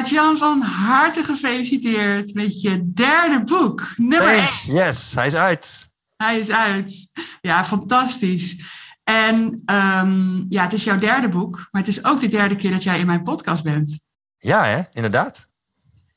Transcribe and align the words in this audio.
Aart-Jan, 0.00 0.36
van 0.36 0.60
harte 0.60 1.24
gefeliciteerd 1.24 2.34
met 2.34 2.60
je 2.60 2.92
derde 2.92 3.44
boek. 3.44 3.92
Nummer 3.96 4.36
Thanks. 4.36 4.64
Yes, 4.64 5.12
hij 5.14 5.26
is 5.26 5.34
uit. 5.34 5.90
Hij 6.16 6.38
is 6.38 6.50
uit. 6.50 7.10
Ja, 7.40 7.64
fantastisch. 7.64 8.56
En 9.04 9.62
ehm, 9.64 10.44
ja, 10.48 10.62
het 10.62 10.72
is 10.72 10.84
jouw 10.84 10.98
derde 10.98 11.28
boek, 11.28 11.68
maar 11.70 11.82
het 11.82 11.90
is 11.90 12.04
ook 12.04 12.20
de 12.20 12.28
derde 12.28 12.56
keer 12.56 12.70
dat 12.70 12.82
jij 12.82 12.98
in 12.98 13.06
mijn 13.06 13.22
podcast 13.22 13.62
bent. 13.62 14.00
Ja, 14.38 14.64
hè? 14.64 14.82
inderdaad. 14.92 15.48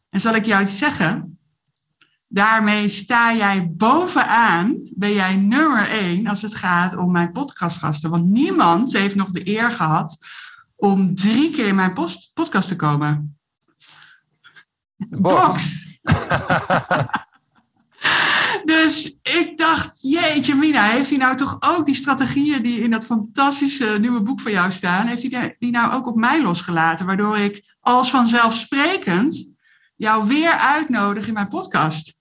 En 0.10 0.20
zal 0.20 0.36
ik 0.36 0.46
jou 0.46 0.64
iets 0.64 0.78
zeggen? 0.78 1.40
Daarmee 2.28 2.90
sta 2.90 3.34
jij 3.34 3.72
bovenaan, 3.72 4.78
ben 4.96 5.14
jij 5.14 5.36
nummer 5.36 5.90
één 5.90 6.28
als 6.28 6.42
het 6.42 6.56
gaat 6.56 6.96
om 6.96 7.12
mijn 7.12 7.32
podcastgasten. 7.32 8.10
Want 8.10 8.26
niemand 8.26 8.94
heeft 8.94 9.16
nog 9.16 9.30
de 9.30 9.48
eer 9.48 9.72
gehad 9.72 10.18
om 10.76 11.16
drie 11.16 11.50
keer 11.52 11.66
in 11.66 11.76
mijn 11.76 11.94
podcast 12.34 12.68
te 12.68 12.76
komen. 12.76 13.38
Box. 15.10 15.82
dus 18.66 19.20
ik 19.22 19.58
dacht, 19.58 19.98
jeetje 20.02 20.56
Mina, 20.56 20.84
heeft 20.84 21.10
hij 21.10 21.20
nou 21.20 21.36
toch 21.36 21.58
ook 21.60 21.86
die 21.86 21.96
strategieën 21.96 22.64
die 22.64 22.80
in 22.80 22.92
dat 22.92 23.06
fantastische 23.06 23.98
nieuwe 24.00 24.22
boek 24.22 24.40
van 24.40 24.52
jou 24.52 24.72
staan, 24.72 25.08
heeft 25.08 25.32
hij 25.32 25.56
die 25.60 25.72
nou 25.72 25.94
ook 25.94 26.08
op 26.08 26.16
mij 26.16 26.42
losgelaten, 26.42 27.06
waardoor 27.06 27.38
ik 27.38 27.76
als 27.80 28.10
vanzelfsprekend 28.10 29.52
jou 29.96 30.28
weer 30.28 30.52
uitnodig 30.52 31.28
in 31.28 31.34
mijn 31.34 31.48
podcast? 31.48 32.18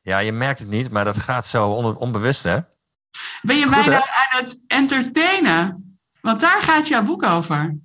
Ja, 0.00 0.18
je 0.18 0.32
merkt 0.32 0.58
het 0.58 0.68
niet, 0.68 0.90
maar 0.90 1.04
dat 1.04 1.18
gaat 1.18 1.46
zo 1.46 1.68
onbewust, 1.98 2.42
hè? 2.42 2.58
Ben 3.42 3.56
je 3.56 3.66
mij 3.66 3.86
nou 3.86 4.02
aan 4.02 4.40
het 4.40 4.64
entertainen? 4.66 5.96
Want 6.20 6.40
daar 6.40 6.62
gaat 6.62 6.88
jouw 6.88 7.02
boek 7.02 7.22
over. 7.22 7.76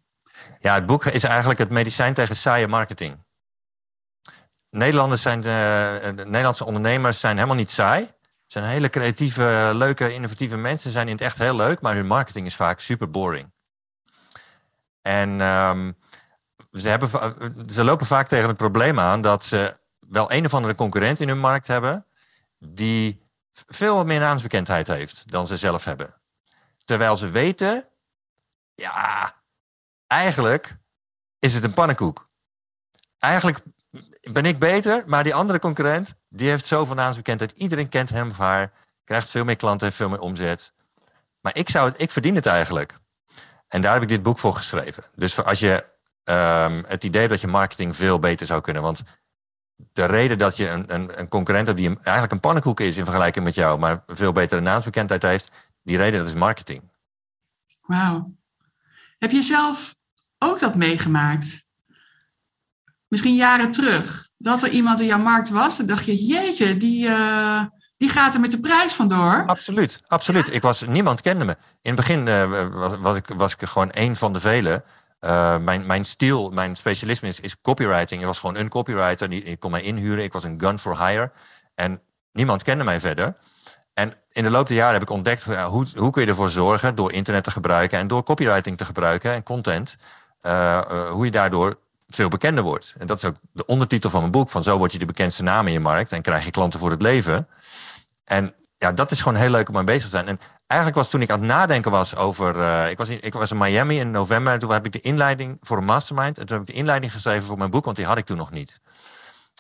Ja, 0.60 0.74
het 0.74 0.86
boek 0.86 1.06
is 1.06 1.24
eigenlijk 1.24 1.60
het 1.60 1.70
medicijn 1.70 2.14
tegen 2.14 2.36
saaie 2.36 2.68
marketing. 2.68 3.26
Nederlanders 4.70 5.22
zijn, 5.22 5.42
de, 5.42 6.14
de 6.16 6.26
Nederlandse 6.26 6.66
ondernemers 6.66 7.20
zijn 7.20 7.36
helemaal 7.36 7.56
niet 7.56 7.70
saai. 7.70 8.02
Het 8.02 8.56
zijn 8.56 8.66
hele 8.66 8.90
creatieve, 8.90 9.72
leuke, 9.74 10.14
innovatieve 10.14 10.58
mensen. 10.58 10.82
Ze 10.82 10.92
zijn 10.92 11.08
in 11.08 11.14
het 11.14 11.22
echt 11.22 11.38
heel 11.38 11.56
leuk, 11.56 11.82
maar 11.82 11.96
hun 11.96 12.08
marketing 12.08 12.46
is 12.46 12.56
vaak 12.56 12.80
super 12.80 13.10
boring. 13.10 13.52
En 15.02 15.42
um, 15.42 15.98
ze, 16.72 16.90
hebben, 16.90 17.10
ze 17.72 17.84
lopen 17.84 18.06
vaak 18.06 18.28
tegen 18.28 18.48
het 18.48 18.58
probleem 18.58 19.00
aan 19.00 19.22
dat 19.22 19.44
ze 19.44 19.78
wel 20.00 20.32
een 20.32 20.46
of 20.46 20.54
andere 20.54 20.76
concurrent 20.76 21.20
in 21.20 21.28
hun 21.28 21.40
markt 21.40 21.68
hebben, 21.68 22.06
die 22.60 23.26
veel 23.52 24.06
meer 24.06 24.20
naamsbekendheid 24.20 24.88
heeft 24.88 25.32
dan 25.32 25.46
ze 25.46 25.58
zelf 25.58 25.84
hebben. 25.84 26.14
Terwijl 26.86 27.16
ze 27.18 27.30
weten, 27.30 27.88
ja, 28.76 29.36
eigenlijk 30.08 30.78
is 31.40 31.54
het 31.54 31.64
een 31.64 31.74
pannenkoek. 31.74 32.30
Eigenlijk 33.20 33.60
ben 34.32 34.46
ik 34.46 34.60
beter, 34.60 35.04
maar 35.06 35.24
die 35.24 35.36
andere 35.36 35.60
concurrent, 35.60 36.16
die 36.30 36.50
heeft 36.50 36.66
zoveel 36.66 36.96
naamsbekendheid. 36.96 37.52
Iedereen 37.52 37.90
kent 37.90 38.10
hem 38.10 38.30
of 38.30 38.38
haar, 38.38 38.72
krijgt 39.04 39.30
veel 39.30 39.44
meer 39.44 39.56
klanten, 39.56 39.94
veel 39.94 40.10
meer 40.10 40.20
omzet. 40.20 40.74
Maar 41.42 41.56
ik, 41.56 41.70
zou 41.70 41.90
het, 41.90 42.02
ik 42.02 42.12
verdien 42.12 42.36
het 42.36 42.46
eigenlijk. 42.46 42.94
En 43.68 43.82
daar 43.82 43.94
heb 43.94 44.02
ik 44.02 44.10
dit 44.10 44.24
boek 44.24 44.40
voor 44.40 44.54
geschreven. 44.54 45.04
Dus 45.16 45.44
als 45.44 45.60
je 45.60 45.86
um, 46.24 46.84
het 46.88 47.04
idee 47.04 47.28
dat 47.28 47.42
je 47.42 47.48
marketing 47.48 47.96
veel 47.96 48.20
beter 48.20 48.46
zou 48.46 48.62
kunnen, 48.62 48.82
want 48.82 49.04
de 49.94 50.06
reden 50.06 50.38
dat 50.38 50.58
je 50.58 50.70
een, 50.70 50.94
een, 50.94 51.20
een 51.20 51.28
concurrent 51.28 51.68
hebt 51.68 51.80
die 51.80 51.88
eigenlijk 51.88 52.32
een 52.32 52.40
pannenkoek 52.40 52.80
is 52.80 52.98
in 52.98 53.04
vergelijking 53.04 53.46
met 53.46 53.56
jou, 53.56 53.80
maar 53.80 54.04
veel 54.08 54.32
betere 54.32 54.62
naamsbekendheid 54.62 55.22
heeft, 55.22 55.52
die 55.84 55.98
reden 55.98 56.20
dat 56.20 56.28
is 56.28 56.34
marketing. 56.34 56.82
Wauw. 57.82 58.32
Heb 59.20 59.32
je 59.32 59.42
zelf 59.42 59.96
ook 60.38 60.60
dat 60.60 60.76
meegemaakt? 60.76 61.67
Misschien 63.08 63.36
jaren 63.36 63.72
terug, 63.72 64.30
dat 64.38 64.64
er 64.64 64.70
iemand 64.70 65.00
in 65.00 65.06
jouw 65.06 65.18
markt 65.18 65.50
was, 65.50 65.78
dan 65.78 65.86
dacht 65.86 66.06
je, 66.06 66.16
jeetje, 66.16 66.78
die, 66.78 67.08
uh, 67.08 67.62
die 67.98 68.10
gaat 68.10 68.34
er 68.34 68.40
met 68.40 68.52
de 68.52 68.60
prijs 68.60 68.94
vandoor. 68.94 69.44
Absoluut, 69.46 70.02
absoluut. 70.08 70.54
Ik 70.54 70.62
was, 70.62 70.82
niemand 70.82 71.22
kende 71.22 71.46
me. 71.46 71.52
In 71.82 71.92
het 71.92 71.96
begin 71.96 72.28
uh, 72.28 72.68
was, 72.74 72.96
was, 73.00 73.18
ik, 73.18 73.28
was 73.36 73.54
ik 73.54 73.68
gewoon 73.68 73.92
één 73.92 74.16
van 74.16 74.34
de 74.34 74.40
velen. 74.40 74.84
Uh, 75.22 75.58
mijn, 75.58 75.86
mijn 75.86 76.06
stil, 76.06 76.50
mijn 76.50 76.76
specialisme 76.76 77.28
is, 77.28 77.40
is 77.40 77.62
copywriting. 77.62 78.22
Ik 78.22 78.28
was 78.28 78.40
gewoon 78.40 78.56
een 78.56 78.70
copywriter. 78.70 79.30
Die, 79.30 79.44
ik 79.44 79.60
kon 79.60 79.72
mij 79.72 79.82
inhuren. 79.82 80.24
Ik 80.24 80.34
was 80.34 80.44
een 80.44 80.60
gun 80.60 80.80
for 80.80 81.08
hire. 81.08 81.32
En 81.76 82.02
niemand 82.32 82.64
kende 82.64 82.84
mij 82.84 83.00
verder. 83.00 83.36
En 83.94 84.14
in 84.30 84.44
de 84.44 84.50
loop 84.50 84.68
der 84.68 84.78
jaren 84.78 84.94
heb 84.94 85.02
ik 85.02 85.10
ontdekt 85.10 85.44
hoe, 85.44 85.86
hoe 85.96 86.12
kun 86.12 86.22
je 86.22 86.28
ervoor 86.28 86.50
zorgen 86.50 86.96
door 86.96 87.12
internet 87.12 87.44
te 87.44 87.52
gebruiken 87.52 88.00
en 88.00 88.08
door 88.08 88.24
copywriting 88.24 88.78
te 88.78 88.86
gebruiken 88.86 89.32
en 89.32 89.44
content, 89.44 89.96
hoe 91.12 91.26
je 91.26 91.32
daardoor 91.32 91.80
veel 92.08 92.30
bekender 92.30 92.64
wordt. 92.64 92.94
En 92.98 93.08
dat 93.08 93.18
is 93.18 93.26
ook 93.26 93.36
de 93.52 93.66
ondertitel 93.66 94.10
van 94.10 94.20
mijn 94.20 94.32
boek. 94.32 94.50
Van 94.50 94.64
zo 94.64 94.78
word 94.78 94.92
je 94.92 95.00
de 95.00 95.06
bekendste 95.06 95.44
naam 95.44 95.68
in 95.68 95.74
je 95.74 95.80
markt 95.80 96.12
en 96.12 96.22
krijg 96.22 96.46
je 96.46 96.52
klanten 96.52 96.80
voor 96.80 96.92
het 96.92 97.02
leven. 97.02 97.48
En 98.24 98.54
ja, 98.78 98.92
dat 98.92 99.12
is 99.12 99.22
gewoon 99.22 99.38
heel 99.38 99.50
leuk 99.50 99.68
om 99.68 99.74
mee 99.74 99.84
bezig 99.84 100.04
te 100.04 100.10
zijn. 100.10 100.28
En 100.28 100.40
eigenlijk 100.68 101.00
was 101.00 101.10
toen 101.10 101.22
ik 101.22 101.32
aan 101.32 101.40
het 101.40 101.48
nadenken 101.48 101.92
was 101.92 102.16
over... 102.16 102.56
Uh, 102.56 102.90
ik, 102.90 102.98
was 102.98 103.10
in, 103.10 103.22
ik 103.22 103.34
was 103.34 103.52
in 103.52 103.58
Miami 103.58 104.00
in 104.00 104.12
november 104.12 104.54
en 104.54 104.60
toen 104.60 104.72
heb 104.72 104.86
ik 104.86 104.92
de 104.92 105.02
inleiding 105.02 105.58
voor 105.62 105.78
een 105.78 105.84
mastermind. 105.86 106.38
En 106.38 106.46
toen 106.46 106.58
heb 106.58 106.68
ik 106.68 106.74
de 106.74 106.80
inleiding 106.80 107.12
geschreven 107.12 107.48
voor 107.48 107.58
mijn 107.58 107.72
boek, 107.72 107.86
want 107.86 107.98
die 107.98 108.06
had 108.06 108.18
ik 108.18 108.26
toen 108.26 108.38
nog 108.38 108.52
niet. 108.52 108.80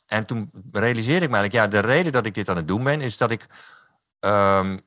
En 0.07 0.25
toen 0.25 0.51
realiseerde 0.71 1.25
ik 1.25 1.31
me 1.31 1.37
eigenlijk, 1.37 1.73
ja, 1.73 1.81
de 1.81 1.87
reden 1.87 2.11
dat 2.11 2.25
ik 2.25 2.33
dit 2.33 2.49
aan 2.49 2.55
het 2.55 2.67
doen 2.67 2.83
ben, 2.83 3.01
is 3.01 3.17
dat 3.17 3.31
ik... 3.31 3.45
Um, 4.19 4.81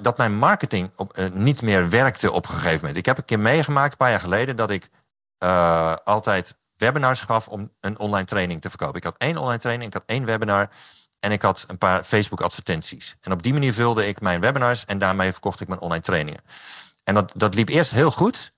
dat 0.00 0.18
mijn 0.18 0.36
marketing 0.36 0.90
op, 0.96 1.18
uh, 1.18 1.30
niet 1.32 1.62
meer 1.62 1.88
werkte 1.88 2.32
op 2.32 2.44
een 2.44 2.54
gegeven 2.54 2.76
moment. 2.76 2.96
Ik 2.96 3.06
heb 3.06 3.18
een 3.18 3.24
keer 3.24 3.40
meegemaakt, 3.40 3.92
een 3.92 3.98
paar 3.98 4.10
jaar 4.10 4.20
geleden, 4.20 4.56
dat 4.56 4.70
ik 4.70 4.88
uh, 5.44 5.96
altijd 6.04 6.56
webinars 6.78 7.20
gaf 7.20 7.48
om 7.48 7.72
een 7.80 7.98
online 7.98 8.26
training 8.26 8.60
te 8.60 8.68
verkopen. 8.68 8.96
Ik 8.96 9.04
had 9.04 9.14
één 9.18 9.36
online 9.36 9.58
training, 9.58 9.88
ik 9.88 9.94
had 9.94 10.02
één 10.06 10.24
webinar 10.24 10.68
en 11.20 11.32
ik 11.32 11.42
had 11.42 11.64
een 11.66 11.78
paar 11.78 12.04
Facebook 12.04 12.40
advertenties. 12.40 13.16
En 13.20 13.32
op 13.32 13.42
die 13.42 13.52
manier 13.52 13.72
vulde 13.72 14.06
ik 14.06 14.20
mijn 14.20 14.40
webinars 14.40 14.84
en 14.84 14.98
daarmee 14.98 15.32
verkocht 15.32 15.60
ik 15.60 15.68
mijn 15.68 15.80
online 15.80 16.02
trainingen. 16.02 16.40
En 17.04 17.14
dat, 17.14 17.32
dat 17.36 17.54
liep 17.54 17.68
eerst 17.68 17.90
heel 17.90 18.10
goed. 18.10 18.52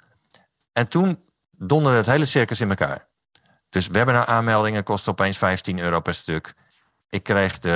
En 0.72 0.88
toen 0.88 1.24
donderde 1.50 1.96
het 1.96 2.06
hele 2.06 2.24
circus 2.24 2.60
in 2.60 2.68
elkaar. 2.68 3.08
Dus 3.68 3.86
webinar 3.86 4.26
aanmeldingen 4.26 4.84
kosten 4.84 5.12
opeens 5.12 5.38
15 5.38 5.78
euro 5.78 6.00
per 6.00 6.14
stuk. 6.14 6.54
Ik 7.08 7.22
kreeg 7.22 7.58
de, 7.58 7.68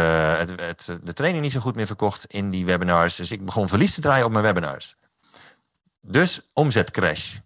het, 0.56 0.98
de 1.02 1.12
training 1.12 1.42
niet 1.42 1.52
zo 1.52 1.60
goed 1.60 1.74
meer 1.74 1.86
verkocht 1.86 2.24
in 2.24 2.50
die 2.50 2.64
webinars. 2.64 3.16
Dus 3.16 3.30
ik 3.30 3.44
begon 3.44 3.68
verlies 3.68 3.94
te 3.94 4.00
draaien 4.00 4.24
op 4.24 4.32
mijn 4.32 4.44
webinars. 4.44 4.96
Dus 6.00 6.50
omzetcrash. 6.52 7.36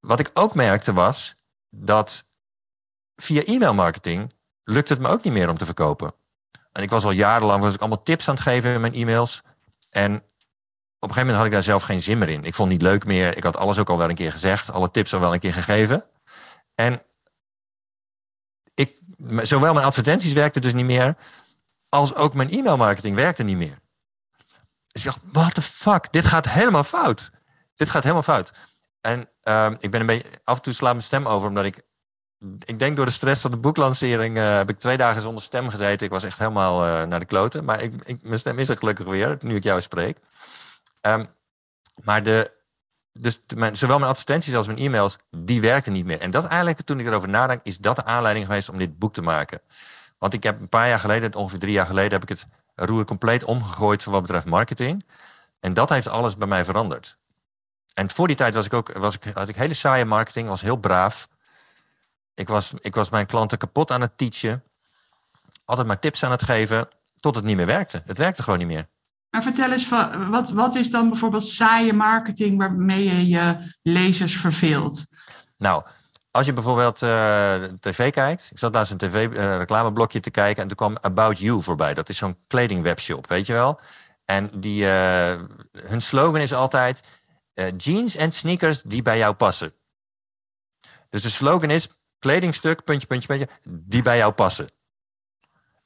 Wat 0.00 0.20
ik 0.20 0.30
ook 0.34 0.54
merkte 0.54 0.92
was 0.92 1.36
dat 1.74 2.24
via 3.16 3.42
e-mailmarketing 3.44 4.32
lukt 4.64 4.88
het 4.88 4.98
me 4.98 5.08
ook 5.08 5.24
niet 5.24 5.32
meer 5.32 5.48
om 5.48 5.58
te 5.58 5.64
verkopen. 5.64 6.14
En 6.72 6.82
ik 6.82 6.90
was 6.90 7.04
al 7.04 7.10
jarenlang 7.10 7.62
was 7.62 7.74
ik 7.74 7.80
allemaal 7.80 8.02
tips 8.02 8.28
aan 8.28 8.34
het 8.34 8.42
geven 8.42 8.72
in 8.72 8.80
mijn 8.80 8.94
e-mails. 8.94 9.42
En 9.90 10.14
op 10.14 11.10
een 11.10 11.14
gegeven 11.14 11.20
moment 11.20 11.36
had 11.36 11.46
ik 11.46 11.52
daar 11.52 11.62
zelf 11.62 11.82
geen 11.82 12.02
zin 12.02 12.18
meer 12.18 12.28
in. 12.28 12.44
Ik 12.44 12.54
vond 12.54 12.72
het 12.72 12.80
niet 12.80 12.90
leuk 12.90 13.04
meer. 13.04 13.36
Ik 13.36 13.42
had 13.42 13.56
alles 13.56 13.78
ook 13.78 13.90
al 13.90 13.98
wel 13.98 14.08
een 14.08 14.14
keer 14.14 14.32
gezegd. 14.32 14.70
Alle 14.70 14.90
tips 14.90 15.14
al 15.14 15.20
wel 15.20 15.32
een 15.32 15.40
keer 15.40 15.52
gegeven. 15.52 16.04
En 16.74 17.02
ik, 18.74 18.98
zowel 19.42 19.72
mijn 19.72 19.86
advertenties 19.86 20.32
werkten 20.32 20.62
dus 20.62 20.72
niet 20.72 20.84
meer. 20.84 21.16
Als 21.88 22.14
ook 22.14 22.34
mijn 22.34 22.50
e-mailmarketing 22.50 23.16
werkte 23.16 23.42
niet 23.42 23.56
meer. 23.56 23.78
Dus 24.86 25.04
ik 25.04 25.12
dacht, 25.12 25.20
what 25.32 25.54
the 25.54 25.62
fuck? 25.62 26.12
Dit 26.12 26.24
gaat 26.24 26.48
helemaal 26.48 26.84
fout. 26.84 27.30
Dit 27.74 27.90
gaat 27.90 28.02
helemaal 28.02 28.22
fout. 28.22 28.52
En 29.04 29.28
uh, 29.48 29.70
ik 29.78 29.90
ben 29.90 30.00
een 30.00 30.06
beetje, 30.06 30.28
af 30.44 30.56
en 30.56 30.62
toe 30.62 30.72
slaat 30.72 30.92
mijn 30.92 31.04
stem 31.04 31.26
over, 31.26 31.48
omdat 31.48 31.64
ik, 31.64 31.82
ik 32.64 32.78
denk 32.78 32.96
door 32.96 33.06
de 33.06 33.12
stress 33.12 33.40
van 33.40 33.50
de 33.50 33.56
boeklancering 33.56 34.36
uh, 34.36 34.56
heb 34.56 34.70
ik 34.70 34.78
twee 34.78 34.96
dagen 34.96 35.22
zonder 35.22 35.42
stem 35.42 35.68
gezeten. 35.68 36.06
Ik 36.06 36.12
was 36.12 36.24
echt 36.24 36.38
helemaal 36.38 36.86
uh, 36.86 37.02
naar 37.02 37.20
de 37.20 37.26
kloten. 37.26 37.64
Maar 37.64 37.82
ik, 37.82 38.22
mijn 38.22 38.38
stem 38.38 38.58
is 38.58 38.68
er 38.68 38.76
gelukkig 38.76 39.06
weer, 39.06 39.36
nu 39.40 39.54
ik 39.54 39.62
jou 39.62 39.80
spreek. 39.80 40.18
Um, 41.02 41.28
maar 42.02 42.22
de, 42.22 42.52
dus 43.12 43.40
zowel 43.72 43.98
mijn 43.98 44.10
advertenties 44.10 44.54
als 44.54 44.66
mijn 44.66 44.78
e-mails, 44.78 45.18
die 45.30 45.60
werkten 45.60 45.92
niet 45.92 46.04
meer. 46.04 46.20
En 46.20 46.30
dat 46.30 46.44
eigenlijk, 46.44 46.80
toen 46.80 47.00
ik 47.00 47.06
erover 47.06 47.28
nadenk, 47.28 47.60
is 47.62 47.78
dat 47.78 47.96
de 47.96 48.04
aanleiding 48.04 48.46
geweest 48.46 48.68
om 48.68 48.78
dit 48.78 48.98
boek 48.98 49.12
te 49.12 49.22
maken. 49.22 49.60
Want 50.18 50.34
ik 50.34 50.42
heb 50.42 50.60
een 50.60 50.68
paar 50.68 50.88
jaar 50.88 50.98
geleden, 50.98 51.34
ongeveer 51.34 51.58
drie 51.58 51.72
jaar 51.72 51.86
geleden, 51.86 52.12
heb 52.12 52.22
ik 52.22 52.28
het 52.28 52.46
roer 52.74 53.04
compleet 53.04 53.44
omgegooid 53.44 54.02
voor 54.02 54.12
wat 54.12 54.22
betreft 54.22 54.46
marketing. 54.46 55.04
En 55.60 55.74
dat 55.74 55.88
heeft 55.88 56.08
alles 56.08 56.36
bij 56.36 56.48
mij 56.48 56.64
veranderd. 56.64 57.18
En 57.94 58.10
voor 58.10 58.26
die 58.26 58.36
tijd 58.36 58.54
was 58.54 58.66
ik 58.66 58.74
ook, 58.74 58.92
was 58.92 59.14
ik, 59.14 59.24
had 59.34 59.48
ik 59.48 59.56
hele 59.56 59.74
saaie 59.74 60.04
marketing, 60.04 60.48
was 60.48 60.60
heel 60.60 60.76
braaf. 60.76 61.28
Ik 62.34 62.48
was, 62.48 62.72
ik 62.78 62.94
was 62.94 63.10
mijn 63.10 63.26
klanten 63.26 63.58
kapot 63.58 63.90
aan 63.90 64.00
het 64.00 64.18
teachen. 64.18 64.62
Altijd 65.64 65.86
maar 65.86 65.98
tips 65.98 66.24
aan 66.24 66.30
het 66.30 66.42
geven. 66.42 66.88
tot 67.20 67.34
het 67.34 67.44
niet 67.44 67.56
meer 67.56 67.66
werkte. 67.66 68.02
Het 68.04 68.18
werkte 68.18 68.42
gewoon 68.42 68.58
niet 68.58 68.68
meer. 68.68 68.88
Maar 69.30 69.42
vertel 69.42 69.72
eens, 69.72 69.86
van, 69.86 70.30
wat, 70.30 70.50
wat 70.50 70.74
is 70.74 70.90
dan 70.90 71.08
bijvoorbeeld 71.08 71.46
saaie 71.46 71.92
marketing 71.92 72.58
waarmee 72.58 73.04
je 73.04 73.28
je 73.28 73.74
lezers 73.82 74.36
verveelt? 74.36 75.04
Nou, 75.56 75.84
als 76.30 76.46
je 76.46 76.52
bijvoorbeeld 76.52 77.02
uh, 77.02 77.54
tv 77.80 78.10
kijkt. 78.10 78.48
Ik 78.50 78.58
zat 78.58 78.74
laatst 78.74 78.92
een 78.92 78.98
tv-reclameblokje 78.98 80.20
te 80.20 80.30
kijken 80.30 80.62
en 80.62 80.68
toen 80.68 80.76
kwam 80.76 80.96
About 81.00 81.38
You 81.38 81.62
voorbij. 81.62 81.94
Dat 81.94 82.08
is 82.08 82.16
zo'n 82.16 82.38
kledingwebshop, 82.46 83.26
weet 83.26 83.46
je 83.46 83.52
wel. 83.52 83.80
En 84.24 84.50
die, 84.54 84.84
uh, 84.84 85.34
hun 85.72 86.02
slogan 86.02 86.40
is 86.40 86.54
altijd 86.54 87.02
uh, 87.54 87.66
jeans 87.76 88.16
en 88.16 88.32
sneakers 88.32 88.82
die 88.82 89.02
bij 89.02 89.18
jou 89.18 89.34
passen. 89.34 89.72
Dus 91.10 91.22
de 91.22 91.30
slogan 91.30 91.70
is 91.70 91.88
kledingstuk, 92.18 92.84
puntje, 92.84 93.06
puntje, 93.06 93.28
puntje, 93.28 93.48
die 93.68 94.02
bij 94.02 94.16
jou 94.16 94.32
passen. 94.32 94.68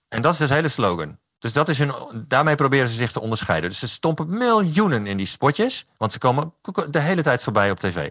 En 0.08 0.22
dat 0.22 0.32
is 0.32 0.38
dus 0.38 0.50
hele 0.50 0.68
slogan. 0.68 1.18
Dus 1.38 1.52
dat 1.52 1.68
is 1.68 1.78
hun, 1.78 1.92
daarmee 2.28 2.54
proberen 2.54 2.88
ze 2.88 2.94
zich 2.94 3.12
te 3.12 3.20
onderscheiden. 3.20 3.70
Dus 3.70 3.78
ze 3.78 3.88
stompen 3.88 4.28
miljoenen 4.28 5.06
in 5.06 5.16
die 5.16 5.26
spotjes, 5.26 5.86
want 5.96 6.12
ze 6.12 6.18
komen 6.18 6.54
de 6.90 7.00
hele 7.00 7.22
tijd 7.22 7.42
voorbij 7.42 7.70
op 7.70 7.80
tv. 7.80 8.08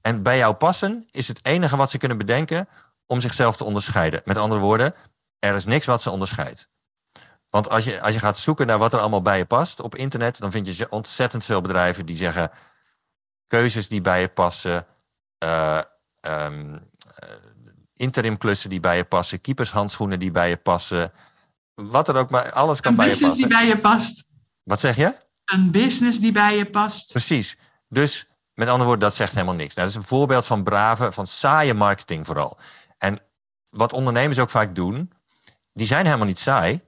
En 0.00 0.22
bij 0.22 0.36
jou 0.36 0.54
passen 0.54 1.08
is 1.10 1.28
het 1.28 1.40
enige 1.42 1.76
wat 1.76 1.90
ze 1.90 1.98
kunnen 1.98 2.18
bedenken 2.18 2.68
om 3.06 3.20
zichzelf 3.20 3.56
te 3.56 3.64
onderscheiden. 3.64 4.22
Met 4.24 4.36
andere 4.36 4.60
woorden, 4.60 4.94
er 5.38 5.54
is 5.54 5.64
niks 5.64 5.86
wat 5.86 6.02
ze 6.02 6.10
onderscheidt. 6.10 6.68
Want 7.52 7.68
als 7.68 7.84
je, 7.84 8.00
als 8.00 8.14
je 8.14 8.20
gaat 8.20 8.38
zoeken 8.38 8.66
naar 8.66 8.78
wat 8.78 8.92
er 8.92 9.00
allemaal 9.00 9.22
bij 9.22 9.38
je 9.38 9.44
past 9.44 9.80
op 9.80 9.94
internet, 9.94 10.38
dan 10.38 10.50
vind 10.50 10.76
je 10.76 10.90
ontzettend 10.90 11.44
veel 11.44 11.60
bedrijven 11.60 12.06
die 12.06 12.16
zeggen 12.16 12.50
keuzes 13.46 13.88
die 13.88 14.00
bij 14.00 14.20
je 14.20 14.28
passen, 14.28 14.86
uh, 15.44 15.80
um, 16.20 16.90
interimklussen 17.94 18.70
die 18.70 18.80
bij 18.80 18.96
je 18.96 19.04
passen, 19.04 19.40
keepershandschoenen 19.40 20.18
die 20.18 20.30
bij 20.30 20.48
je 20.48 20.56
passen, 20.56 21.12
wat 21.74 22.08
er 22.08 22.16
ook 22.16 22.30
maar, 22.30 22.52
alles 22.52 22.80
kan 22.80 22.96
bij 22.96 23.04
je 23.04 23.10
passen. 23.10 23.26
Een 23.26 23.32
business 23.32 23.48
die 23.48 23.58
bij 23.58 23.66
je 23.66 23.80
past. 23.80 24.24
Wat 24.62 24.80
zeg 24.80 24.96
je? 24.96 25.16
Een 25.44 25.70
business 25.70 26.20
die 26.20 26.32
bij 26.32 26.56
je 26.56 26.70
past. 26.70 27.10
Precies. 27.10 27.56
Dus 27.88 28.26
met 28.54 28.68
andere 28.68 28.84
woorden, 28.84 29.08
dat 29.08 29.14
zegt 29.14 29.32
helemaal 29.32 29.54
niks. 29.54 29.74
Nou, 29.74 29.86
dat 29.86 29.96
is 29.96 30.02
een 30.02 30.08
voorbeeld 30.16 30.46
van 30.46 30.62
brave, 30.62 31.12
van 31.12 31.26
saaie 31.26 31.74
marketing 31.74 32.26
vooral. 32.26 32.58
En 32.98 33.20
wat 33.70 33.92
ondernemers 33.92 34.38
ook 34.38 34.50
vaak 34.50 34.74
doen, 34.74 35.12
die 35.72 35.86
zijn 35.86 36.04
helemaal 36.04 36.26
niet 36.26 36.38
saai, 36.38 36.80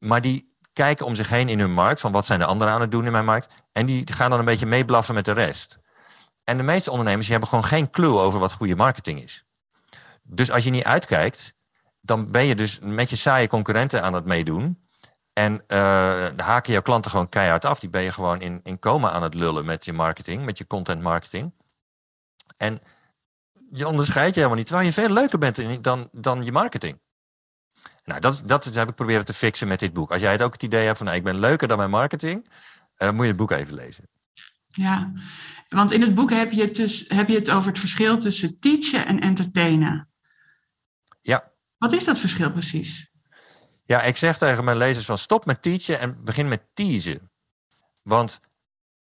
maar 0.00 0.20
die 0.20 0.54
kijken 0.72 1.06
om 1.06 1.14
zich 1.14 1.28
heen 1.28 1.48
in 1.48 1.58
hun 1.58 1.72
markt, 1.72 2.00
van 2.00 2.12
wat 2.12 2.26
zijn 2.26 2.38
de 2.38 2.44
anderen 2.44 2.74
aan 2.74 2.80
het 2.80 2.90
doen 2.90 3.06
in 3.06 3.12
mijn 3.12 3.24
markt, 3.24 3.52
en 3.72 3.86
die 3.86 4.12
gaan 4.12 4.30
dan 4.30 4.38
een 4.38 4.44
beetje 4.44 4.66
meeblaffen 4.66 5.14
met 5.14 5.24
de 5.24 5.32
rest. 5.32 5.78
En 6.44 6.56
de 6.56 6.62
meeste 6.62 6.90
ondernemers 6.90 7.26
die 7.26 7.36
hebben 7.36 7.50
gewoon 7.50 7.70
geen 7.70 7.90
clue 7.90 8.18
over 8.18 8.40
wat 8.40 8.52
goede 8.52 8.76
marketing 8.76 9.22
is. 9.22 9.44
Dus 10.22 10.50
als 10.50 10.64
je 10.64 10.70
niet 10.70 10.84
uitkijkt, 10.84 11.54
dan 12.00 12.30
ben 12.30 12.44
je 12.44 12.54
dus 12.54 12.78
met 12.82 13.10
je 13.10 13.16
saaie 13.16 13.48
concurrenten 13.48 14.02
aan 14.02 14.12
het 14.12 14.24
meedoen. 14.24 14.84
En 15.32 15.52
uh, 15.68 15.78
haken 16.36 16.72
jouw 16.72 16.82
klanten 16.82 17.10
gewoon 17.10 17.28
keihard 17.28 17.64
af. 17.64 17.80
Die 17.80 17.90
ben 17.90 18.02
je 18.02 18.12
gewoon 18.12 18.40
in, 18.40 18.60
in 18.62 18.78
coma 18.78 19.10
aan 19.10 19.22
het 19.22 19.34
lullen 19.34 19.64
met 19.64 19.84
je 19.84 19.92
marketing, 19.92 20.44
met 20.44 20.58
je 20.58 20.66
content 20.66 21.02
marketing. 21.02 21.52
En 22.56 22.80
je 23.70 23.86
onderscheidt 23.86 24.34
je 24.34 24.40
helemaal 24.40 24.58
niet, 24.58 24.66
terwijl 24.66 24.88
je 24.88 24.94
veel 24.94 25.08
leuker 25.08 25.38
bent 25.38 25.84
dan, 25.84 26.08
dan 26.12 26.44
je 26.44 26.52
marketing. 26.52 27.00
Nou, 28.10 28.22
dat, 28.22 28.42
dat 28.44 28.64
heb 28.64 28.88
ik 28.88 28.94
proberen 28.94 29.24
te 29.24 29.34
fixen 29.34 29.68
met 29.68 29.78
dit 29.78 29.92
boek. 29.92 30.10
Als 30.10 30.20
jij 30.20 30.32
het 30.32 30.42
ook 30.42 30.52
het 30.52 30.62
idee 30.62 30.84
hebt 30.86 30.96
van, 30.96 31.06
nou, 31.06 31.18
ik 31.18 31.24
ben 31.24 31.38
leuker 31.38 31.68
dan 31.68 31.78
mijn 31.78 31.90
marketing, 31.90 32.48
dan 32.96 33.08
uh, 33.08 33.14
moet 33.14 33.22
je 33.22 33.28
het 33.28 33.36
boek 33.36 33.50
even 33.50 33.74
lezen. 33.74 34.08
Ja, 34.66 35.12
want 35.68 35.92
in 35.92 36.00
het 36.00 36.14
boek 36.14 36.30
heb 36.30 36.52
je, 36.52 36.62
het 36.62 36.74
dus, 36.74 37.04
heb 37.08 37.28
je 37.28 37.34
het 37.34 37.50
over 37.50 37.70
het 37.70 37.78
verschil 37.78 38.18
tussen 38.18 38.56
teachen 38.56 39.06
en 39.06 39.20
entertainen. 39.20 40.08
Ja. 41.22 41.52
Wat 41.78 41.92
is 41.92 42.04
dat 42.04 42.18
verschil 42.18 42.52
precies? 42.52 43.10
Ja, 43.84 44.02
ik 44.02 44.16
zeg 44.16 44.38
tegen 44.38 44.64
mijn 44.64 44.76
lezers 44.76 45.06
van 45.06 45.18
stop 45.18 45.46
met 45.46 45.62
teachen 45.62 46.00
en 46.00 46.24
begin 46.24 46.48
met 46.48 46.62
teasen. 46.74 47.30
Want 48.02 48.40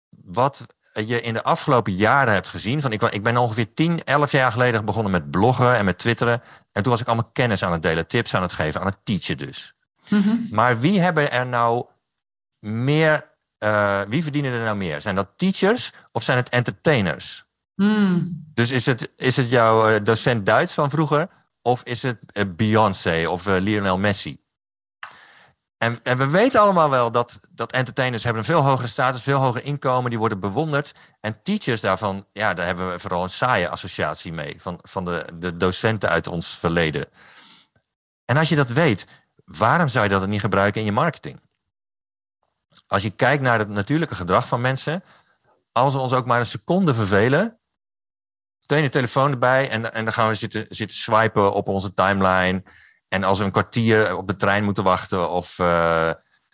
wat 0.10 0.76
je 1.06 1.22
in 1.22 1.34
de 1.34 1.44
afgelopen 1.44 1.94
jaren 1.94 2.34
hebt 2.34 2.48
gezien. 2.48 2.82
Van 2.82 2.92
ik, 2.92 3.02
ik 3.02 3.24
ben 3.24 3.38
ongeveer 3.38 3.74
10, 3.74 4.04
11 4.04 4.32
jaar 4.32 4.52
geleden 4.52 4.86
begonnen 4.86 5.12
met 5.12 5.32
bloggen 5.32 5.76
en 5.76 5.86
met 5.86 5.98
twitteren. 5.98 6.42
En 6.72 6.84
toen 6.84 6.92
was 6.92 7.02
ik 7.02 7.08
allemaal 7.08 7.30
kennis 7.34 7.64
aan 7.64 7.72
het 7.72 7.84
delen, 7.84 8.08
tips 8.08 8.34
aan 8.34 8.42
het 8.42 8.54
geven, 8.54 8.80
aan 8.80 8.88
het 8.88 8.98
teachen 9.04 9.38
dus. 9.38 9.76
Mm 10.10 10.48
Maar 10.52 10.80
wie 10.80 11.00
hebben 11.00 11.32
er 11.32 11.48
nou 11.48 11.86
meer, 12.60 13.30
uh, 13.64 14.02
wie 14.08 14.24
verdienen 14.24 14.54
er 14.54 14.64
nou 14.64 14.78
meer? 14.78 15.02
Zijn 15.02 15.16
dat 15.16 15.28
teachers 15.36 15.92
of 16.12 16.24
zijn 16.24 16.38
het 16.38 16.50
entertainers? 16.50 17.46
Mm. 17.76 18.46
Dus 18.54 18.72
is 18.72 18.86
het, 18.86 19.12
is 19.16 19.38
het 19.38 19.50
jouw 19.50 19.94
uh, 19.94 20.00
docent 20.04 20.46
Duits 20.46 20.74
van 20.74 20.90
vroeger 20.90 21.28
of 21.62 21.84
is 21.84 22.04
het 22.04 22.18
uh, 22.34 22.44
Beyoncé 22.56 23.28
of 23.28 23.46
Lionel 23.46 23.98
Messi? 23.98 24.40
En, 25.78 26.00
en, 26.04 26.18
we 26.18 26.28
weten 26.28 26.62
allemaal 26.62 26.90
wel 26.90 27.12
dat, 27.12 27.40
dat 27.50 27.72
entertainers 27.72 28.24
hebben 28.24 28.42
een 28.42 28.48
veel 28.48 28.64
hogere 28.64 28.88
status, 28.88 29.24
veel 29.24 29.40
hoger 29.40 29.64
inkomen, 29.64 30.10
die 30.10 30.20
worden 30.20 30.40
bewonderd. 30.40 30.94
En 31.20 31.42
teachers 31.44 31.82
daarvan, 31.82 32.26
ja, 32.34 32.54
daar 32.54 32.66
hebben 32.66 32.92
we 32.92 33.00
vooral 33.00 33.24
een 33.24 33.30
saaie 33.30 33.70
associatie 33.70 34.34
mee, 34.34 34.62
van, 34.62 34.80
van 34.82 35.06
de, 35.06 35.26
de 35.34 35.58
docenten 35.58 36.10
uit 36.10 36.28
ons 36.28 36.58
verleden. 36.58 37.06
En 38.26 38.38
als 38.38 38.50
je 38.50 38.56
dat 38.56 38.70
weet, 38.70 39.08
waarom 39.46 39.88
zou 39.88 40.04
je 40.04 40.10
dat 40.10 40.28
niet 40.28 40.42
gebruiken 40.42 40.80
in 40.82 40.88
je 40.88 40.94
marketing? 40.94 41.42
Als 42.88 43.04
je 43.04 43.10
kijkt 43.10 43.44
naar 43.44 43.60
het 43.60 43.70
natuurlijke 43.70 44.16
gedrag 44.16 44.48
van 44.48 44.62
mensen, 44.62 45.04
als 45.72 45.94
we 45.94 46.00
ons 46.00 46.14
ook 46.14 46.26
maar 46.26 46.40
een 46.40 46.46
seconde 46.46 46.94
vervelen, 46.94 47.60
meteen 48.60 48.84
de 48.84 48.90
telefoon 48.90 49.32
erbij 49.32 49.70
en, 49.70 49.94
en 49.94 50.04
dan 50.04 50.14
gaan 50.14 50.28
we 50.28 50.36
zitten, 50.36 50.66
zitten 50.70 50.98
swipen 50.98 51.54
op 51.54 51.68
onze 51.68 51.94
timeline. 51.94 52.64
En 53.08 53.24
als 53.24 53.38
we 53.38 53.44
een 53.44 53.52
kwartier 53.52 54.16
op 54.16 54.28
de 54.28 54.36
trein 54.36 54.64
moeten 54.64 54.84
wachten 54.84 55.30
of 55.30 55.60
uh, 55.60 56.12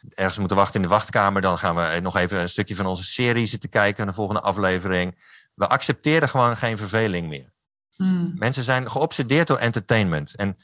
ergens 0.10 0.38
moeten 0.38 0.58
wachten 0.58 0.76
in 0.76 0.82
de 0.82 0.94
wachtkamer, 0.94 1.42
dan 1.42 1.58
gaan 1.58 1.76
we 1.76 2.00
nog 2.02 2.18
even 2.18 2.40
een 2.40 2.50
stukje 2.50 2.76
van 2.76 2.86
onze 2.86 3.04
serie 3.04 3.46
zitten 3.46 3.70
kijken 3.70 3.98
naar 3.98 4.08
de 4.08 4.14
volgende 4.14 4.42
aflevering. 4.42 5.24
We 5.54 5.68
accepteren 5.68 6.30
gewoon 6.30 6.58
geen 6.58 6.78
verveling 6.78 7.28
meer. 7.28 7.52
Hmm. 7.96 8.34
Mensen 8.36 8.64
zijn 8.64 8.92
geobsedeerd 8.92 9.48
door 9.48 9.58
entertainment. 9.58 10.36
En 10.36 10.58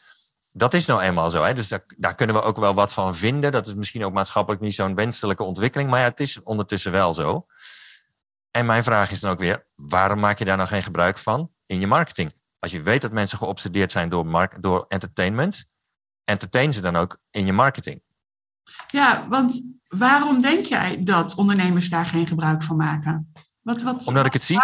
dat 0.51 0.73
is 0.73 0.85
nou 0.85 1.01
eenmaal 1.01 1.29
zo. 1.29 1.43
Hè? 1.43 1.53
Dus 1.53 1.67
daar, 1.67 1.83
daar, 1.97 2.15
kunnen 2.15 2.35
we 2.35 2.41
ook 2.41 2.57
wel 2.57 2.73
wat 2.73 2.93
van 2.93 3.15
vinden. 3.15 3.51
Dat 3.51 3.67
is 3.67 3.73
misschien 3.73 4.05
ook 4.05 4.13
maatschappelijk 4.13 4.61
niet 4.61 4.73
zo'n 4.73 4.95
wenselijke 4.95 5.43
ontwikkeling, 5.43 5.89
maar 5.89 5.99
ja, 5.99 6.05
het 6.05 6.19
is 6.19 6.43
ondertussen 6.43 6.91
wel 6.91 7.13
zo. 7.13 7.45
En 8.51 8.65
mijn 8.65 8.83
vraag 8.83 9.11
is 9.11 9.19
dan 9.19 9.31
ook 9.31 9.39
weer, 9.39 9.65
waarom 9.75 10.19
maak 10.19 10.39
je 10.39 10.45
daar 10.45 10.57
nou 10.57 10.69
geen 10.69 10.83
gebruik 10.83 11.17
van 11.17 11.51
in 11.65 11.79
je 11.79 11.87
marketing? 11.87 12.33
Als 12.59 12.71
je 12.71 12.81
weet 12.81 13.01
dat 13.01 13.11
mensen 13.11 13.37
geobsedeerd 13.37 13.91
zijn 13.91 14.09
door, 14.09 14.49
door 14.59 14.85
entertainment, 14.87 15.65
entertain 16.29 16.73
ze 16.73 16.81
dan 16.81 16.95
ook 16.95 17.19
in 17.31 17.45
je 17.45 17.53
marketing. 17.53 18.01
Ja, 18.87 19.27
want 19.29 19.61
waarom 19.87 20.41
denk 20.41 20.65
jij 20.65 21.03
dat 21.03 21.35
ondernemers 21.35 21.89
daar 21.89 22.05
geen 22.05 22.27
gebruik 22.27 22.63
van 22.63 22.75
maken? 22.75 23.33
Wat, 23.61 23.81
wat, 23.81 24.05
Omdat 24.05 24.25
ik 24.25 24.33
het 24.33 24.43
zie. 24.43 24.59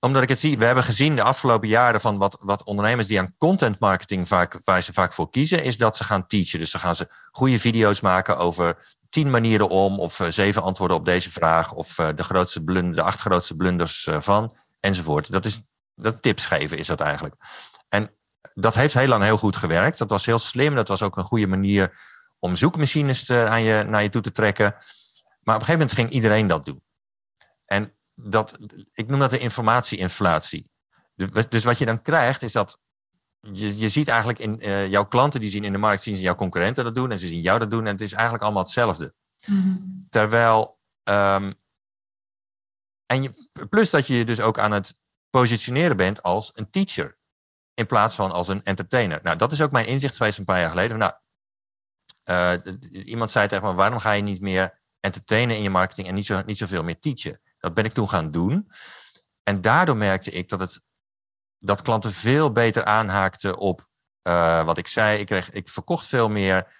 Omdat 0.00 0.22
ik 0.22 0.28
het 0.28 0.38
zie. 0.38 0.58
We 0.58 0.64
hebben 0.64 0.84
gezien 0.84 1.14
de 1.14 1.22
afgelopen 1.22 1.68
jaren 1.68 2.00
van 2.00 2.18
wat, 2.18 2.38
wat 2.40 2.64
ondernemers 2.64 3.06
die 3.06 3.18
aan 3.18 3.34
content 3.38 3.78
marketing 3.78 4.28
vaak, 4.28 4.58
waar 4.64 4.82
ze 4.82 4.92
vaak 4.92 5.12
voor 5.12 5.30
kiezen, 5.30 5.64
is 5.64 5.78
dat 5.78 5.96
ze 5.96 6.04
gaan 6.04 6.26
teachen. 6.26 6.58
Dus 6.58 6.70
dan 6.70 6.80
gaan 6.80 6.94
ze 6.94 7.10
goede 7.30 7.58
video's 7.58 8.00
maken 8.00 8.38
over 8.38 8.96
tien 9.10 9.30
manieren 9.30 9.68
om, 9.68 9.98
of 9.98 10.20
uh, 10.20 10.28
zeven 10.28 10.62
antwoorden 10.62 10.96
op 10.96 11.04
deze 11.04 11.30
vraag, 11.30 11.72
of 11.72 11.98
uh, 11.98 12.08
de, 12.14 12.24
grootste 12.24 12.64
blunder, 12.64 12.94
de 12.94 13.02
acht 13.02 13.20
grootste 13.20 13.56
blunders 13.56 14.06
uh, 14.06 14.20
van, 14.20 14.56
enzovoort. 14.80 15.32
Dat 15.32 15.44
is 15.44 15.60
dat 15.94 16.22
tips 16.22 16.44
geven 16.44 16.78
is 16.78 16.86
dat 16.86 17.00
eigenlijk. 17.00 17.34
En 17.88 18.10
dat 18.54 18.74
heeft 18.74 18.94
heel 18.94 19.06
lang 19.06 19.22
heel 19.22 19.38
goed 19.38 19.56
gewerkt. 19.56 19.98
Dat 19.98 20.10
was 20.10 20.26
heel 20.26 20.38
slim. 20.38 20.74
Dat 20.74 20.88
was 20.88 21.02
ook 21.02 21.16
een 21.16 21.24
goede 21.24 21.46
manier 21.46 22.00
om 22.38 22.56
zoekmachines 22.56 23.24
te, 23.24 23.46
aan 23.48 23.62
je, 23.62 23.82
naar 23.82 24.02
je 24.02 24.08
toe 24.08 24.22
te 24.22 24.32
trekken. 24.32 24.74
Maar 25.40 25.54
op 25.54 25.60
een 25.60 25.66
gegeven 25.66 25.72
moment 25.72 25.92
ging 25.92 26.10
iedereen 26.10 26.46
dat 26.46 26.64
doen. 26.64 26.82
En 27.64 27.94
dat, 28.14 28.58
ik 28.92 29.08
noem 29.08 29.18
dat 29.18 29.30
de 29.30 29.38
informatieinflatie. 29.38 30.70
Dus 31.48 31.64
wat 31.64 31.78
je 31.78 31.84
dan 31.84 32.02
krijgt 32.02 32.42
is 32.42 32.52
dat 32.52 32.80
je, 33.40 33.78
je 33.78 33.88
ziet 33.88 34.08
eigenlijk 34.08 34.38
in 34.38 34.58
uh, 34.60 34.88
jouw 34.88 35.06
klanten 35.06 35.40
die 35.40 35.50
zien 35.50 35.64
in 35.64 35.72
de 35.72 35.78
markt, 35.78 36.02
zien 36.02 36.16
ze 36.16 36.22
jouw 36.22 36.34
concurrenten 36.34 36.84
dat 36.84 36.94
doen 36.94 37.10
en 37.10 37.18
ze 37.18 37.28
zien 37.28 37.40
jou 37.40 37.58
dat 37.58 37.70
doen 37.70 37.86
en 37.86 37.92
het 37.92 38.00
is 38.00 38.12
eigenlijk 38.12 38.42
allemaal 38.42 38.62
hetzelfde. 38.62 39.14
Mm-hmm. 39.46 40.06
Terwijl, 40.08 40.78
um, 41.04 41.54
en 43.06 43.22
je, 43.22 43.48
plus 43.68 43.90
dat 43.90 44.06
je 44.06 44.14
je 44.14 44.24
dus 44.24 44.40
ook 44.40 44.58
aan 44.58 44.72
het 44.72 44.94
positioneren 45.30 45.96
bent 45.96 46.22
als 46.22 46.50
een 46.54 46.70
teacher 46.70 47.18
in 47.80 47.86
plaats 47.86 48.14
van 48.14 48.30
als 48.30 48.48
een 48.48 48.64
entertainer. 48.64 49.20
Nou, 49.22 49.36
dat 49.36 49.52
is 49.52 49.62
ook 49.62 49.70
mijn 49.70 49.86
inzicht 49.86 50.16
geweest 50.16 50.38
een 50.38 50.44
paar 50.44 50.60
jaar 50.60 50.70
geleden. 50.70 50.98
Nou, 50.98 51.12
uh, 52.24 52.52
iemand 53.06 53.30
zei 53.30 53.48
tegen 53.48 53.64
me, 53.64 53.74
waarom 53.74 53.98
ga 53.98 54.12
je 54.12 54.22
niet 54.22 54.40
meer 54.40 54.80
entertainen 55.00 55.56
in 55.56 55.62
je 55.62 55.70
marketing 55.70 56.08
en 56.08 56.14
niet, 56.14 56.26
zo, 56.26 56.42
niet 56.46 56.58
zoveel 56.58 56.82
meer 56.82 57.00
teachen? 57.00 57.40
Dat 57.58 57.74
ben 57.74 57.84
ik 57.84 57.92
toen 57.92 58.08
gaan 58.08 58.30
doen. 58.30 58.70
En 59.42 59.60
daardoor 59.60 59.96
merkte 59.96 60.30
ik 60.30 60.48
dat, 60.48 60.60
het, 60.60 60.82
dat 61.58 61.82
klanten 61.82 62.12
veel 62.12 62.52
beter 62.52 62.84
aanhaakten 62.84 63.56
op 63.56 63.88
uh, 64.22 64.64
wat 64.64 64.78
ik 64.78 64.86
zei. 64.86 65.18
Ik, 65.18 65.26
kreeg, 65.26 65.50
ik 65.50 65.68
verkocht 65.68 66.06
veel 66.06 66.28
meer. 66.28 66.78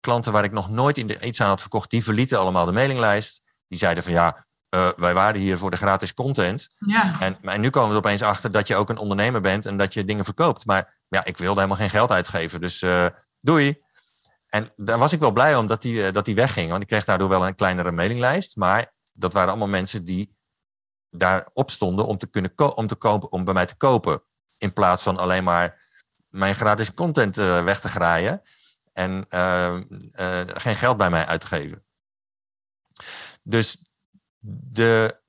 Klanten 0.00 0.32
waar 0.32 0.44
ik 0.44 0.52
nog 0.52 0.70
nooit 0.70 0.98
in 0.98 1.06
de, 1.06 1.20
iets 1.20 1.40
aan 1.40 1.48
had 1.48 1.60
verkocht, 1.60 1.90
die 1.90 2.04
verlieten 2.04 2.38
allemaal 2.38 2.66
de 2.66 2.72
mailinglijst. 2.72 3.42
Die 3.68 3.78
zeiden 3.78 4.04
van 4.04 4.12
ja, 4.12 4.46
uh, 4.70 4.88
wij 4.96 5.14
waren 5.14 5.40
hier 5.40 5.58
voor 5.58 5.70
de 5.70 5.76
gratis 5.76 6.14
content. 6.14 6.68
Ja. 6.78 7.20
En, 7.20 7.38
en 7.42 7.60
nu 7.60 7.70
komen 7.70 7.88
we 7.88 7.94
er 7.94 8.00
opeens 8.00 8.22
achter 8.22 8.50
dat 8.50 8.66
je 8.66 8.76
ook 8.76 8.88
een 8.88 8.98
ondernemer 8.98 9.40
bent 9.40 9.66
en 9.66 9.76
dat 9.76 9.94
je 9.94 10.04
dingen 10.04 10.24
verkoopt. 10.24 10.66
Maar 10.66 10.96
ja, 11.08 11.24
ik 11.24 11.36
wilde 11.36 11.54
helemaal 11.54 11.80
geen 11.80 11.90
geld 11.90 12.10
uitgeven. 12.10 12.60
Dus 12.60 12.82
uh, 12.82 13.06
doei. 13.38 13.82
En 14.48 14.72
daar 14.76 14.98
was 14.98 15.12
ik 15.12 15.20
wel 15.20 15.30
blij 15.30 15.56
om 15.56 15.66
dat 15.66 15.82
die, 15.82 16.12
dat 16.12 16.24
die 16.24 16.34
wegging. 16.34 16.70
Want 16.70 16.82
ik 16.82 16.88
kreeg 16.88 17.04
daardoor 17.04 17.28
wel 17.28 17.46
een 17.46 17.54
kleinere 17.54 17.90
mailinglijst. 17.90 18.56
Maar 18.56 18.92
dat 19.12 19.32
waren 19.32 19.48
allemaal 19.48 19.68
mensen 19.68 20.04
die 20.04 20.36
daarop 21.10 21.70
stonden 21.70 22.06
om, 22.06 22.18
te 22.18 22.26
kunnen 22.26 22.76
om, 22.76 22.86
te 22.86 22.94
kopen, 22.94 23.32
om 23.32 23.44
bij 23.44 23.54
mij 23.54 23.66
te 23.66 23.76
kopen. 23.76 24.22
In 24.58 24.72
plaats 24.72 25.02
van 25.02 25.18
alleen 25.18 25.44
maar 25.44 25.88
mijn 26.28 26.54
gratis 26.54 26.94
content 26.94 27.36
weg 27.36 27.80
te 27.80 27.88
graaien. 27.88 28.40
En 28.92 29.26
geen 30.60 30.74
geld 30.74 30.96
bij 30.96 31.10
mij 31.10 31.26
uitgeven. 31.26 31.84
Dus 33.42 33.78
de, 34.40 35.20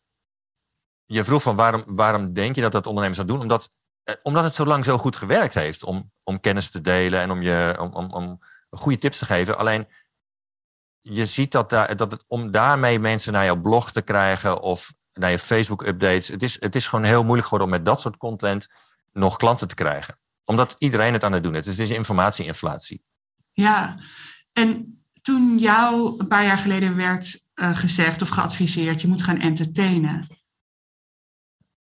je 1.06 1.24
vroeg 1.24 1.42
van 1.42 1.56
waarom, 1.56 1.84
waarom 1.86 2.34
denk 2.34 2.56
je 2.56 2.62
dat 2.62 2.72
dat 2.72 2.86
ondernemers 2.86 3.20
dat 3.20 3.28
doen? 3.28 3.42
Omdat, 3.42 3.70
eh, 4.04 4.16
omdat 4.24 4.44
het 4.44 4.56
zo 4.56 4.66
lang 4.66 4.86
zo 4.86 4.98
goed 4.98 5.16
gewerkt 5.16 5.54
heeft 5.54 5.84
om, 5.84 6.12
om 6.24 6.40
kennis 6.40 6.70
te 6.70 6.82
delen 6.82 7.22
en 7.22 7.32
om, 7.32 7.42
je, 7.42 7.76
om, 7.80 7.94
om, 7.94 8.12
om 8.12 8.40
goede 8.70 8.98
tips 8.98 9.18
te 9.18 9.26
geven. 9.26 9.58
Alleen 9.58 9.88
je 11.00 11.26
ziet 11.26 11.52
dat, 11.52 11.70
daar, 11.70 11.96
dat 11.96 12.12
het, 12.12 12.24
om 12.28 12.52
daarmee 12.52 13.00
mensen 13.00 13.34
naar 13.34 13.46
jouw 13.46 13.62
blog 13.62 13.92
te 13.92 14.02
krijgen 14.02 14.62
of 14.62 14.94
naar 15.14 15.32
je 15.32 15.40
Facebook-updates. 15.40 16.28
Het 16.28 16.44
is, 16.44 16.62
het 16.62 16.76
is 16.76 16.88
gewoon 16.88 17.06
heel 17.06 17.24
moeilijk 17.24 17.44
geworden 17.44 17.68
om 17.68 17.74
met 17.74 17.86
dat 17.86 18.02
soort 18.02 18.18
content 18.18 18.68
nog 19.14 19.38
klanten 19.38 19.68
te 19.68 19.76
krijgen. 19.76 20.20
Omdat 20.44 20.76
iedereen 20.78 21.14
het 21.14 21.24
aan 21.24 21.32
het 21.32 21.44
doen 21.44 21.56
is. 21.56 21.66
Het 21.66 21.80
is 21.80 21.90
informatieinflatie. 21.90 23.04
Ja, 23.52 23.96
en 24.54 25.02
toen 25.22 25.58
jou 25.58 26.20
een 26.20 26.28
paar 26.28 26.46
jaar 26.46 26.58
geleden 26.58 26.96
werd 26.96 27.49
uh, 27.62 27.76
gezegd 27.76 28.22
of 28.22 28.30
geadviseerd, 28.30 29.02
je 29.02 29.08
moet 29.08 29.24
gaan 29.24 29.40
entertainen. 29.40 30.28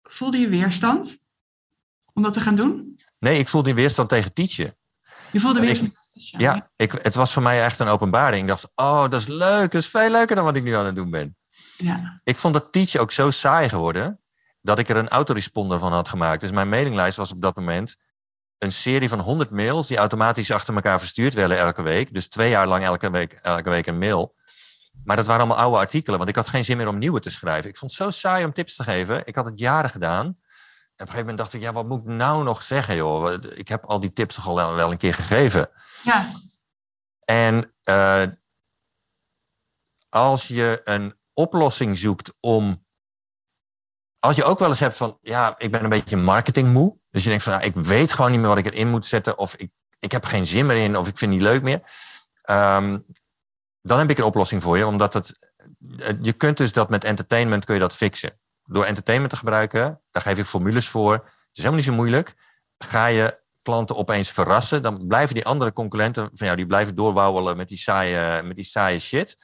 Voelde 0.01 0.37
je 0.37 0.49
weerstand 0.49 1.17
om 2.13 2.23
dat 2.23 2.33
te 2.33 2.41
gaan 2.41 2.55
doen? 2.55 2.99
Nee, 3.19 3.39
ik 3.39 3.47
voelde 3.47 3.73
weerstand 3.73 4.09
tegen 4.09 4.33
teachen. 4.33 4.77
Je 5.31 5.39
voelde 5.39 5.59
weerstand? 5.59 5.93
Ik, 6.13 6.39
ja, 6.39 6.69
ik, 6.75 6.91
het 6.91 7.15
was 7.15 7.33
voor 7.33 7.41
mij 7.41 7.63
echt 7.63 7.79
een 7.79 7.87
openbaring. 7.87 8.41
Ik 8.41 8.47
dacht, 8.47 8.71
oh, 8.75 9.01
dat 9.01 9.13
is 9.13 9.27
leuk. 9.27 9.71
Dat 9.71 9.81
is 9.81 9.87
veel 9.87 10.09
leuker 10.09 10.35
dan 10.35 10.45
wat 10.45 10.55
ik 10.55 10.63
nu 10.63 10.73
aan 10.73 10.85
het 10.85 10.95
doen 10.95 11.09
ben. 11.09 11.37
Ja. 11.77 12.21
Ik 12.23 12.35
vond 12.35 12.53
dat 12.53 12.71
teachen 12.71 12.99
ook 12.99 13.11
zo 13.11 13.31
saai 13.31 13.69
geworden, 13.69 14.21
dat 14.61 14.79
ik 14.79 14.89
er 14.89 14.97
een 14.97 15.07
autoresponder 15.07 15.79
van 15.79 15.93
had 15.93 16.09
gemaakt. 16.09 16.41
Dus 16.41 16.51
mijn 16.51 16.69
mailinglijst 16.69 17.17
was 17.17 17.31
op 17.31 17.41
dat 17.41 17.55
moment 17.55 17.95
een 18.57 18.71
serie 18.71 19.09
van 19.09 19.19
100 19.19 19.49
mails 19.49 19.87
die 19.87 19.97
automatisch 19.97 20.51
achter 20.51 20.73
elkaar 20.73 20.99
verstuurd 20.99 21.33
werden 21.33 21.57
elke 21.57 21.81
week. 21.81 22.13
Dus 22.13 22.27
twee 22.27 22.49
jaar 22.49 22.67
lang 22.67 22.83
elke 22.83 23.09
week, 23.09 23.33
elke 23.33 23.69
week 23.69 23.87
een 23.87 23.97
mail. 23.97 24.35
Maar 25.07 25.15
dat 25.15 25.25
waren 25.25 25.41
allemaal 25.41 25.63
oude 25.63 25.77
artikelen, 25.77 26.17
want 26.17 26.29
ik 26.29 26.35
had 26.35 26.47
geen 26.47 26.63
zin 26.63 26.77
meer 26.77 26.87
om 26.87 26.97
nieuwe 26.97 27.19
te 27.19 27.29
schrijven. 27.29 27.69
Ik 27.69 27.77
vond 27.77 27.91
het 27.91 28.01
zo 28.01 28.09
saai 28.09 28.45
om 28.45 28.53
tips 28.53 28.75
te 28.75 28.83
geven. 28.83 29.25
Ik 29.25 29.35
had 29.35 29.45
het 29.45 29.59
jaren 29.59 29.89
gedaan. 29.89 30.25
En 30.25 30.33
op 30.33 30.39
een 30.99 31.07
gegeven 31.07 31.19
moment 31.19 31.37
dacht 31.37 31.53
ik, 31.53 31.61
ja, 31.61 31.73
wat 31.73 31.87
moet 31.87 31.99
ik 31.99 32.05
nou 32.05 32.43
nog 32.43 32.61
zeggen, 32.61 32.95
joh? 32.95 33.33
Ik 33.55 33.67
heb 33.67 33.85
al 33.85 33.99
die 33.99 34.13
tips 34.13 34.35
toch 34.35 34.47
al 34.47 34.73
wel 34.73 34.91
een 34.91 34.97
keer 34.97 35.13
gegeven. 35.13 35.69
Ja. 36.03 36.27
En 37.25 37.73
uh, 37.89 38.23
als 40.09 40.47
je 40.47 40.81
een 40.83 41.15
oplossing 41.33 41.97
zoekt 41.97 42.33
om. 42.39 42.85
Als 44.19 44.35
je 44.35 44.43
ook 44.43 44.59
wel 44.59 44.69
eens 44.69 44.79
hebt 44.79 44.97
van, 44.97 45.17
ja, 45.21 45.55
ik 45.57 45.71
ben 45.71 45.83
een 45.83 45.89
beetje 45.89 46.17
marketingmoe. 46.17 46.97
Dus 47.09 47.23
je 47.23 47.29
denkt 47.29 47.43
van, 47.43 47.53
nou, 47.53 47.65
ik 47.65 47.75
weet 47.75 48.13
gewoon 48.13 48.31
niet 48.31 48.39
meer 48.39 48.49
wat 48.49 48.57
ik 48.57 48.65
erin 48.65 48.89
moet 48.89 49.05
zetten. 49.05 49.37
Of 49.37 49.55
ik, 49.55 49.71
ik 49.99 50.11
heb 50.11 50.25
geen 50.25 50.45
zin 50.45 50.65
meer 50.65 50.83
in, 50.83 50.97
of 50.97 51.07
ik 51.07 51.17
vind 51.17 51.31
het 51.33 51.41
niet 51.41 51.49
leuk 51.49 51.61
meer. 51.61 51.81
Um, 52.49 53.05
dan 53.87 53.99
heb 53.99 54.09
ik 54.09 54.17
een 54.17 54.23
oplossing 54.23 54.63
voor 54.63 54.77
je, 54.77 54.85
omdat 54.85 55.13
het, 55.13 55.51
je 56.21 56.33
kunt 56.33 56.57
dus 56.57 56.71
dat 56.71 56.89
met 56.89 57.03
entertainment 57.03 57.65
kun 57.65 57.73
je 57.73 57.79
dat 57.79 57.95
fixen. 57.95 58.39
Door 58.63 58.85
entertainment 58.85 59.31
te 59.31 59.37
gebruiken, 59.37 60.01
daar 60.11 60.21
geef 60.21 60.37
ik 60.37 60.45
formules 60.45 60.87
voor. 60.87 61.13
Het 61.13 61.23
is 61.51 61.63
helemaal 61.63 61.75
niet 61.75 61.85
zo 61.85 61.93
moeilijk. 61.93 62.33
Ga 62.77 63.05
je 63.05 63.39
klanten 63.61 63.95
opeens 63.95 64.31
verrassen, 64.31 64.81
dan 64.81 65.07
blijven 65.07 65.35
die 65.35 65.45
andere 65.45 65.73
concurrenten 65.73 66.29
van 66.33 66.45
jou, 66.45 66.55
die 66.55 66.67
blijven 66.67 66.95
doorwouwelen 66.95 67.57
met 67.57 67.67
die 67.67 67.77
saaie, 67.77 68.43
met 68.43 68.55
die 68.55 68.65
saaie 68.65 68.99
shit. 68.99 69.35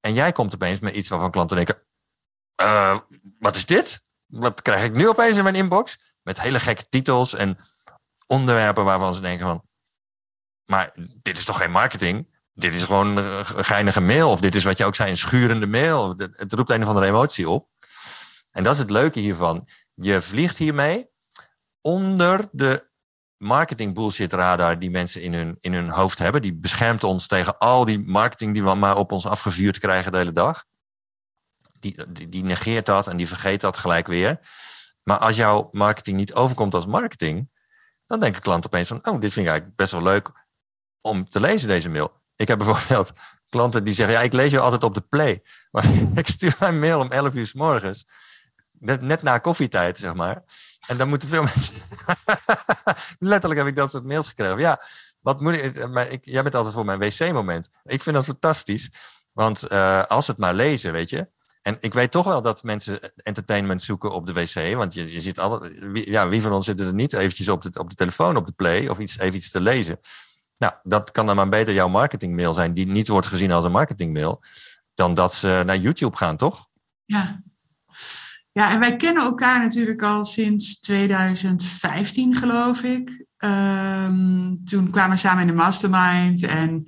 En 0.00 0.14
jij 0.14 0.32
komt 0.32 0.54
opeens 0.54 0.80
met 0.80 0.94
iets 0.94 1.08
waarvan 1.08 1.30
klanten 1.30 1.56
denken, 1.56 1.82
uh, 2.62 2.98
wat 3.38 3.56
is 3.56 3.66
dit? 3.66 4.00
Wat 4.26 4.62
krijg 4.62 4.84
ik 4.84 4.94
nu 4.94 5.08
opeens 5.08 5.36
in 5.36 5.42
mijn 5.42 5.54
inbox? 5.54 6.14
Met 6.22 6.40
hele 6.40 6.60
gekke 6.60 6.88
titels 6.88 7.34
en 7.34 7.58
onderwerpen 8.26 8.84
waarvan 8.84 9.14
ze 9.14 9.20
denken 9.20 9.46
van, 9.46 9.62
maar 10.64 10.92
dit 11.22 11.36
is 11.36 11.44
toch 11.44 11.56
geen 11.56 11.70
marketing? 11.70 12.35
Dit 12.56 12.74
is 12.74 12.84
gewoon 12.84 13.16
een 13.16 13.64
geinige 13.64 14.00
mail. 14.00 14.30
Of 14.30 14.40
dit 14.40 14.54
is 14.54 14.64
wat 14.64 14.78
je 14.78 14.84
ook 14.84 14.94
zei, 14.94 15.10
een 15.10 15.16
schurende 15.16 15.66
mail. 15.66 16.14
Het 16.16 16.52
roept 16.52 16.70
een 16.70 16.82
of 16.82 16.88
andere 16.88 17.06
emotie 17.06 17.48
op. 17.48 17.68
En 18.50 18.62
dat 18.62 18.72
is 18.72 18.78
het 18.78 18.90
leuke 18.90 19.20
hiervan. 19.20 19.68
Je 19.94 20.20
vliegt 20.20 20.56
hiermee 20.56 21.08
onder 21.80 22.48
de 22.52 22.88
marketing 23.36 23.94
bullshit 23.94 24.32
radar 24.32 24.78
die 24.78 24.90
mensen 24.90 25.22
in 25.22 25.34
hun, 25.34 25.56
in 25.60 25.72
hun 25.72 25.88
hoofd 25.88 26.18
hebben. 26.18 26.42
Die 26.42 26.54
beschermt 26.54 27.04
ons 27.04 27.26
tegen 27.26 27.58
al 27.58 27.84
die 27.84 27.98
marketing 27.98 28.52
die 28.52 28.62
we 28.62 28.74
maar 28.74 28.96
op 28.96 29.12
ons 29.12 29.26
afgevuurd 29.26 29.78
krijgen 29.78 30.12
de 30.12 30.18
hele 30.18 30.32
dag. 30.32 30.64
Die, 31.80 32.12
die, 32.12 32.28
die 32.28 32.44
negeert 32.44 32.86
dat 32.86 33.06
en 33.06 33.16
die 33.16 33.28
vergeet 33.28 33.60
dat 33.60 33.78
gelijk 33.78 34.06
weer. 34.06 34.40
Maar 35.02 35.18
als 35.18 35.36
jouw 35.36 35.68
marketing 35.72 36.16
niet 36.16 36.34
overkomt 36.34 36.74
als 36.74 36.86
marketing, 36.86 37.50
dan 38.06 38.20
denken 38.20 38.42
klanten 38.42 38.70
opeens 38.70 38.88
van, 38.88 38.96
oh, 38.96 39.20
dit 39.20 39.32
vind 39.32 39.46
ik 39.46 39.52
eigenlijk 39.52 39.76
best 39.76 39.92
wel 39.92 40.02
leuk 40.02 40.30
om 41.00 41.28
te 41.28 41.40
lezen, 41.40 41.68
deze 41.68 41.90
mail. 41.90 42.24
Ik 42.36 42.48
heb 42.48 42.58
bijvoorbeeld 42.58 43.12
klanten 43.48 43.84
die 43.84 43.94
zeggen, 43.94 44.14
ja, 44.14 44.22
ik 44.22 44.32
lees 44.32 44.50
je 44.50 44.60
altijd 44.60 44.84
op 44.84 44.94
de 44.94 45.00
play. 45.00 45.42
Maar 45.70 45.84
ik 46.14 46.26
stuur 46.26 46.56
mijn 46.58 46.78
mail 46.78 47.00
om 47.00 47.10
11 47.10 47.34
uur 47.34 47.46
s 47.46 47.54
morgens. 47.54 48.06
Net, 48.78 49.00
net 49.00 49.22
na 49.22 49.38
koffietijd, 49.38 49.98
zeg 49.98 50.14
maar. 50.14 50.42
En 50.86 50.96
dan 50.96 51.08
moeten 51.08 51.28
veel 51.28 51.42
mensen... 51.54 51.74
Letterlijk 53.18 53.60
heb 53.60 53.68
ik 53.68 53.76
dat 53.76 53.90
soort 53.90 54.04
mails 54.04 54.28
gekregen. 54.28 54.58
Ja, 54.58 54.82
wat 55.20 55.40
moet 55.40 55.54
ik... 55.54 55.88
Maar 55.88 56.08
ik 56.08 56.24
jij 56.24 56.42
bent 56.42 56.54
altijd 56.54 56.74
voor 56.74 56.84
mijn 56.84 56.98
wc-moment. 56.98 57.68
Ik 57.84 58.02
vind 58.02 58.16
dat 58.16 58.24
fantastisch. 58.24 58.90
Want 59.32 59.72
uh, 59.72 60.04
als 60.04 60.26
het 60.26 60.38
maar 60.38 60.54
lezen, 60.54 60.92
weet 60.92 61.10
je. 61.10 61.28
En 61.62 61.76
ik 61.80 61.94
weet 61.94 62.10
toch 62.10 62.24
wel 62.24 62.42
dat 62.42 62.62
mensen 62.62 62.98
entertainment 63.16 63.82
zoeken 63.82 64.12
op 64.12 64.26
de 64.26 64.32
wc. 64.32 64.74
Want 64.76 64.94
je, 64.94 65.12
je 65.12 65.20
zit 65.20 65.38
altijd... 65.38 65.72
Wie, 65.78 66.10
ja, 66.10 66.28
wie 66.28 66.42
van 66.42 66.52
ons 66.52 66.66
zit 66.66 66.80
er 66.80 66.94
niet 66.94 67.12
eventjes 67.12 67.48
op 67.48 67.62
de, 67.62 67.78
op 67.78 67.90
de 67.90 67.96
telefoon 67.96 68.36
op 68.36 68.46
de 68.46 68.52
play... 68.52 68.88
of 68.88 68.98
iets, 68.98 69.18
even 69.18 69.34
iets 69.34 69.50
te 69.50 69.60
lezen. 69.60 70.00
Nou, 70.58 70.72
dat 70.82 71.10
kan 71.10 71.26
dan 71.26 71.36
maar 71.36 71.48
beter 71.48 71.74
jouw 71.74 71.88
marketingmail 71.88 72.54
zijn, 72.54 72.74
die 72.74 72.86
niet 72.86 73.08
wordt 73.08 73.26
gezien 73.26 73.52
als 73.52 73.64
een 73.64 73.72
marketingmail, 73.72 74.42
dan 74.94 75.14
dat 75.14 75.34
ze 75.34 75.62
naar 75.66 75.76
YouTube 75.76 76.16
gaan, 76.16 76.36
toch? 76.36 76.68
Ja. 77.04 77.42
Ja, 78.52 78.70
en 78.70 78.80
wij 78.80 78.96
kennen 78.96 79.22
elkaar 79.22 79.60
natuurlijk 79.60 80.02
al 80.02 80.24
sinds 80.24 80.80
2015, 80.80 82.36
geloof 82.36 82.82
ik. 82.82 83.24
Um, 83.38 84.64
toen 84.64 84.90
kwamen 84.90 85.10
we 85.10 85.16
samen 85.16 85.40
in 85.40 85.46
de 85.46 85.52
mastermind 85.52 86.42
en 86.42 86.84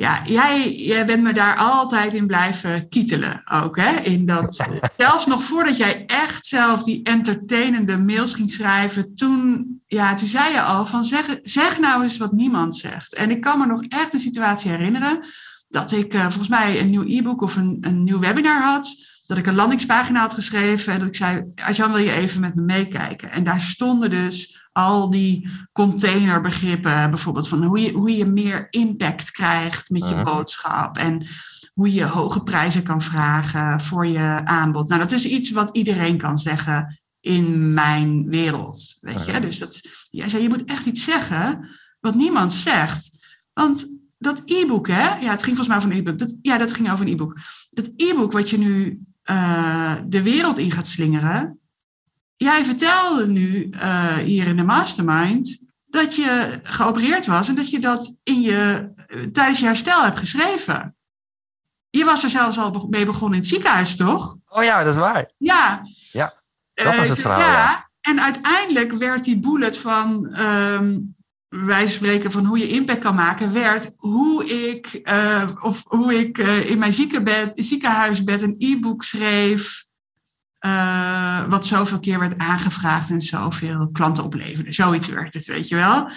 ja, 0.00 0.22
jij, 0.24 0.74
jij 0.74 1.06
bent 1.06 1.22
me 1.22 1.32
daar 1.32 1.56
altijd 1.56 2.14
in 2.14 2.26
blijven 2.26 2.88
kietelen 2.88 3.42
ook. 3.52 3.76
Hè? 3.76 4.00
In 4.00 4.26
dat, 4.26 4.66
zelfs 4.96 5.26
nog 5.26 5.42
voordat 5.42 5.76
jij 5.76 6.06
echt 6.06 6.46
zelf 6.46 6.82
die 6.82 7.02
entertainende 7.02 7.98
mails 7.98 8.34
ging 8.34 8.50
schrijven, 8.50 9.14
toen, 9.14 9.66
ja, 9.86 10.14
toen 10.14 10.28
zei 10.28 10.52
je 10.52 10.62
al 10.62 10.86
van 10.86 11.04
zeg, 11.04 11.38
zeg 11.42 11.78
nou 11.78 12.02
eens 12.02 12.16
wat 12.16 12.32
niemand 12.32 12.76
zegt. 12.76 13.14
En 13.14 13.30
ik 13.30 13.40
kan 13.40 13.58
me 13.58 13.66
nog 13.66 13.82
echt 13.88 14.14
een 14.14 14.20
situatie 14.20 14.70
herinneren 14.70 15.26
dat 15.68 15.92
ik 15.92 16.14
uh, 16.14 16.22
volgens 16.22 16.48
mij 16.48 16.80
een 16.80 16.90
nieuw 16.90 17.06
e-book 17.06 17.42
of 17.42 17.56
een, 17.56 17.76
een 17.80 18.02
nieuw 18.02 18.18
webinar 18.18 18.62
had. 18.62 18.94
Dat 19.26 19.38
ik 19.38 19.46
een 19.46 19.54
landingspagina 19.54 20.20
had 20.20 20.34
geschreven 20.34 20.92
en 20.92 20.98
dat 20.98 21.08
ik 21.08 21.16
zei, 21.16 21.44
Arjan 21.64 21.92
wil 21.92 22.02
je 22.02 22.12
even 22.12 22.40
met 22.40 22.54
me 22.54 22.62
meekijken. 22.62 23.30
En 23.30 23.44
daar 23.44 23.60
stonden 23.60 24.10
dus 24.10 24.59
al 24.80 25.10
die 25.10 25.48
containerbegrippen, 25.72 27.10
bijvoorbeeld 27.10 27.48
van 27.48 27.64
hoe 27.64 27.80
je, 27.80 27.92
hoe 27.92 28.16
je 28.16 28.26
meer 28.26 28.66
impact 28.70 29.30
krijgt 29.30 29.90
met 29.90 30.08
je 30.08 30.20
boodschap 30.22 30.96
en 30.96 31.26
hoe 31.74 31.92
je 31.92 32.04
hoge 32.04 32.42
prijzen 32.42 32.82
kan 32.82 33.02
vragen 33.02 33.80
voor 33.80 34.06
je 34.06 34.40
aanbod. 34.44 34.88
Nou, 34.88 35.00
dat 35.00 35.12
is 35.12 35.24
iets 35.24 35.50
wat 35.50 35.70
iedereen 35.72 36.16
kan 36.16 36.38
zeggen 36.38 37.00
in 37.20 37.74
mijn 37.74 38.28
wereld, 38.28 38.96
weet 39.00 39.24
je. 39.24 39.40
Dus 39.40 39.58
dat, 39.58 39.80
jij 40.10 40.28
zei, 40.28 40.42
je 40.42 40.48
moet 40.48 40.64
echt 40.64 40.86
iets 40.86 41.04
zeggen 41.04 41.68
wat 42.00 42.14
niemand 42.14 42.52
zegt. 42.52 43.10
Want 43.52 43.86
dat 44.18 44.42
e-book, 44.44 44.88
hè, 44.88 45.18
ja, 45.18 45.30
het 45.30 45.42
ging 45.42 45.56
volgens 45.56 45.68
mij 45.68 45.76
over 45.76 45.90
een 45.90 45.96
e-book. 45.96 46.18
Dat, 46.18 46.38
ja, 46.42 46.58
dat 46.58 46.72
ging 46.72 46.90
over 46.90 47.06
een 47.06 47.12
e-book. 47.12 47.38
Dat 47.70 47.90
e-book 47.96 48.32
wat 48.32 48.50
je 48.50 48.58
nu 48.58 49.00
uh, 49.30 49.94
de 50.06 50.22
wereld 50.22 50.58
in 50.58 50.70
gaat 50.70 50.86
slingeren, 50.86 51.59
jij 52.44 52.64
vertelde 52.64 53.26
nu 53.26 53.68
uh, 53.70 54.16
hier 54.16 54.46
in 54.46 54.56
de 54.56 54.64
mastermind 54.64 55.64
dat 55.86 56.16
je 56.16 56.60
geopereerd 56.62 57.26
was 57.26 57.48
en 57.48 57.54
dat 57.54 57.70
je 57.70 57.78
dat 57.78 58.18
in 58.22 58.40
je, 58.40 58.92
tijdens 59.32 59.60
je 59.60 59.66
herstel 59.66 60.02
hebt 60.02 60.18
geschreven. 60.18 60.96
Je 61.90 62.04
was 62.04 62.22
er 62.22 62.30
zelfs 62.30 62.58
al 62.58 62.86
mee 62.90 63.06
begonnen 63.06 63.34
in 63.34 63.40
het 63.40 63.50
ziekenhuis, 63.50 63.96
toch? 63.96 64.36
Oh 64.46 64.62
ja, 64.62 64.82
dat 64.82 64.94
is 64.94 65.00
waar. 65.00 65.30
Ja. 65.36 65.82
Ja, 66.12 66.34
dat 66.74 66.96
was 66.96 67.08
het 67.08 67.18
uh, 67.18 67.24
verhaal. 67.24 67.40
Ja, 67.40 67.90
en 68.00 68.20
uiteindelijk 68.20 68.92
werd 68.92 69.24
die 69.24 69.38
bullet 69.38 69.76
van, 69.76 70.36
um, 70.40 71.16
wij 71.48 71.86
spreken 71.86 72.30
van 72.32 72.44
hoe 72.44 72.58
je 72.58 72.68
impact 72.68 73.00
kan 73.00 73.14
maken, 73.14 73.52
werd 73.52 73.92
hoe 73.96 74.44
ik, 74.44 75.00
uh, 75.04 75.42
of 75.62 75.82
hoe 75.86 76.18
ik 76.18 76.38
in 76.38 76.78
mijn 76.78 76.92
ziekenbed, 76.92 77.52
ziekenhuisbed 77.54 78.42
een 78.42 78.54
e-book 78.58 79.02
schreef 79.02 79.88
uh, 80.66 81.48
wat 81.48 81.66
zoveel 81.66 82.00
keer 82.00 82.18
werd 82.18 82.38
aangevraagd 82.38 83.10
en 83.10 83.20
zoveel 83.20 83.88
klanten 83.92 84.24
opleverde. 84.24 84.72
Zoiets 84.72 85.08
werd 85.08 85.34
het, 85.34 85.44
weet 85.44 85.68
je 85.68 85.74
wel. 85.74 86.10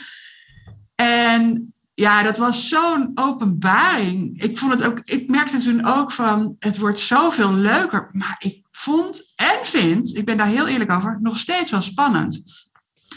En 0.95 1.73
ja, 1.93 2.23
dat 2.23 2.37
was 2.37 2.69
zo'n 2.69 3.11
openbaring. 3.15 4.41
Ik 4.41 4.57
vond 4.57 4.71
het 4.71 4.83
ook, 4.83 4.99
ik 5.03 5.29
merkte 5.29 5.57
toen 5.57 5.85
ook 5.85 6.11
van, 6.11 6.55
het 6.59 6.77
wordt 6.77 6.99
zoveel 6.99 7.53
leuker. 7.53 8.09
Maar 8.11 8.35
ik 8.39 8.65
vond 8.71 9.33
en 9.35 9.59
vind, 9.61 10.17
ik 10.17 10.25
ben 10.25 10.37
daar 10.37 10.47
heel 10.47 10.67
eerlijk 10.67 10.91
over, 10.91 11.17
nog 11.21 11.37
steeds 11.37 11.71
wel 11.71 11.81
spannend. 11.81 12.43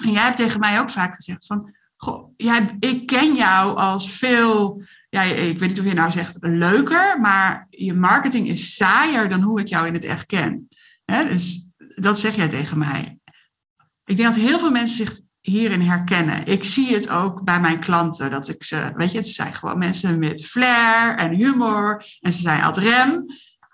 En 0.02 0.10
jij 0.10 0.22
hebt 0.22 0.36
tegen 0.36 0.60
mij 0.60 0.80
ook 0.80 0.90
vaak 0.90 1.14
gezegd 1.14 1.46
van, 1.46 1.74
goh, 1.96 2.32
jij, 2.36 2.76
ik 2.78 3.06
ken 3.06 3.34
jou 3.34 3.76
als 3.76 4.10
veel, 4.10 4.82
ja, 5.08 5.22
ik 5.22 5.58
weet 5.58 5.68
niet 5.68 5.80
of 5.80 5.86
je 5.86 5.94
nou 5.94 6.10
zegt 6.10 6.36
leuker, 6.40 7.20
maar 7.20 7.66
je 7.70 7.94
marketing 7.94 8.48
is 8.48 8.74
saaier 8.74 9.28
dan 9.28 9.40
hoe 9.40 9.60
ik 9.60 9.68
jou 9.68 9.86
in 9.86 9.94
het 9.94 10.04
echt 10.04 10.26
ken. 10.26 10.68
Dus 11.06 11.70
dat 11.94 12.18
zeg 12.18 12.36
jij 12.36 12.48
tegen 12.48 12.78
mij. 12.78 13.18
Ik 14.04 14.16
denk 14.16 14.34
dat 14.34 14.42
heel 14.42 14.58
veel 14.58 14.70
mensen 14.70 14.96
zich 14.96 15.20
hierin 15.40 15.80
herkennen. 15.80 16.46
Ik 16.46 16.64
zie 16.64 16.94
het 16.94 17.08
ook 17.08 17.44
bij 17.44 17.60
mijn 17.60 17.80
klanten, 17.80 18.30
dat 18.30 18.48
ik 18.48 18.64
ze, 18.64 18.92
weet 18.96 19.12
je, 19.12 19.18
het 19.18 19.28
zijn 19.28 19.54
gewoon 19.54 19.78
mensen 19.78 20.18
met 20.18 20.44
flair 20.44 21.16
en 21.16 21.34
humor 21.34 22.04
en 22.20 22.32
ze 22.32 22.40
zijn 22.40 22.62
ad 22.62 22.76
rem. 22.76 23.24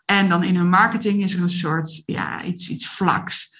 En 0.05 0.29
dan 0.29 0.43
in 0.43 0.57
hun 0.57 0.69
marketing 0.69 1.23
is 1.23 1.35
er 1.35 1.43
een 1.43 1.49
soort, 1.49 2.03
ja, 2.07 2.43
iets, 2.43 2.69
iets 2.69 2.87
vlaks. 2.87 3.55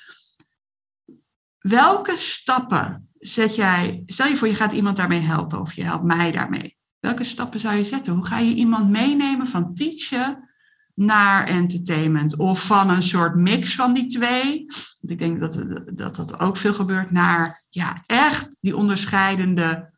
Welke 1.59 2.17
stappen 2.17 3.09
zet 3.19 3.55
jij, 3.55 4.03
stel 4.07 4.27
je 4.27 4.37
voor 4.37 4.49
je 4.49 4.55
gaat 4.55 4.73
iemand 4.73 4.97
daarmee 4.97 5.21
helpen 5.21 5.61
of 5.61 5.73
je 5.73 5.85
helpt 5.85 6.05
mij 6.05 6.31
daarmee. 6.31 6.79
Welke 6.99 7.25
stappen 7.25 7.61
zou 7.61 7.77
je 7.77 7.85
zetten? 7.85 8.15
Hoe 8.15 8.27
ga 8.27 8.39
je 8.39 8.55
iemand 8.55 8.91
meenemen 8.91 9.47
van 9.47 9.75
teachen 9.75 10.52
naar 10.95 11.47
entertainment? 11.47 12.37
Of 12.37 12.67
van 12.67 12.91
een 12.91 13.03
soort 13.03 13.37
mix 13.37 13.75
van 13.75 13.93
die 13.93 14.07
twee? 14.07 14.67
Want 15.01 15.11
ik 15.11 15.19
denk 15.19 15.41
dat 15.41 15.65
dat, 15.95 16.17
dat 16.17 16.41
ook 16.41 16.57
veel 16.57 16.75
gebeurt 16.75 17.11
naar 17.11 17.65
ja, 17.69 18.03
echt 18.07 18.49
die 18.61 18.77
onderscheidende 18.77 19.91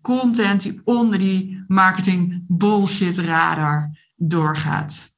content 0.00 0.62
die 0.62 0.80
onder 0.84 1.18
die 1.18 1.64
marketing 1.68 2.44
bullshit 2.48 3.18
radar 3.18 3.98
doorgaat. 4.16 5.10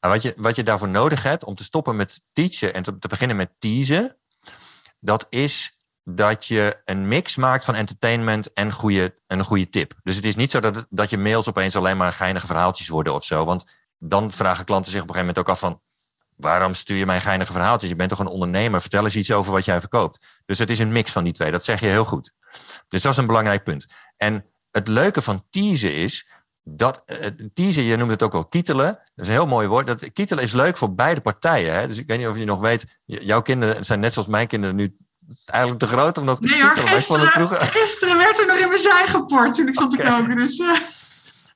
Wat, 0.00 0.22
je, 0.22 0.34
wat 0.36 0.56
je 0.56 0.62
daarvoor 0.62 0.88
nodig 0.88 1.22
hebt 1.22 1.44
om 1.44 1.54
te 1.54 1.64
stoppen 1.64 1.96
met 1.96 2.22
teachen 2.32 2.74
en 2.74 2.82
te, 2.82 2.98
te 2.98 3.08
beginnen 3.08 3.36
met 3.36 3.50
teasen, 3.58 4.16
dat 5.00 5.26
is 5.28 5.78
dat 6.04 6.46
je 6.46 6.80
een 6.84 7.08
mix 7.08 7.36
maakt 7.36 7.64
van 7.64 7.74
entertainment 7.74 8.52
en 8.52 8.72
goede, 8.72 9.14
een 9.26 9.44
goede 9.44 9.68
tip. 9.68 9.94
Dus 10.02 10.16
het 10.16 10.24
is 10.24 10.36
niet 10.36 10.50
zo 10.50 10.60
dat, 10.60 10.86
dat 10.90 11.10
je 11.10 11.18
mails 11.18 11.48
opeens 11.48 11.76
alleen 11.76 11.96
maar 11.96 12.12
geinige 12.12 12.46
verhaaltjes 12.46 12.88
worden 12.88 13.14
of 13.14 13.24
zo. 13.24 13.44
Want 13.44 13.78
dan 14.02 14.32
vragen 14.32 14.64
klanten 14.64 14.92
zich 14.92 15.02
op 15.02 15.08
een 15.08 15.14
gegeven 15.14 15.34
moment 15.34 15.48
ook 15.48 15.54
af 15.54 15.60
van... 15.60 15.80
waarom 16.36 16.74
stuur 16.74 16.96
je 16.96 17.06
mij 17.06 17.20
geinige 17.20 17.52
verhaaltjes? 17.52 17.90
Je 17.90 17.96
bent 17.96 18.10
toch 18.10 18.18
een 18.18 18.26
ondernemer? 18.26 18.80
Vertel 18.80 19.04
eens 19.04 19.16
iets 19.16 19.32
over 19.32 19.52
wat 19.52 19.64
jij 19.64 19.80
verkoopt. 19.80 20.18
Dus 20.46 20.58
het 20.58 20.70
is 20.70 20.78
een 20.78 20.92
mix 20.92 21.10
van 21.10 21.24
die 21.24 21.32
twee. 21.32 21.50
Dat 21.50 21.64
zeg 21.64 21.80
je 21.80 21.86
heel 21.86 22.04
goed. 22.04 22.32
Dus 22.88 23.02
dat 23.02 23.12
is 23.12 23.18
een 23.18 23.26
belangrijk 23.26 23.64
punt. 23.64 23.86
En 24.16 24.44
het 24.70 24.88
leuke 24.88 25.22
van 25.22 25.44
teasen 25.50 25.94
is... 25.94 26.26
Dat, 26.62 27.02
uh, 27.06 27.26
teasen, 27.54 27.82
je 27.82 27.96
noemt 27.96 28.10
het 28.10 28.22
ook 28.22 28.32
wel 28.32 28.46
kietelen. 28.46 28.86
Dat 28.86 29.00
is 29.14 29.26
een 29.26 29.32
heel 29.32 29.46
mooi 29.46 29.68
woord. 29.68 29.86
Dat, 29.86 30.12
kietelen 30.12 30.44
is 30.44 30.52
leuk 30.52 30.76
voor 30.76 30.94
beide 30.94 31.20
partijen. 31.20 31.74
Hè? 31.74 31.86
Dus 31.86 31.96
ik 31.96 32.06
weet 32.06 32.18
niet 32.18 32.26
of 32.26 32.38
je 32.38 32.44
nog 32.44 32.60
weet... 32.60 33.00
jouw 33.04 33.42
kinderen 33.42 33.84
zijn 33.84 34.00
net 34.00 34.12
zoals 34.12 34.28
mijn 34.28 34.46
kinderen 34.46 34.76
nu 34.76 34.96
eigenlijk 35.44 35.80
te 35.80 35.86
groot 35.86 36.18
om 36.18 36.24
nog 36.24 36.40
te 36.40 36.48
nee, 36.48 36.62
hoor, 36.62 36.70
gisteren, 36.70 37.50
gisteren 37.60 38.16
werd 38.16 38.38
er 38.38 38.46
nog 38.46 38.56
in 38.56 38.68
mijn 38.68 38.80
zij 38.80 39.06
geport 39.06 39.54
toen 39.54 39.68
ik 39.68 39.74
stond 39.74 39.92
okay. 39.92 40.06
te 40.06 40.12
koken. 40.12 40.36
Dus, 40.36 40.58
uh. 40.58 40.76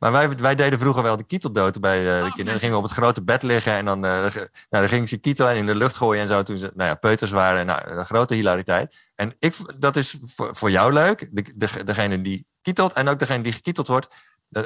Maar 0.04 0.12
wij, 0.12 0.36
wij 0.36 0.54
deden 0.54 0.78
vroeger 0.78 1.02
wel 1.02 1.16
de 1.16 1.24
kieteldood 1.24 1.80
bij 1.80 2.00
uh, 2.00 2.06
de 2.06 2.12
oh, 2.12 2.20
kinderen. 2.20 2.44
Dan 2.44 2.58
gingen 2.58 2.70
we 2.70 2.76
op 2.76 2.82
het 2.82 2.92
grote 2.92 3.22
bed 3.22 3.42
liggen 3.42 3.72
en 3.72 3.84
dan, 3.84 4.04
uh, 4.04 4.10
nou, 4.10 4.48
dan 4.68 4.88
gingen 4.88 5.08
ze 5.08 5.16
kietel 5.16 5.50
in 5.50 5.66
de 5.66 5.74
lucht 5.74 5.96
gooien 5.96 6.22
en 6.22 6.28
zo. 6.28 6.42
Toen 6.42 6.58
ze 6.58 6.72
nou 6.74 6.88
ja, 6.88 6.94
peuters 6.94 7.30
waren. 7.30 7.66
Nou, 7.66 7.90
een 7.90 8.06
grote 8.06 8.34
hilariteit. 8.34 9.12
En 9.14 9.34
ik, 9.38 9.54
dat 9.78 9.96
is 9.96 10.18
voor, 10.22 10.56
voor 10.56 10.70
jou 10.70 10.92
leuk. 10.92 11.28
De, 11.32 11.52
de, 11.54 11.84
degene 11.84 12.20
die 12.20 12.46
kietelt 12.62 12.92
en 12.92 13.08
ook 13.08 13.18
degene 13.18 13.42
die 13.42 13.52
gekieteld 13.52 13.86
wordt. 13.86 14.14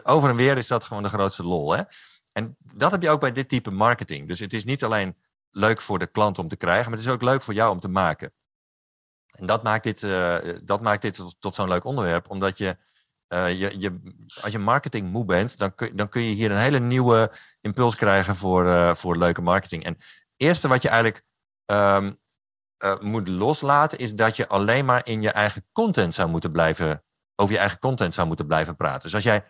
Over 0.03 0.31
en 0.31 0.37
weer 0.37 0.57
is 0.57 0.67
dat 0.67 0.85
gewoon 0.85 1.03
de 1.03 1.09
grootste 1.09 1.45
lol. 1.45 1.73
Hè? 1.73 1.83
En 2.33 2.57
dat 2.59 2.91
heb 2.91 3.03
je 3.03 3.11
ook 3.11 3.21
bij 3.21 3.33
dit 3.33 3.49
type 3.49 3.71
marketing. 3.71 4.29
Dus 4.29 4.39
het 4.39 4.53
is 4.53 4.65
niet 4.65 4.85
alleen 4.85 5.17
leuk 5.51 5.81
voor 5.81 5.99
de 5.99 6.07
klant 6.07 6.39
om 6.39 6.49
te 6.49 6.57
krijgen, 6.57 6.91
maar 6.91 6.99
het 6.99 7.07
is 7.07 7.13
ook 7.13 7.23
leuk 7.23 7.43
voor 7.43 7.55
jou 7.55 7.73
om 7.73 7.81
te 7.81 7.89
maken. 7.89 8.33
En 9.27 9.47
dat 9.47 9.63
maakt 9.63 9.85
dit, 9.85 10.03
uh, 10.03 10.37
dat 10.63 10.81
maakt 10.81 11.03
dit 11.03 11.15
tot, 11.15 11.37
tot 11.39 11.55
zo'n 11.55 11.69
leuk 11.69 11.85
onderwerp, 11.85 12.31
omdat 12.31 12.59
je, 12.59 12.77
je, 13.29 14.01
als 14.41 14.53
je 14.53 14.59
marketing 14.59 15.11
moe 15.11 15.25
bent, 15.25 15.59
dan 15.59 15.75
kun, 15.75 15.97
dan 15.97 16.09
kun 16.09 16.23
je 16.23 16.35
hier 16.35 16.51
een 16.51 16.57
hele 16.57 16.79
nieuwe 16.79 17.31
impuls 17.61 17.97
krijgen 17.97 18.37
voor, 18.37 18.65
uh, 18.65 18.95
voor 18.95 19.17
leuke 19.17 19.43
marketing. 19.43 19.85
En 19.85 19.93
het 19.93 20.35
eerste 20.37 20.69
wat 20.69 20.83
je 20.83 20.89
eigenlijk 20.89 21.25
um, 21.67 22.19
moet 23.01 23.29
loslaten, 23.29 23.99
is 23.99 24.15
dat 24.15 24.37
je 24.37 24.49
alleen 24.49 24.85
maar 24.85 25.07
in 25.07 25.23
je 25.23 25.31
eigen 25.31 25.67
content 25.73 26.15
zou 26.15 26.29
moeten 26.29 26.53
blijven, 26.53 27.03
over 27.35 27.55
je 27.55 27.61
eigen 27.61 27.79
content 27.79 28.15
zou 28.15 28.27
moeten 28.27 28.47
blijven 28.47 28.77
praten. 28.77 29.03
Dus 29.03 29.15
als 29.15 29.25
jij 29.25 29.45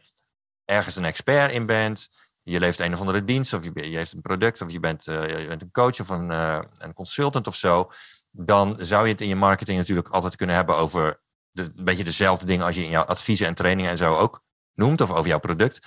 ergens 0.64 0.96
een 0.96 1.04
expert 1.04 1.52
in 1.52 1.66
bent, 1.66 2.08
je 2.42 2.58
levert 2.58 2.86
een 2.86 2.92
of 2.92 3.00
andere 3.00 3.24
dienst, 3.24 3.52
of 3.52 3.64
je, 3.64 3.90
je 3.90 3.96
heeft 3.96 4.12
een 4.12 4.20
product, 4.20 4.60
of 4.60 4.70
je 4.70 4.80
bent, 4.80 5.04
je 5.04 5.44
bent 5.48 5.62
een 5.62 5.70
coach 5.70 6.00
of 6.00 6.08
een, 6.08 6.30
een 6.78 6.92
consultant 6.94 7.46
of 7.46 7.56
zo 7.56 7.90
dan 8.30 8.76
zou 8.80 9.04
je 9.04 9.12
het 9.12 9.20
in 9.20 9.28
je 9.28 9.36
marketing 9.36 9.78
natuurlijk 9.78 10.08
altijd 10.08 10.36
kunnen 10.36 10.56
hebben 10.56 10.76
over 10.76 11.20
een 11.58 11.84
beetje 11.84 12.04
dezelfde 12.04 12.46
dingen 12.46 12.66
als 12.66 12.74
je 12.74 12.84
in 12.84 12.90
jouw 12.90 13.04
adviezen 13.04 13.46
en 13.46 13.54
trainingen 13.54 13.90
en 13.90 13.96
zo 13.96 14.16
ook 14.16 14.42
noemt, 14.74 15.00
of 15.00 15.12
over 15.12 15.28
jouw 15.28 15.38
product. 15.38 15.80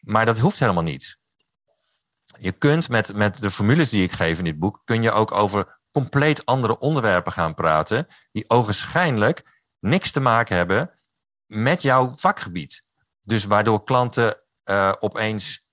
Maar 0.00 0.26
dat 0.26 0.38
hoeft 0.38 0.58
helemaal 0.58 0.82
niet. 0.82 1.18
Je 2.38 2.52
kunt 2.52 2.88
met, 2.88 3.14
met 3.14 3.40
de 3.40 3.50
formules 3.50 3.90
die 3.90 4.02
ik 4.02 4.12
geef 4.12 4.38
in 4.38 4.44
dit 4.44 4.58
boek, 4.58 4.82
kun 4.84 5.02
je 5.02 5.10
ook 5.10 5.32
over 5.32 5.80
compleet 5.90 6.46
andere 6.46 6.78
onderwerpen 6.78 7.32
gaan 7.32 7.54
praten, 7.54 8.06
die 8.32 8.50
ogenschijnlijk 8.50 9.64
niks 9.78 10.10
te 10.10 10.20
maken 10.20 10.56
hebben 10.56 10.90
met 11.46 11.82
jouw 11.82 12.14
vakgebied. 12.14 12.82
Dus 13.20 13.44
waardoor 13.44 13.84
klanten 13.84 14.40
uh, 14.64 14.92
opeens 15.00 15.66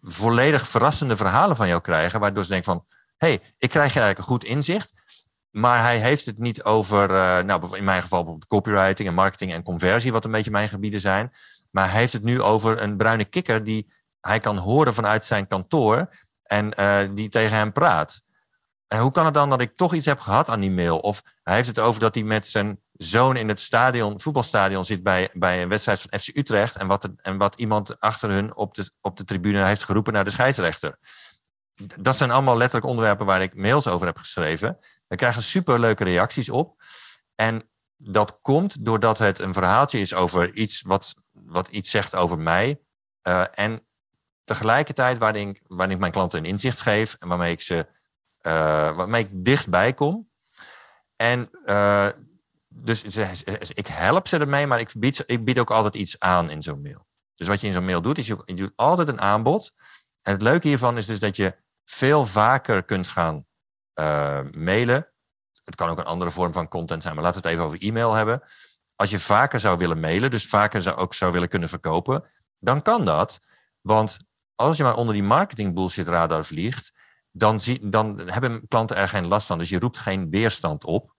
volledig 0.00 0.68
verrassende 0.68 1.16
verhalen 1.16 1.56
van 1.56 1.68
jou 1.68 1.80
krijgen, 1.80 2.20
waardoor 2.20 2.42
ze 2.44 2.50
denken 2.50 2.72
van, 2.72 2.84
hé, 3.16 3.26
hey, 3.26 3.40
ik 3.58 3.70
krijg 3.70 3.86
eigenlijk 3.88 4.18
een 4.18 4.24
goed 4.24 4.44
inzicht. 4.44 4.92
Maar 5.52 5.80
hij 5.80 5.98
heeft 5.98 6.26
het 6.26 6.38
niet 6.38 6.62
over, 6.62 7.10
uh, 7.10 7.38
nou, 7.38 7.76
in 7.76 7.84
mijn 7.84 8.02
geval 8.02 8.18
bijvoorbeeld 8.18 8.50
copywriting 8.50 9.08
en 9.08 9.14
marketing 9.14 9.52
en 9.52 9.62
conversie, 9.62 10.12
wat 10.12 10.24
een 10.24 10.30
beetje 10.30 10.50
mijn 10.50 10.68
gebieden 10.68 11.00
zijn. 11.00 11.32
Maar 11.70 11.90
hij 11.90 12.00
heeft 12.00 12.12
het 12.12 12.22
nu 12.22 12.42
over 12.42 12.82
een 12.82 12.96
bruine 12.96 13.24
kikker 13.24 13.64
die 13.64 13.92
hij 14.20 14.40
kan 14.40 14.56
horen 14.56 14.94
vanuit 14.94 15.24
zijn 15.24 15.46
kantoor 15.46 16.08
en 16.42 16.72
uh, 16.80 16.98
die 17.14 17.28
tegen 17.28 17.56
hem 17.56 17.72
praat. 17.72 18.22
En 18.88 18.98
hoe 18.98 19.10
kan 19.10 19.24
het 19.24 19.34
dan 19.34 19.50
dat 19.50 19.60
ik 19.60 19.76
toch 19.76 19.94
iets 19.94 20.06
heb 20.06 20.20
gehad 20.20 20.48
aan 20.48 20.60
die 20.60 20.70
mail? 20.70 20.98
Of 20.98 21.22
hij 21.42 21.54
heeft 21.54 21.68
het 21.68 21.78
over 21.78 22.00
dat 22.00 22.14
hij 22.14 22.24
met 22.24 22.46
zijn 22.46 22.80
zoon 22.92 23.36
in 23.36 23.48
het 23.48 23.60
stadion, 23.60 24.20
voetbalstadion 24.20 24.84
zit 24.84 25.02
bij, 25.02 25.30
bij 25.32 25.62
een 25.62 25.68
wedstrijd 25.68 26.00
van 26.00 26.20
FC 26.20 26.36
Utrecht. 26.36 26.76
En 26.76 26.86
wat, 26.86 27.08
en 27.16 27.38
wat 27.38 27.54
iemand 27.54 28.00
achter 28.00 28.30
hun 28.30 28.56
op 28.56 28.74
de, 28.74 28.90
op 29.00 29.16
de 29.16 29.24
tribune 29.24 29.64
heeft 29.64 29.82
geroepen 29.82 30.12
naar 30.12 30.24
de 30.24 30.30
scheidsrechter. 30.30 30.98
Dat 31.98 32.16
zijn 32.16 32.30
allemaal 32.30 32.56
letterlijk 32.56 32.86
onderwerpen 32.86 33.26
waar 33.26 33.42
ik 33.42 33.54
mails 33.54 33.88
over 33.88 34.06
heb 34.06 34.18
geschreven. 34.18 34.78
Daar 35.12 35.20
krijgen 35.20 35.42
super 35.42 35.80
leuke 35.80 36.04
reacties 36.04 36.48
op. 36.48 36.82
En 37.34 37.70
dat 37.96 38.38
komt 38.42 38.84
doordat 38.84 39.18
het 39.18 39.38
een 39.38 39.52
verhaaltje 39.52 40.00
is 40.00 40.14
over 40.14 40.54
iets 40.54 40.82
wat, 40.82 41.14
wat 41.30 41.68
iets 41.68 41.90
zegt 41.90 42.14
over 42.14 42.38
mij. 42.38 42.80
Uh, 43.22 43.44
en 43.54 43.86
tegelijkertijd 44.44 45.18
waarin 45.18 45.48
ik, 45.48 45.62
waarin 45.66 45.94
ik 45.94 46.00
mijn 46.00 46.12
klanten 46.12 46.38
een 46.38 46.44
inzicht 46.44 46.80
geef 46.80 47.14
en 47.18 47.28
waarmee 47.28 47.52
ik 47.52 47.60
ze 47.60 47.74
uh, 47.76 48.52
waarmee 48.96 49.22
ik 49.22 49.28
dichtbij 49.32 49.92
kom. 49.92 50.30
En 51.16 51.50
uh, 51.64 52.08
dus 52.68 53.02
ik 53.72 53.86
help 53.86 54.28
ze 54.28 54.38
ermee, 54.38 54.66
maar 54.66 54.80
ik 54.80 54.92
bied, 54.96 55.22
ik 55.26 55.44
bied 55.44 55.58
ook 55.58 55.70
altijd 55.70 55.94
iets 55.94 56.18
aan 56.18 56.50
in 56.50 56.62
zo'n 56.62 56.82
mail. 56.82 57.06
Dus 57.34 57.48
wat 57.48 57.60
je 57.60 57.66
in 57.66 57.72
zo'n 57.72 57.84
mail 57.84 58.02
doet, 58.02 58.18
is 58.18 58.26
je, 58.26 58.42
je 58.44 58.54
doet 58.54 58.72
altijd 58.76 59.08
een 59.08 59.20
aanbod. 59.20 59.72
En 60.22 60.32
het 60.32 60.42
leuke 60.42 60.68
hiervan 60.68 60.96
is 60.96 61.06
dus 61.06 61.18
dat 61.18 61.36
je 61.36 61.56
veel 61.84 62.26
vaker 62.26 62.82
kunt 62.82 63.08
gaan 63.08 63.46
uh, 63.94 64.40
mailen. 64.50 65.08
Het 65.64 65.74
kan 65.74 65.88
ook 65.88 65.98
een 65.98 66.04
andere 66.04 66.30
vorm 66.30 66.52
van 66.52 66.68
content 66.68 67.02
zijn, 67.02 67.14
maar 67.14 67.24
laten 67.24 67.42
we 67.42 67.48
het 67.48 67.56
even 67.56 67.66
over 67.68 67.82
e-mail 67.82 68.14
hebben. 68.14 68.42
Als 68.96 69.10
je 69.10 69.18
vaker 69.18 69.60
zou 69.60 69.78
willen 69.78 70.00
mailen, 70.00 70.30
dus 70.30 70.46
vaker 70.46 70.82
zou, 70.82 70.96
ook 70.96 71.14
zou 71.14 71.32
willen 71.32 71.48
kunnen 71.48 71.68
verkopen, 71.68 72.24
dan 72.58 72.82
kan 72.82 73.04
dat. 73.04 73.40
Want 73.80 74.16
als 74.54 74.76
je 74.76 74.82
maar 74.82 74.96
onder 74.96 75.14
die 75.14 75.22
marketing 75.22 75.74
bullshit 75.74 76.08
radar 76.08 76.44
vliegt, 76.44 76.92
dan, 77.30 77.60
zie, 77.60 77.88
dan 77.88 78.20
hebben 78.30 78.68
klanten 78.68 78.96
er 78.96 79.08
geen 79.08 79.26
last 79.26 79.46
van. 79.46 79.58
Dus 79.58 79.68
je 79.68 79.78
roept 79.78 79.98
geen 79.98 80.30
weerstand 80.30 80.84
op. 80.84 81.14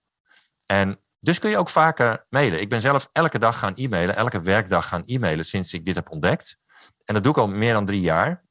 En 0.66 0.98
dus 1.18 1.38
kun 1.38 1.50
je 1.50 1.58
ook 1.58 1.68
vaker 1.68 2.26
mailen. 2.28 2.60
Ik 2.60 2.68
ben 2.68 2.80
zelf 2.80 3.08
elke 3.12 3.38
dag 3.38 3.58
gaan 3.58 3.74
e-mailen, 3.74 4.16
elke 4.16 4.40
werkdag 4.40 4.88
gaan 4.88 5.02
e-mailen 5.04 5.44
sinds 5.44 5.72
ik 5.72 5.84
dit 5.84 5.94
heb 5.94 6.10
ontdekt. 6.10 6.56
En 7.04 7.14
dat 7.14 7.22
doe 7.22 7.32
ik 7.32 7.38
al 7.38 7.48
meer 7.48 7.72
dan 7.72 7.86
drie 7.86 8.00
jaar. 8.00 8.44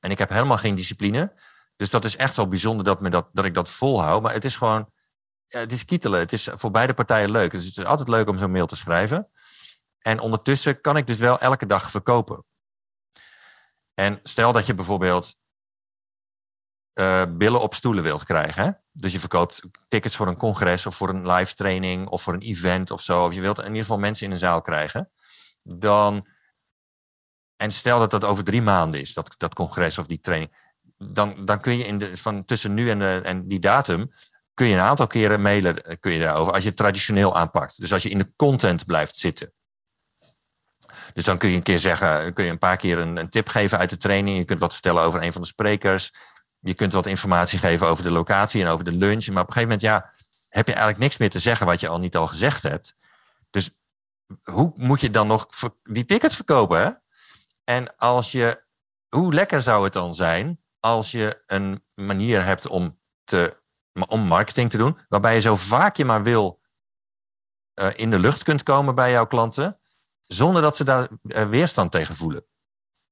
En 0.00 0.10
ik 0.10 0.18
heb 0.18 0.28
helemaal 0.28 0.58
geen 0.58 0.74
discipline. 0.74 1.32
Dus 1.78 1.90
dat 1.90 2.04
is 2.04 2.16
echt 2.16 2.36
wel 2.36 2.48
bijzonder 2.48 2.84
dat, 2.84 3.00
me 3.00 3.10
dat, 3.10 3.28
dat 3.32 3.44
ik 3.44 3.54
dat 3.54 3.70
volhoud. 3.70 4.22
Maar 4.22 4.32
het 4.32 4.44
is 4.44 4.56
gewoon, 4.56 4.90
het 5.46 5.72
is 5.72 5.84
kietelen. 5.84 6.20
Het 6.20 6.32
is 6.32 6.48
voor 6.52 6.70
beide 6.70 6.94
partijen 6.94 7.30
leuk. 7.30 7.50
Dus 7.50 7.64
het 7.64 7.76
is 7.76 7.84
altijd 7.84 8.08
leuk 8.08 8.28
om 8.28 8.38
zo'n 8.38 8.50
mail 8.50 8.66
te 8.66 8.76
schrijven. 8.76 9.28
En 9.98 10.20
ondertussen 10.20 10.80
kan 10.80 10.96
ik 10.96 11.06
dus 11.06 11.18
wel 11.18 11.38
elke 11.38 11.66
dag 11.66 11.90
verkopen. 11.90 12.44
En 13.94 14.20
stel 14.22 14.52
dat 14.52 14.66
je 14.66 14.74
bijvoorbeeld 14.74 15.36
uh, 16.94 17.22
billen 17.28 17.60
op 17.60 17.74
stoelen 17.74 18.04
wilt 18.04 18.24
krijgen. 18.24 18.64
Hè? 18.64 18.70
Dus 18.92 19.12
je 19.12 19.20
verkoopt 19.20 19.60
tickets 19.88 20.16
voor 20.16 20.26
een 20.26 20.36
congres 20.36 20.86
of 20.86 20.96
voor 20.96 21.08
een 21.08 21.30
live 21.30 21.54
training 21.54 22.08
of 22.08 22.22
voor 22.22 22.34
een 22.34 22.40
event 22.40 22.90
of 22.90 23.02
zo. 23.02 23.24
Of 23.24 23.34
je 23.34 23.40
wilt 23.40 23.58
in 23.58 23.66
ieder 23.66 23.80
geval 23.80 23.98
mensen 23.98 24.26
in 24.26 24.32
een 24.32 24.38
zaal 24.38 24.62
krijgen. 24.62 25.10
dan. 25.62 26.26
En 27.56 27.70
stel 27.70 27.98
dat 27.98 28.10
dat 28.10 28.24
over 28.24 28.44
drie 28.44 28.62
maanden 28.62 29.00
is, 29.00 29.14
dat, 29.14 29.34
dat 29.38 29.54
congres 29.54 29.98
of 29.98 30.06
die 30.06 30.20
training. 30.20 30.67
Dan, 30.98 31.44
dan 31.44 31.60
kun 31.60 31.78
je 31.78 31.86
in 31.86 31.98
de, 31.98 32.16
van 32.16 32.44
tussen 32.44 32.74
nu 32.74 32.90
en, 32.90 32.98
de, 32.98 33.20
en 33.24 33.48
die 33.48 33.58
datum. 33.58 34.10
kun 34.54 34.66
je 34.66 34.74
een 34.74 34.80
aantal 34.80 35.06
keren 35.06 35.42
mailen 35.42 35.84
eh, 35.84 35.96
kun 36.00 36.12
je 36.12 36.18
daarover. 36.18 36.52
als 36.52 36.62
je 36.62 36.68
het 36.68 36.78
traditioneel 36.78 37.36
aanpakt. 37.36 37.80
Dus 37.80 37.92
als 37.92 38.02
je 38.02 38.10
in 38.10 38.18
de 38.18 38.32
content 38.36 38.86
blijft 38.86 39.16
zitten. 39.16 39.52
Dus 41.14 41.24
dan 41.24 41.38
kun 41.38 41.48
je 41.48 41.56
een 41.56 41.62
keer 41.62 41.78
zeggen, 41.78 42.32
kun 42.32 42.44
je 42.44 42.50
een 42.50 42.58
paar 42.58 42.76
keer 42.76 42.98
een, 42.98 43.16
een, 43.16 43.28
tip 43.28 43.48
geven 43.48 43.78
uit 43.78 43.90
de 43.90 43.96
training. 43.96 44.38
Je 44.38 44.44
kunt 44.44 44.60
wat 44.60 44.72
vertellen 44.72 45.02
over 45.02 45.22
een 45.22 45.32
van 45.32 45.40
de 45.40 45.46
sprekers. 45.46 46.12
Je 46.60 46.74
kunt 46.74 46.92
wat 46.92 47.06
informatie 47.06 47.58
geven 47.58 47.86
over 47.86 48.04
de 48.04 48.10
locatie 48.10 48.62
en 48.62 48.68
over 48.68 48.84
de 48.84 48.92
lunch. 48.92 49.26
Maar 49.26 49.42
op 49.42 49.48
een 49.48 49.52
gegeven 49.52 49.62
moment, 49.62 49.80
ja, 49.80 50.12
heb 50.48 50.66
je 50.66 50.72
eigenlijk 50.72 51.02
niks 51.02 51.16
meer 51.16 51.30
te 51.30 51.38
zeggen 51.38 51.66
wat 51.66 51.80
je 51.80 51.88
al 51.88 51.98
niet 51.98 52.16
al 52.16 52.28
gezegd 52.28 52.62
hebt. 52.62 52.96
Dus 53.50 53.70
hoe 54.42 54.72
moet 54.74 55.00
je 55.00 55.10
dan 55.10 55.26
nog 55.26 55.48
die 55.82 56.04
tickets 56.04 56.34
verkopen? 56.34 57.02
En 57.64 57.96
als 57.96 58.32
je, 58.32 58.64
hoe 59.08 59.34
lekker 59.34 59.62
zou 59.62 59.84
het 59.84 59.92
dan 59.92 60.14
zijn 60.14 60.60
als 60.80 61.10
je 61.10 61.42
een 61.46 61.84
manier 61.94 62.44
hebt 62.44 62.66
om, 62.66 63.00
te, 63.24 63.62
om 64.06 64.20
marketing 64.20 64.70
te 64.70 64.76
doen, 64.76 64.98
waarbij 65.08 65.34
je 65.34 65.40
zo 65.40 65.56
vaak 65.56 65.96
je 65.96 66.04
maar 66.04 66.22
wil 66.22 66.60
uh, 67.80 67.88
in 67.94 68.10
de 68.10 68.18
lucht 68.18 68.42
kunt 68.42 68.62
komen 68.62 68.94
bij 68.94 69.10
jouw 69.10 69.26
klanten, 69.26 69.78
zonder 70.20 70.62
dat 70.62 70.76
ze 70.76 70.84
daar 70.84 71.08
uh, 71.22 71.48
weerstand 71.48 71.92
tegen 71.92 72.14
voelen. 72.14 72.46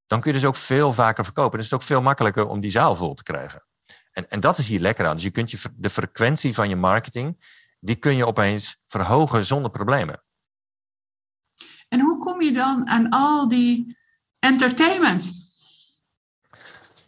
Dan 0.07 0.21
kun 0.21 0.33
je 0.33 0.39
dus 0.39 0.49
ook 0.49 0.57
veel 0.57 0.93
vaker 0.93 1.25
verkopen. 1.25 1.53
En 1.53 1.59
is 1.59 1.71
het 1.71 1.81
ook 1.81 1.87
veel 1.87 2.03
makkelijker 2.03 2.47
om 2.47 2.61
die 2.61 2.71
zaal 2.71 2.97
vol 2.97 3.15
te 3.15 3.23
krijgen. 3.23 3.65
En, 4.13 4.31
en 4.31 4.41
dat 4.41 4.59
is 4.59 4.69
hier 4.69 4.81
lekker 4.81 5.07
aan. 5.07 5.15
Dus 5.15 5.25
je 5.25 5.31
kunt 5.31 5.51
je, 5.51 5.59
de 5.75 5.91
frequentie 5.91 6.55
van 6.55 6.69
je 6.69 6.77
marketing, 6.77 7.45
die 7.81 7.97
kun 7.97 8.17
je 8.17 8.27
opeens 8.27 8.83
verhogen 8.87 9.45
zonder 9.45 9.71
problemen. 9.71 10.23
En 11.89 12.01
hoe 12.01 12.19
kom 12.19 12.43
je 12.43 12.53
dan 12.53 12.89
aan 12.89 13.09
al 13.09 13.49
die 13.49 13.97
entertainment? 14.39 15.46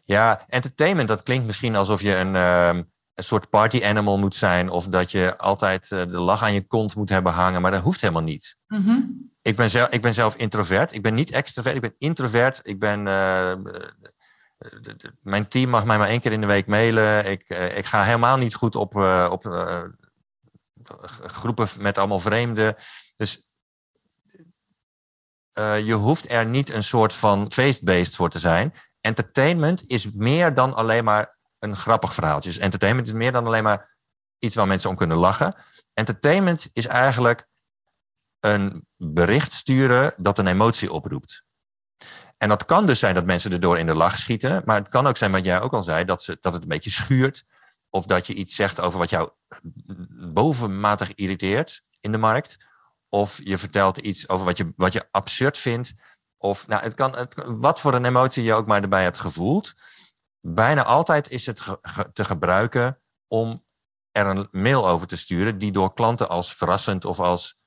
Ja, 0.08 0.44
entertainment, 0.48 1.08
dat 1.08 1.22
klinkt 1.22 1.46
misschien 1.46 1.76
alsof 1.76 2.00
je 2.00 2.14
een, 2.14 2.34
uh, 2.34 2.68
een 3.14 3.24
soort 3.24 3.50
party 3.50 3.84
animal 3.84 4.18
moet 4.18 4.34
zijn. 4.34 4.70
Of 4.70 4.86
dat 4.86 5.10
je 5.10 5.38
altijd 5.38 5.90
uh, 5.90 6.00
de 6.00 6.18
lach 6.18 6.42
aan 6.42 6.52
je 6.52 6.66
kont 6.66 6.94
moet 6.94 7.08
hebben 7.08 7.32
hangen. 7.32 7.62
Maar 7.62 7.70
dat 7.70 7.82
hoeft 7.82 8.00
helemaal 8.00 8.22
niet. 8.22 8.56
Mm 8.66 8.84
-hmm. 8.84 9.30
ik, 9.42 9.56
ben 9.56 9.70
zelf, 9.70 9.88
ik 9.90 10.02
ben 10.02 10.14
zelf 10.14 10.36
introvert. 10.36 10.92
Ik 10.92 11.02
ben 11.02 11.14
niet 11.14 11.30
extrovert, 11.30 11.74
ik 11.74 11.80
ben 11.80 11.94
introvert. 11.98 12.60
Ik 12.62 12.78
ben... 12.78 13.06
Uh, 13.06 13.52
mijn 15.22 15.48
team 15.48 15.70
mag 15.70 15.84
mij 15.84 15.98
maar 15.98 16.08
één 16.08 16.20
keer 16.20 16.32
in 16.32 16.40
de 16.40 16.46
week 16.46 16.66
mailen. 16.66 17.30
Ik, 17.30 17.48
ik 17.76 17.86
ga 17.86 18.02
helemaal 18.02 18.36
niet 18.36 18.54
goed 18.54 18.74
op, 18.74 18.96
op 19.30 19.44
groepen 21.26 21.68
met 21.78 21.98
allemaal 21.98 22.18
vreemden. 22.18 22.74
Dus 23.16 23.42
uh, 25.58 25.86
je 25.86 25.94
hoeft 25.94 26.30
er 26.30 26.46
niet 26.46 26.70
een 26.70 26.84
soort 26.84 27.14
van 27.14 27.52
feestbeest 27.52 28.16
voor 28.16 28.30
te 28.30 28.38
zijn. 28.38 28.72
Entertainment 29.08 29.86
is 29.86 30.12
meer 30.12 30.54
dan 30.54 30.74
alleen 30.74 31.04
maar 31.04 31.38
een 31.58 31.76
grappig 31.76 32.14
verhaaltje. 32.14 32.50
Dus 32.50 32.58
entertainment 32.58 33.06
is 33.06 33.12
meer 33.12 33.32
dan 33.32 33.46
alleen 33.46 33.62
maar 33.62 33.96
iets 34.38 34.54
waar 34.54 34.66
mensen 34.66 34.90
om 34.90 34.96
kunnen 34.96 35.16
lachen. 35.16 35.54
Entertainment 35.92 36.70
is 36.72 36.86
eigenlijk 36.86 37.48
een 38.40 38.86
bericht 38.96 39.52
sturen 39.52 40.14
dat 40.16 40.38
een 40.38 40.46
emotie 40.46 40.92
oproept. 40.92 41.44
En 42.38 42.48
dat 42.48 42.64
kan 42.64 42.86
dus 42.86 42.98
zijn 42.98 43.14
dat 43.14 43.24
mensen 43.24 43.52
erdoor 43.52 43.78
in 43.78 43.86
de 43.86 43.94
lach 43.94 44.18
schieten. 44.18 44.62
Maar 44.64 44.78
het 44.78 44.88
kan 44.88 45.06
ook 45.06 45.16
zijn, 45.16 45.32
wat 45.32 45.44
jij 45.44 45.60
ook 45.60 45.72
al 45.72 45.82
zei, 45.82 46.04
dat, 46.04 46.22
ze, 46.22 46.38
dat 46.40 46.52
het 46.52 46.62
een 46.62 46.68
beetje 46.68 46.90
schuurt. 46.90 47.44
Of 47.90 48.06
dat 48.06 48.26
je 48.26 48.34
iets 48.34 48.54
zegt 48.54 48.80
over 48.80 48.98
wat 48.98 49.10
jou 49.10 49.30
bovenmatig 50.32 51.14
irriteert 51.14 51.82
in 52.00 52.12
de 52.12 52.18
markt. 52.18 52.56
Of 53.08 53.40
je 53.44 53.58
vertelt 53.58 53.98
iets 53.98 54.28
over 54.28 54.44
wat 54.46 54.56
je, 54.56 54.72
wat 54.76 54.92
je 54.92 55.08
absurd 55.10 55.58
vindt. 55.58 55.92
Of 56.38 56.66
nou, 56.66 56.82
het 56.82 56.94
kan, 56.94 57.28
wat 57.46 57.80
voor 57.80 57.94
een 57.94 58.04
emotie 58.04 58.42
je 58.42 58.54
ook 58.54 58.66
maar 58.66 58.82
erbij 58.82 59.02
hebt 59.02 59.18
gevoeld. 59.18 59.72
Bijna 60.40 60.84
altijd 60.84 61.30
is 61.30 61.46
het 61.46 61.62
te 62.12 62.24
gebruiken 62.24 63.00
om 63.26 63.64
er 64.10 64.26
een 64.26 64.48
mail 64.50 64.88
over 64.88 65.06
te 65.06 65.16
sturen 65.16 65.58
die 65.58 65.72
door 65.72 65.94
klanten 65.94 66.28
als 66.28 66.54
verrassend 66.54 67.04
of 67.04 67.20
als 67.20 67.58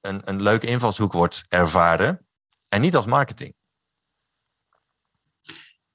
een, 0.00 0.20
een 0.24 0.42
leuke 0.42 0.66
invalshoek 0.66 1.12
wordt 1.12 1.44
ervaren. 1.48 2.26
En 2.68 2.80
niet 2.80 2.96
als 2.96 3.06
marketing. 3.06 3.54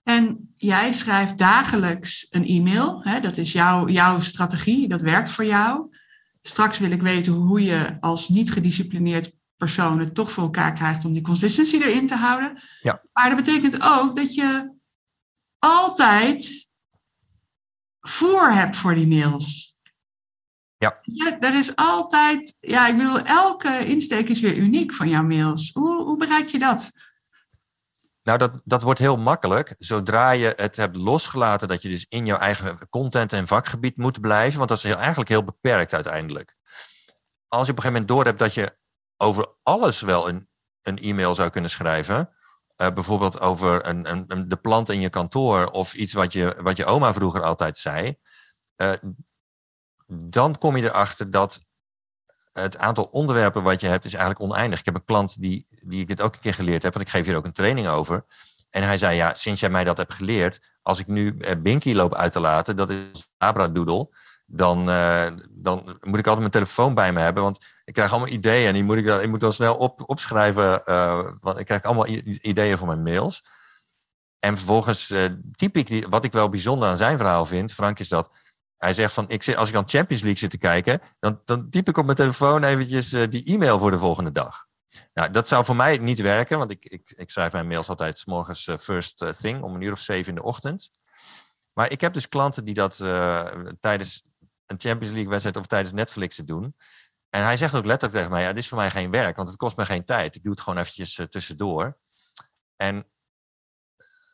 En 0.03 0.53
jij 0.57 0.91
schrijft 0.91 1.37
dagelijks 1.37 2.27
een 2.29 2.45
e-mail. 2.45 3.03
Hè? 3.03 3.19
Dat 3.19 3.37
is 3.37 3.51
jouw, 3.51 3.87
jouw 3.87 4.19
strategie, 4.19 4.87
dat 4.87 5.01
werkt 5.01 5.29
voor 5.29 5.45
jou. 5.45 5.95
Straks 6.41 6.79
wil 6.79 6.91
ik 6.91 7.01
weten 7.01 7.33
hoe 7.33 7.63
je 7.63 7.97
als 7.99 8.29
niet 8.29 8.51
gedisciplineerd 8.51 9.33
persoon 9.61 9.99
het 9.99 10.15
toch 10.15 10.31
voor 10.31 10.43
elkaar 10.43 10.73
krijgt 10.73 11.05
om 11.05 11.11
die 11.11 11.21
consistency 11.21 11.77
erin 11.77 12.07
te 12.07 12.15
houden. 12.15 12.61
Ja. 12.81 13.01
Maar 13.13 13.29
dat 13.29 13.43
betekent 13.43 13.83
ook 13.83 14.15
dat 14.15 14.33
je 14.33 14.73
altijd 15.59 16.69
voor 17.99 18.49
hebt 18.49 18.77
voor 18.77 18.95
die 18.95 19.07
mails. 19.07 19.73
Ja. 20.77 20.99
ja. 21.01 21.39
Er 21.39 21.55
is 21.55 21.75
altijd, 21.75 22.57
ja, 22.59 22.87
ik 22.87 22.97
bedoel, 22.97 23.19
elke 23.19 23.85
insteek 23.85 24.29
is 24.29 24.39
weer 24.39 24.57
uniek 24.57 24.93
van 24.93 25.09
jouw 25.09 25.23
mails. 25.23 25.71
Hoe, 25.73 26.03
hoe 26.03 26.17
bereik 26.17 26.47
je 26.47 26.59
dat? 26.59 26.91
Nou, 28.23 28.37
dat, 28.37 28.61
dat 28.63 28.81
wordt 28.81 28.99
heel 28.99 29.17
makkelijk. 29.17 29.75
Zodra 29.77 30.31
je 30.31 30.53
het 30.55 30.75
hebt 30.75 30.95
losgelaten 30.95 31.67
dat 31.67 31.81
je 31.81 31.89
dus 31.89 32.05
in 32.09 32.25
jouw 32.25 32.37
eigen 32.37 32.89
content 32.89 33.33
en 33.33 33.47
vakgebied 33.47 33.97
moet 33.97 34.21
blijven, 34.21 34.57
want 34.57 34.69
dat 34.69 34.77
is 34.77 34.83
heel, 34.83 34.97
eigenlijk 34.97 35.29
heel 35.29 35.43
beperkt 35.43 35.93
uiteindelijk. 35.93 36.55
Als 37.47 37.65
je 37.65 37.71
op 37.71 37.77
een 37.77 37.83
gegeven 37.83 37.91
moment 37.91 38.07
door 38.07 38.25
hebt 38.25 38.39
dat 38.39 38.53
je 38.53 38.79
over 39.21 39.47
alles 39.63 40.01
wel 40.01 40.29
een, 40.29 40.49
een 40.81 40.97
e-mail 40.97 41.35
zou 41.35 41.49
kunnen 41.49 41.69
schrijven, 41.69 42.29
uh, 42.77 42.87
bijvoorbeeld 42.93 43.39
over 43.39 43.87
een, 43.87 44.09
een, 44.09 44.49
de 44.49 44.57
plant 44.57 44.89
in 44.89 45.01
je 45.01 45.09
kantoor 45.09 45.65
of 45.65 45.93
iets 45.93 46.13
wat 46.13 46.33
je, 46.33 46.55
wat 46.61 46.77
je 46.77 46.85
oma 46.85 47.13
vroeger 47.13 47.43
altijd 47.43 47.77
zei, 47.77 48.15
uh, 48.77 48.91
dan 50.07 50.57
kom 50.57 50.77
je 50.77 50.83
erachter 50.83 51.29
dat 51.29 51.59
het 52.51 52.77
aantal 52.77 53.03
onderwerpen 53.03 53.63
wat 53.63 53.81
je 53.81 53.87
hebt 53.87 54.05
is 54.05 54.13
eigenlijk 54.13 54.51
oneindig. 54.51 54.79
Ik 54.79 54.85
heb 54.85 54.95
een 54.95 55.05
klant 55.05 55.41
die, 55.41 55.67
die 55.69 56.01
ik 56.01 56.09
het 56.09 56.21
ook 56.21 56.33
een 56.33 56.41
keer 56.41 56.53
geleerd 56.53 56.83
heb, 56.83 56.93
want 56.93 57.05
ik 57.05 57.11
geef 57.11 57.25
hier 57.25 57.35
ook 57.35 57.45
een 57.45 57.53
training 57.53 57.87
over. 57.87 58.25
En 58.69 58.83
hij 58.83 58.97
zei, 58.97 59.15
ja, 59.15 59.33
sinds 59.33 59.59
jij 59.59 59.69
mij 59.69 59.83
dat 59.83 59.97
hebt 59.97 60.13
geleerd, 60.13 60.59
als 60.81 60.99
ik 60.99 61.07
nu 61.07 61.35
uh, 61.37 61.51
Binky 61.57 61.93
loop 61.93 62.15
uit 62.15 62.31
te 62.31 62.39
laten, 62.39 62.75
dat 62.75 62.89
is 62.89 63.29
Abradoodle, 63.37 64.09
dan, 64.51 64.89
uh, 64.89 65.27
dan 65.49 65.83
moet 65.85 66.19
ik 66.19 66.27
altijd 66.27 66.37
mijn 66.39 66.51
telefoon 66.51 66.93
bij 66.93 67.13
me 67.13 67.19
hebben, 67.19 67.43
want 67.43 67.65
ik 67.85 67.93
krijg 67.93 68.11
allemaal 68.11 68.29
ideeën 68.29 68.67
en 68.67 68.73
die 68.73 68.83
moet 68.83 68.97
ik, 68.97 69.05
ik 69.05 69.29
moet 69.29 69.39
dan 69.39 69.53
snel 69.53 69.75
op, 69.75 70.09
opschrijven, 70.09 70.81
uh, 70.85 71.29
want 71.41 71.59
ik 71.59 71.65
krijg 71.65 71.83
allemaal 71.83 72.07
ideeën 72.41 72.77
van 72.77 72.87
mijn 72.87 73.03
mails. 73.03 73.43
En 74.39 74.57
vervolgens 74.57 75.13
typ 75.51 75.77
ik, 75.77 76.05
wat 76.09 76.23
ik 76.23 76.31
wel 76.31 76.49
bijzonder 76.49 76.89
aan 76.89 76.97
zijn 76.97 77.17
verhaal 77.17 77.45
vind, 77.45 77.73
Frank, 77.73 77.99
is 77.99 78.09
dat 78.09 78.29
hij 78.81 78.93
zegt 78.93 79.13
van, 79.13 79.25
ik, 79.29 79.55
als 79.55 79.67
ik 79.67 79.73
dan 79.73 79.89
Champions 79.89 80.21
League 80.21 80.39
zit 80.39 80.49
te 80.49 80.57
kijken, 80.57 81.01
dan, 81.19 81.41
dan 81.45 81.69
typ 81.69 81.87
ik 81.87 81.97
op 81.97 82.05
mijn 82.05 82.17
telefoon 82.17 82.63
eventjes 82.63 83.13
uh, 83.13 83.23
die 83.29 83.45
e-mail 83.45 83.79
voor 83.79 83.91
de 83.91 83.99
volgende 83.99 84.31
dag. 84.31 84.65
Nou, 85.13 85.31
dat 85.31 85.47
zou 85.47 85.65
voor 85.65 85.75
mij 85.75 85.97
niet 85.97 86.21
werken, 86.21 86.57
want 86.57 86.71
ik, 86.71 86.85
ik, 86.85 87.13
ik 87.15 87.29
schrijf 87.29 87.51
mijn 87.51 87.67
mails 87.67 87.89
altijd 87.89 88.19
s 88.19 88.25
morgens 88.25 88.67
uh, 88.67 88.77
first 88.77 89.21
eh, 89.21 89.29
thing, 89.29 89.61
om 89.61 89.75
een 89.75 89.81
uur 89.81 89.91
of 89.91 89.99
zeven 89.99 90.29
in 90.29 90.35
de 90.35 90.43
ochtend. 90.43 90.91
Maar 91.73 91.91
ik 91.91 92.01
heb 92.01 92.13
dus 92.13 92.29
klanten 92.29 92.65
die 92.65 92.73
dat 92.73 92.95
tijdens 93.79 94.23
een 94.71 94.79
Champions 94.79 95.13
League 95.13 95.29
wedstrijd 95.29 95.57
of 95.57 95.65
tijdens 95.65 95.93
Netflix 95.93 96.35
doen. 96.35 96.75
En 97.29 97.43
hij 97.43 97.57
zegt 97.57 97.75
ook 97.75 97.85
letterlijk 97.85 98.13
tegen 98.13 98.31
mij, 98.31 98.41
ja, 98.41 98.47
dit 98.47 98.63
is 98.63 98.67
voor 98.67 98.77
mij 98.77 98.91
geen 98.91 99.11
werk, 99.11 99.35
want 99.35 99.49
het 99.49 99.57
kost 99.57 99.77
me 99.77 99.85
geen 99.85 100.05
tijd. 100.05 100.35
Ik 100.35 100.43
doe 100.43 100.51
het 100.51 100.61
gewoon 100.61 100.79
eventjes 100.79 101.19
tussendoor. 101.29 101.97
En 102.75 103.11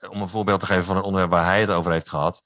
om 0.09 0.21
een 0.21 0.27
voorbeeld 0.27 0.59
te 0.59 0.65
geven 0.65 0.83
van 0.83 0.97
een 0.97 1.03
onderwerp 1.03 1.31
waar 1.31 1.45
hij 1.45 1.59
het 1.59 1.69
over 1.69 1.91
heeft 1.91 2.09
gehad 2.09 2.43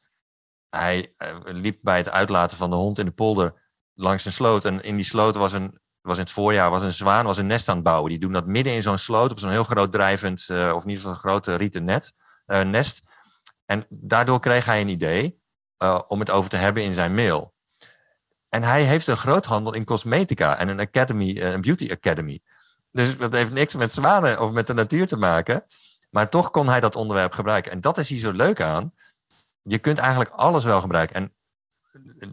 hij 0.71 1.13
uh, 1.17 1.37
liep 1.43 1.79
bij 1.81 1.97
het 1.97 2.09
uitlaten 2.09 2.57
van 2.57 2.69
de 2.69 2.75
hond 2.75 2.99
in 2.99 3.05
de 3.05 3.11
polder 3.11 3.69
langs 3.93 4.25
een 4.25 4.31
sloot. 4.31 4.65
En 4.65 4.83
in 4.83 4.95
die 4.95 5.05
sloot 5.05 5.35
was, 5.35 5.53
een, 5.53 5.79
was 6.01 6.17
in 6.17 6.23
het 6.23 6.31
voorjaar 6.31 6.69
was 6.69 6.81
een 6.81 6.93
zwaan 6.93 7.25
was 7.25 7.37
een 7.37 7.47
nest 7.47 7.69
aan 7.69 7.75
het 7.75 7.83
bouwen. 7.83 8.09
Die 8.09 8.19
doen 8.19 8.31
dat 8.31 8.45
midden 8.45 8.73
in 8.73 8.81
zo'n 8.81 8.97
sloot 8.97 9.31
op 9.31 9.39
zo'n 9.39 9.49
heel 9.49 9.63
groot 9.63 9.91
drijvend, 9.91 10.45
of 10.49 10.83
in 10.83 10.89
ieder 10.89 11.03
geval 11.03 11.13
grote 11.13 11.55
rieten 11.55 11.83
net, 11.83 12.13
nest. 12.45 13.01
En 13.65 13.85
daardoor 13.89 14.39
kreeg 14.39 14.65
hij 14.65 14.81
een 14.81 14.89
idee 14.89 15.39
om 16.07 16.19
het 16.19 16.29
over 16.29 16.49
te 16.49 16.57
hebben 16.57 16.83
in 16.83 16.93
zijn 16.93 17.13
mail. 17.13 17.53
En 18.51 18.63
hij 18.63 18.83
heeft 18.83 19.07
een 19.07 19.17
groothandel 19.17 19.73
in 19.73 19.85
cosmetica 19.85 20.57
en 20.57 20.67
een 20.67 20.79
academy, 20.79 21.41
een 21.41 21.61
beauty 21.61 21.91
academy. 21.91 22.39
Dus 22.91 23.17
dat 23.17 23.33
heeft 23.33 23.51
niks 23.51 23.75
met 23.75 23.93
zwanen 23.93 24.41
of 24.41 24.51
met 24.51 24.67
de 24.67 24.73
natuur 24.73 25.07
te 25.07 25.17
maken. 25.17 25.63
Maar 26.09 26.29
toch 26.29 26.51
kon 26.51 26.67
hij 26.67 26.79
dat 26.79 26.95
onderwerp 26.95 27.31
gebruiken. 27.31 27.71
En 27.71 27.81
dat 27.81 27.97
is 27.97 28.09
hier 28.09 28.19
zo 28.19 28.31
leuk 28.31 28.61
aan 28.61 28.93
je 29.63 29.77
kunt 29.77 29.97
eigenlijk 29.97 30.29
alles 30.29 30.63
wel 30.63 30.81
gebruiken. 30.81 31.15
En 31.15 31.33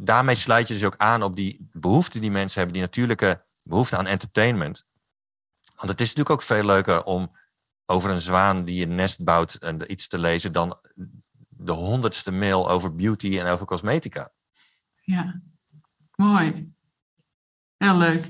daarmee 0.04 0.34
sluit 0.34 0.68
je 0.68 0.74
dus 0.74 0.84
ook 0.84 0.96
aan 0.96 1.22
op 1.22 1.36
die 1.36 1.68
behoefte 1.72 2.18
die 2.18 2.30
mensen 2.30 2.56
hebben, 2.56 2.76
die 2.76 2.84
natuurlijke 2.84 3.42
behoefte 3.64 3.96
aan 3.96 4.06
entertainment. 4.06 4.86
Want 5.76 5.90
het 5.90 6.00
is 6.00 6.06
natuurlijk 6.06 6.30
ook 6.30 6.42
veel 6.42 6.64
leuker 6.64 7.04
om 7.04 7.36
over 7.86 8.10
een 8.10 8.20
zwaan 8.20 8.64
die 8.64 8.86
een 8.86 8.94
nest 8.94 9.24
bouwt 9.24 9.54
en 9.54 9.92
iets 9.92 10.08
te 10.08 10.18
lezen 10.18 10.52
dan 10.52 10.78
de 11.48 11.72
honderdste 11.72 12.30
mail 12.30 12.70
over 12.70 12.94
beauty 12.94 13.38
en 13.38 13.46
over 13.46 13.66
cosmetica. 13.66 14.32
Ja, 15.00 15.40
mooi. 16.22 16.72
Heel 17.76 17.96
leuk. 17.96 18.26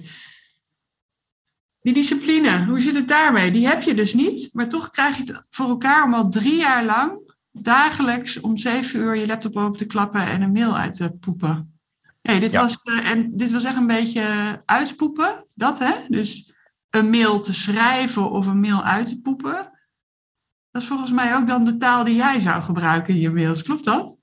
Die 1.80 1.94
discipline, 1.94 2.64
hoe 2.64 2.80
zit 2.80 2.94
het 2.94 3.08
daarmee? 3.08 3.50
Die 3.50 3.66
heb 3.66 3.82
je 3.82 3.94
dus 3.94 4.14
niet, 4.14 4.48
maar 4.52 4.68
toch 4.68 4.90
krijg 4.90 5.16
je 5.16 5.22
het 5.22 5.46
voor 5.50 5.68
elkaar 5.68 6.04
om 6.04 6.14
al 6.14 6.28
drie 6.28 6.56
jaar 6.56 6.84
lang 6.84 7.36
dagelijks 7.52 8.40
om 8.40 8.56
zeven 8.56 9.00
uur 9.00 9.16
je 9.16 9.26
laptop 9.26 9.56
open 9.56 9.78
te 9.78 9.86
klappen 9.86 10.26
en 10.26 10.42
een 10.42 10.52
mail 10.52 10.76
uit 10.76 10.96
te 10.96 11.10
poepen. 11.20 11.80
Nee, 12.22 12.40
dit, 12.40 12.52
was, 12.52 12.78
uh, 12.84 13.10
en 13.10 13.36
dit 13.36 13.52
was 13.52 13.64
echt 13.64 13.76
een 13.76 13.86
beetje 13.86 14.22
uitpoepen, 14.64 15.44
dat 15.54 15.78
hè? 15.78 15.94
Dus 16.08 16.54
een 16.90 17.10
mail 17.10 17.40
te 17.40 17.52
schrijven 17.52 18.30
of 18.30 18.46
een 18.46 18.60
mail 18.60 18.82
uit 18.82 19.06
te 19.06 19.20
poepen. 19.20 19.72
Dat 20.70 20.82
is 20.82 20.88
volgens 20.88 21.12
mij 21.12 21.36
ook 21.36 21.46
dan 21.46 21.64
de 21.64 21.76
taal 21.76 22.04
die 22.04 22.14
jij 22.14 22.40
zou 22.40 22.62
gebruiken 22.62 23.14
in 23.14 23.20
je 23.20 23.30
mails, 23.30 23.62
klopt 23.62 23.84
dat? 23.84 24.17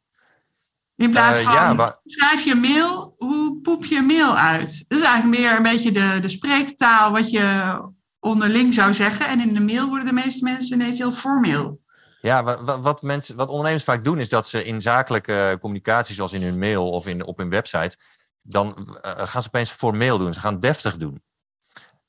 In 0.95 1.11
plaats 1.11 1.39
van, 1.39 1.51
uh, 1.51 1.57
ja, 1.57 1.73
maar... 1.73 1.99
schrijf 2.05 2.43
je 2.43 2.55
mail, 2.55 3.15
hoe 3.17 3.59
poep 3.61 3.85
je 3.85 4.01
mail 4.01 4.37
uit? 4.37 4.85
Dat 4.87 4.97
is 4.97 5.03
eigenlijk 5.03 5.41
meer 5.41 5.55
een 5.55 5.63
beetje 5.63 5.91
de, 5.91 6.19
de 6.21 6.29
spreektaal 6.29 7.11
wat 7.11 7.31
je 7.31 7.79
onderling 8.19 8.73
zou 8.73 8.93
zeggen. 8.93 9.27
En 9.27 9.39
in 9.39 9.53
de 9.53 9.61
mail 9.61 9.87
worden 9.87 10.05
de 10.05 10.13
meeste 10.13 10.43
mensen 10.43 10.81
ineens 10.81 10.97
heel 10.97 11.11
formeel. 11.11 11.83
Ja, 12.21 12.43
wat, 12.43 12.79
wat, 12.81 13.01
mensen, 13.01 13.35
wat 13.35 13.49
ondernemers 13.49 13.83
vaak 13.83 14.03
doen 14.03 14.19
is 14.19 14.29
dat 14.29 14.47
ze 14.47 14.65
in 14.65 14.81
zakelijke 14.81 15.57
communicatie, 15.61 16.15
zoals 16.15 16.33
in 16.33 16.43
hun 16.43 16.59
mail 16.59 16.89
of 16.89 17.07
in, 17.07 17.25
op 17.25 17.37
hun 17.37 17.49
website, 17.49 17.97
dan 18.41 18.97
uh, 19.05 19.11
gaan 19.15 19.41
ze 19.41 19.47
opeens 19.47 19.71
formeel 19.71 20.17
doen. 20.17 20.33
Ze 20.33 20.39
gaan 20.39 20.59
deftig 20.59 20.97
doen. 20.97 21.23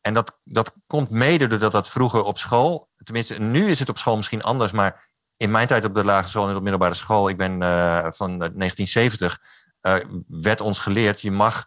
En 0.01 0.15
dat, 0.15 0.39
dat 0.45 0.73
komt 0.87 1.11
mede 1.11 1.47
doordat 1.47 1.73
dat 1.73 1.91
vroeger 1.91 2.23
op 2.23 2.39
school, 2.39 2.89
tenminste 3.03 3.41
nu 3.41 3.67
is 3.67 3.79
het 3.79 3.89
op 3.89 3.99
school 3.99 4.17
misschien 4.17 4.43
anders, 4.43 4.73
maar 4.73 5.06
in 5.37 5.51
mijn 5.51 5.67
tijd 5.67 5.85
op 5.85 5.95
de 5.95 6.05
lagere 6.05 6.29
school 6.29 6.43
en 6.43 6.49
op 6.49 6.57
de 6.57 6.61
middelbare 6.61 6.95
school, 6.95 7.29
ik 7.29 7.37
ben 7.37 7.53
uh, 7.53 7.99
van 8.11 8.39
1970, 8.39 9.41
uh, 9.83 9.95
werd 10.29 10.61
ons 10.61 10.79
geleerd, 10.79 11.21
je 11.21 11.31
mag 11.31 11.65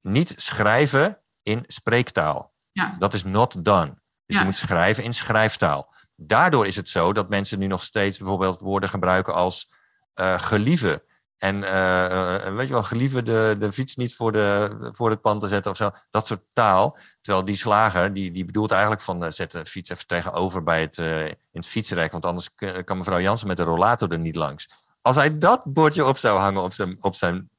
niet 0.00 0.32
schrijven 0.36 1.18
in 1.42 1.64
spreektaal. 1.66 2.52
Ja. 2.72 2.96
Dat 2.98 3.14
is 3.14 3.24
not 3.24 3.64
done. 3.64 3.94
Dus 4.26 4.36
ja. 4.36 4.38
je 4.38 4.44
moet 4.44 4.56
schrijven 4.56 5.04
in 5.04 5.12
schrijftaal. 5.12 5.94
Daardoor 6.16 6.66
is 6.66 6.76
het 6.76 6.88
zo 6.88 7.12
dat 7.12 7.28
mensen 7.28 7.58
nu 7.58 7.66
nog 7.66 7.82
steeds 7.82 8.18
bijvoorbeeld 8.18 8.60
woorden 8.60 8.88
gebruiken 8.88 9.34
als 9.34 9.72
uh, 10.14 10.38
gelieve. 10.38 11.04
En 11.42 11.56
uh, 11.56 12.54
weet 12.54 12.66
je 12.68 12.72
wel, 12.72 12.82
gelieve 12.82 13.22
de, 13.22 13.56
de 13.58 13.72
fiets 13.72 13.96
niet 13.96 14.14
voor, 14.14 14.32
de, 14.32 14.76
voor 14.92 15.10
het 15.10 15.20
pand 15.20 15.40
te 15.40 15.48
zetten 15.48 15.70
of 15.70 15.76
zo. 15.76 15.90
Dat 16.10 16.26
soort 16.26 16.42
taal. 16.52 16.96
Terwijl 17.20 17.44
die 17.44 17.56
slager, 17.56 18.12
die, 18.12 18.30
die 18.30 18.44
bedoelt 18.44 18.70
eigenlijk 18.70 19.02
van 19.02 19.32
zet 19.32 19.50
de 19.50 19.66
fiets 19.66 19.90
even 19.90 20.06
tegenover 20.06 20.62
bij 20.62 20.80
het, 20.80 20.98
uh, 20.98 21.26
in 21.26 21.36
het 21.52 21.66
fietsrek. 21.66 22.12
Want 22.12 22.26
anders 22.26 22.48
kan 22.84 22.98
mevrouw 22.98 23.20
Jansen 23.20 23.48
met 23.48 23.56
de 23.56 23.62
rollator 23.62 24.12
er 24.12 24.18
niet 24.18 24.36
langs. 24.36 24.68
Als 25.00 25.16
hij 25.16 25.38
dat 25.38 25.62
bordje 25.64 26.04
op 26.04 26.18
zou 26.18 26.38
hangen 26.38 26.62
op 26.62 26.72
zijn, 26.72 26.96
op 27.00 27.14
zijn 27.14 27.50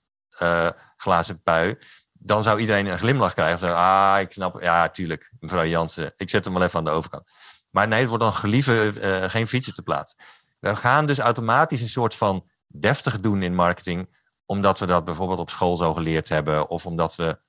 glazen 0.98 1.41
pui, 1.41 1.78
dan 2.13 2.43
zou 2.43 2.60
iedereen 2.60 2.86
een 2.86 2.98
glimlach 2.98 3.34
krijgen. 3.34 3.60
Zo, 3.60 3.74
ah, 3.74 4.19
ik 4.19 4.32
snap, 4.32 4.62
ja, 4.62 4.89
tuurlijk, 4.89 5.32
mevrouw 5.39 5.65
Jansen. 5.65 6.13
Ik 6.17 6.30
zet 6.30 6.46
hem 6.46 6.54
wel 6.54 6.63
even 6.63 6.80
aan 6.80 6.86
de 6.86 6.91
overkant. 6.91 7.32
Maar 7.69 7.88
nee, 7.88 8.00
het 8.00 8.10
wordt 8.10 8.24
dan 8.24 8.34
gelieve 8.34 8.93
geen 9.28 9.48
fietsen 9.48 9.74
te 9.74 9.82
plaatsen. 9.82 10.17
We 10.60 10.76
gaan 10.76 11.06
dus 11.06 11.19
automatisch 11.19 11.82
een 11.82 11.88
soort 11.88 12.15
van 12.15 12.52
deftig 12.73 13.19
doen 13.19 13.43
in 13.43 13.55
marketing, 13.55 14.15
omdat 14.45 14.79
we 14.79 14.86
dat 14.86 15.05
bijvoorbeeld 15.05 15.39
op 15.39 15.49
school 15.49 15.75
zo 15.75 15.93
geleerd 15.93 16.29
hebben, 16.29 16.69
of 16.69 16.86
omdat 16.86 17.15
we 17.15 17.39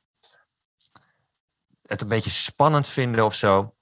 het 1.83 2.01
een 2.01 2.09
beetje 2.09 2.31
spannend 2.31 2.89
vinden 2.89 3.25
of 3.25 3.35
zo. 3.35 3.77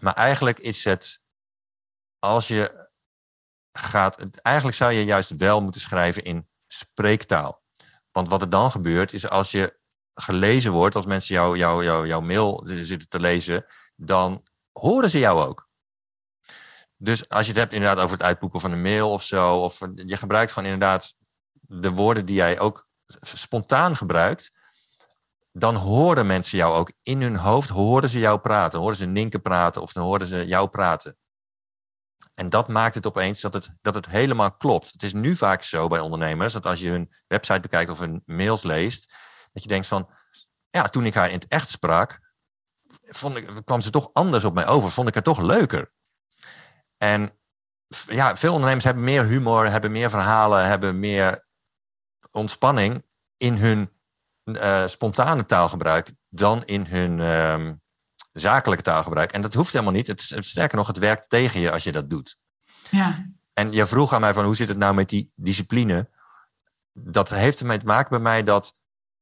Maar 0.00 0.14
eigenlijk 0.14 0.58
is 0.58 0.84
het, 0.84 1.20
als 2.18 2.48
je 2.48 2.90
gaat, 3.72 4.40
eigenlijk 4.42 4.76
zou 4.76 4.92
je 4.92 5.04
juist 5.04 5.36
wel 5.36 5.62
moeten 5.62 5.80
schrijven 5.80 6.24
in 6.24 6.48
spreektaal. 6.66 7.62
Want 8.10 8.28
wat 8.28 8.42
er 8.42 8.50
dan 8.50 8.70
gebeurt, 8.70 9.12
is 9.12 9.28
als 9.28 9.50
je 9.50 9.80
gelezen 10.14 10.72
wordt, 10.72 10.96
als 10.96 11.06
mensen 11.06 11.34
jou, 11.34 11.56
jou, 11.56 11.84
jou, 11.84 12.06
jouw 12.06 12.20
mail 12.20 12.62
zitten 12.64 13.08
te 13.08 13.20
lezen, 13.20 13.66
dan 13.96 14.46
horen 14.72 15.10
ze 15.10 15.18
jou 15.18 15.46
ook. 15.48 15.70
Dus 17.02 17.28
als 17.28 17.42
je 17.46 17.52
het 17.52 17.60
hebt 17.60 17.72
inderdaad 17.72 18.04
over 18.04 18.16
het 18.16 18.26
uitpoepen 18.26 18.60
van 18.60 18.72
een 18.72 18.82
mail 18.82 19.10
of 19.10 19.22
zo, 19.22 19.58
of 19.58 19.78
je 19.94 20.16
gebruikt 20.16 20.52
gewoon 20.52 20.70
inderdaad 20.70 21.14
de 21.52 21.90
woorden 21.90 22.26
die 22.26 22.34
jij 22.34 22.58
ook 22.58 22.88
spontaan 23.20 23.96
gebruikt, 23.96 24.50
dan 25.52 25.74
horen 25.74 26.26
mensen 26.26 26.58
jou 26.58 26.74
ook 26.74 26.92
in 27.02 27.22
hun 27.22 27.36
hoofd, 27.36 27.68
horen 27.68 28.08
ze 28.08 28.18
jou 28.18 28.38
praten, 28.38 28.78
horen 28.78 28.96
ze 28.96 29.06
Ninken 29.06 29.42
praten 29.42 29.82
of 29.82 29.92
dan 29.92 30.04
horen 30.04 30.26
ze 30.26 30.46
jou 30.46 30.68
praten. 30.68 31.16
En 32.34 32.48
dat 32.48 32.68
maakt 32.68 32.94
het 32.94 33.06
opeens 33.06 33.40
dat 33.40 33.54
het, 33.54 33.70
dat 33.80 33.94
het 33.94 34.06
helemaal 34.06 34.56
klopt. 34.56 34.92
Het 34.92 35.02
is 35.02 35.12
nu 35.12 35.36
vaak 35.36 35.62
zo 35.62 35.88
bij 35.88 36.00
ondernemers 36.00 36.52
dat 36.52 36.66
als 36.66 36.80
je 36.80 36.88
hun 36.88 37.12
website 37.26 37.60
bekijkt 37.60 37.90
of 37.90 37.98
hun 37.98 38.22
mails 38.24 38.62
leest, 38.62 39.12
dat 39.52 39.62
je 39.62 39.68
denkt 39.68 39.86
van, 39.86 40.10
ja, 40.70 40.82
toen 40.82 41.06
ik 41.06 41.14
haar 41.14 41.28
in 41.28 41.38
het 41.38 41.48
echt 41.48 41.70
sprak, 41.70 42.20
vond 43.02 43.36
ik, 43.36 43.50
kwam 43.64 43.80
ze 43.80 43.90
toch 43.90 44.10
anders 44.12 44.44
op 44.44 44.54
mij 44.54 44.66
over, 44.66 44.90
vond 44.90 45.08
ik 45.08 45.14
haar 45.14 45.22
toch 45.22 45.40
leuker. 45.40 45.92
En 47.02 47.30
ja, 48.08 48.36
veel 48.36 48.52
ondernemers 48.52 48.84
hebben 48.84 49.04
meer 49.04 49.24
humor, 49.24 49.70
hebben 49.70 49.92
meer 49.92 50.10
verhalen, 50.10 50.66
hebben 50.66 50.98
meer 50.98 51.46
ontspanning 52.30 53.04
in 53.36 53.54
hun 53.54 53.90
uh, 54.44 54.86
spontane 54.86 55.46
taalgebruik 55.46 56.12
dan 56.28 56.64
in 56.64 56.86
hun 56.86 57.18
uh, 57.18 57.72
zakelijke 58.32 58.82
taalgebruik. 58.82 59.32
En 59.32 59.40
dat 59.40 59.54
hoeft 59.54 59.72
helemaal 59.72 59.92
niet. 59.92 60.06
Het, 60.06 60.28
het, 60.28 60.44
sterker 60.44 60.76
nog, 60.76 60.86
het 60.86 60.98
werkt 60.98 61.28
tegen 61.28 61.60
je 61.60 61.70
als 61.70 61.84
je 61.84 61.92
dat 61.92 62.10
doet. 62.10 62.36
Ja. 62.90 63.26
En 63.54 63.72
je 63.72 63.86
vroeg 63.86 64.12
aan 64.12 64.20
mij 64.20 64.34
van 64.34 64.44
hoe 64.44 64.56
zit 64.56 64.68
het 64.68 64.78
nou 64.78 64.94
met 64.94 65.08
die 65.08 65.32
discipline? 65.34 66.08
Dat 66.92 67.30
heeft 67.30 67.60
ermee 67.60 67.78
te 67.78 67.86
maken 67.86 68.10
bij 68.10 68.18
mij 68.18 68.42
dat. 68.42 68.74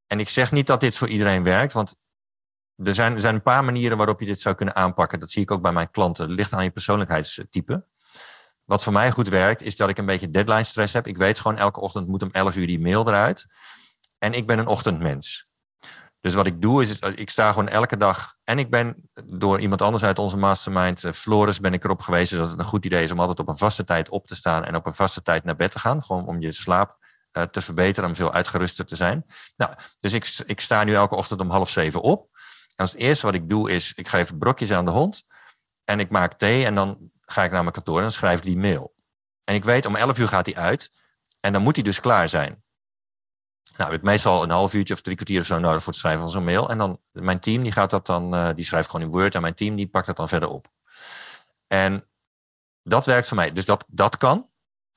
En 0.07 0.21
ik 0.21 0.29
zeg 0.29 0.53
niet 0.53 0.67
dat 0.67 0.81
dit 0.81 0.97
voor 0.97 1.09
iedereen 1.09 1.43
werkt, 1.43 1.73
want 1.73 1.95
er 2.85 2.95
zijn, 2.95 3.15
er 3.15 3.21
zijn 3.21 3.35
een 3.35 3.43
paar 3.43 3.65
manieren 3.65 3.97
waarop 3.97 4.21
je 4.21 4.27
dit 4.27 4.41
zou 4.41 4.55
kunnen 4.55 4.77
aanpakken. 4.77 5.21
Dat 5.21 5.31
zie 5.31 5.43
ik 5.43 5.51
ook 5.51 5.63
bij 5.63 5.73
mijn 5.73 5.91
klanten. 5.91 6.25
Het 6.25 6.35
ligt 6.35 6.53
aan 6.53 6.65
je 6.65 6.71
persoonlijkheidstype. 6.71 7.85
Wat 8.65 8.83
voor 8.83 8.93
mij 8.93 9.11
goed 9.11 9.29
werkt, 9.29 9.63
is 9.63 9.77
dat 9.77 9.89
ik 9.89 9.99
een 9.99 10.07
beetje 10.07 10.31
deadline 10.31 10.65
stress 10.65 10.93
heb. 10.93 11.07
Ik 11.07 11.17
weet 11.17 11.41
gewoon 11.41 11.59
elke 11.59 11.81
ochtend 11.81 12.07
moet 12.07 12.23
om 12.23 12.29
11 12.33 12.57
uur 12.57 12.67
die 12.67 12.81
mail 12.81 13.09
eruit. 13.09 13.47
En 14.19 14.33
ik 14.33 14.47
ben 14.47 14.59
een 14.59 14.67
ochtendmens. 14.67 15.49
Dus 16.21 16.35
wat 16.35 16.47
ik 16.47 16.63
doe 16.63 16.83
is, 16.83 16.99
ik 16.99 17.31
sta 17.31 17.53
gewoon 17.53 17.69
elke 17.69 17.97
dag. 17.97 18.35
En 18.45 18.59
ik 18.59 18.71
ben 18.71 19.11
door 19.25 19.61
iemand 19.61 19.83
anders 19.83 20.05
uit 20.05 20.19
onze 20.19 20.37
mastermind, 20.37 21.05
eh, 21.05 21.13
Floris, 21.13 21.61
ben 21.61 21.73
ik 21.73 21.85
erop 21.85 22.01
gewezen 22.01 22.39
dat 22.39 22.51
het 22.51 22.59
een 22.59 22.65
goed 22.65 22.85
idee 22.85 23.05
is 23.05 23.11
om 23.11 23.21
altijd 23.21 23.39
op 23.39 23.49
een 23.49 23.57
vaste 23.57 23.85
tijd 23.85 24.09
op 24.09 24.27
te 24.27 24.35
staan 24.35 24.65
en 24.65 24.77
op 24.77 24.87
een 24.87 24.95
vaste 24.95 25.23
tijd 25.23 25.45
naar 25.45 25.57
bed 25.57 25.71
te 25.71 25.79
gaan. 25.79 26.03
Gewoon 26.03 26.27
om 26.27 26.41
je 26.41 26.53
slaap 26.53 26.99
uh, 27.33 27.43
te 27.43 27.61
verbeteren, 27.61 28.09
om 28.09 28.17
veel 28.17 28.33
uitgeruster 28.33 28.85
te 28.85 28.97
zijn. 28.97 29.27
Nou, 29.57 29.73
dus 29.99 30.13
ik, 30.13 30.43
ik 30.47 30.61
sta 30.61 30.85
nu 30.85 30.95
elke 30.95 31.15
ochtend 31.15 31.41
om 31.41 31.51
half 31.51 31.71
zeven 31.71 32.01
op. 32.01 32.30
Als 32.81 32.91
het 32.91 33.01
eerste 33.01 33.27
wat 33.27 33.35
ik 33.35 33.49
doe 33.49 33.71
is, 33.71 33.93
ik 33.95 34.09
geef 34.09 34.39
brokjes 34.39 34.73
aan 34.73 34.85
de 34.85 34.91
hond. 34.91 35.25
En 35.85 36.01
ik 36.01 36.11
maak 36.11 36.39
thee 36.39 36.65
en 36.65 36.75
dan 36.75 37.11
ga 37.21 37.45
ik 37.45 37.51
naar 37.51 37.63
mijn 37.63 37.75
kantoor 37.75 38.03
en 38.03 38.13
schrijf 38.13 38.39
ik 38.39 38.45
die 38.45 38.57
mail. 38.57 38.95
En 39.45 39.55
ik 39.55 39.65
weet, 39.65 39.87
om 39.87 39.97
11 39.97 40.19
uur 40.19 40.29
gaat 40.29 40.47
hij 40.47 40.57
uit. 40.57 40.91
En 41.41 41.53
dan 41.53 41.63
moet 41.63 41.75
hij 41.75 41.85
dus 41.85 42.01
klaar 42.01 42.29
zijn. 42.29 42.63
Nou, 43.77 43.91
heb 43.91 44.01
ik 44.01 44.07
meestal 44.07 44.43
een 44.43 44.51
half 44.51 44.75
uurtje 44.75 44.95
of 44.95 45.01
drie 45.01 45.17
kwartier 45.17 45.41
of 45.41 45.47
zo 45.47 45.59
nodig 45.59 45.83
voor 45.83 45.93
het 45.93 46.01
schrijven 46.01 46.21
van 46.21 46.31
zo'n 46.31 46.45
mail. 46.45 46.71
En 46.71 46.79
dan, 46.79 47.01
mijn 47.13 47.41
team 47.41 47.63
die 47.63 47.73
gaat 47.73 47.91
dat 47.91 48.07
dan, 48.07 48.35
uh, 48.35 48.49
die 48.55 48.65
schrijft 48.65 48.91
gewoon 48.91 49.07
in 49.07 49.13
Word. 49.13 49.35
En 49.35 49.41
mijn 49.41 49.55
team 49.55 49.77
die 49.77 49.89
pakt 49.89 50.07
dat 50.07 50.17
dan 50.17 50.29
verder 50.29 50.49
op. 50.49 50.69
En 51.67 52.05
dat 52.83 53.07
werkt 53.07 53.29
voor 53.29 53.37
mij. 53.37 53.53
Dus 53.53 53.65
dat, 53.65 53.85
dat 53.89 54.17
kan. 54.17 54.49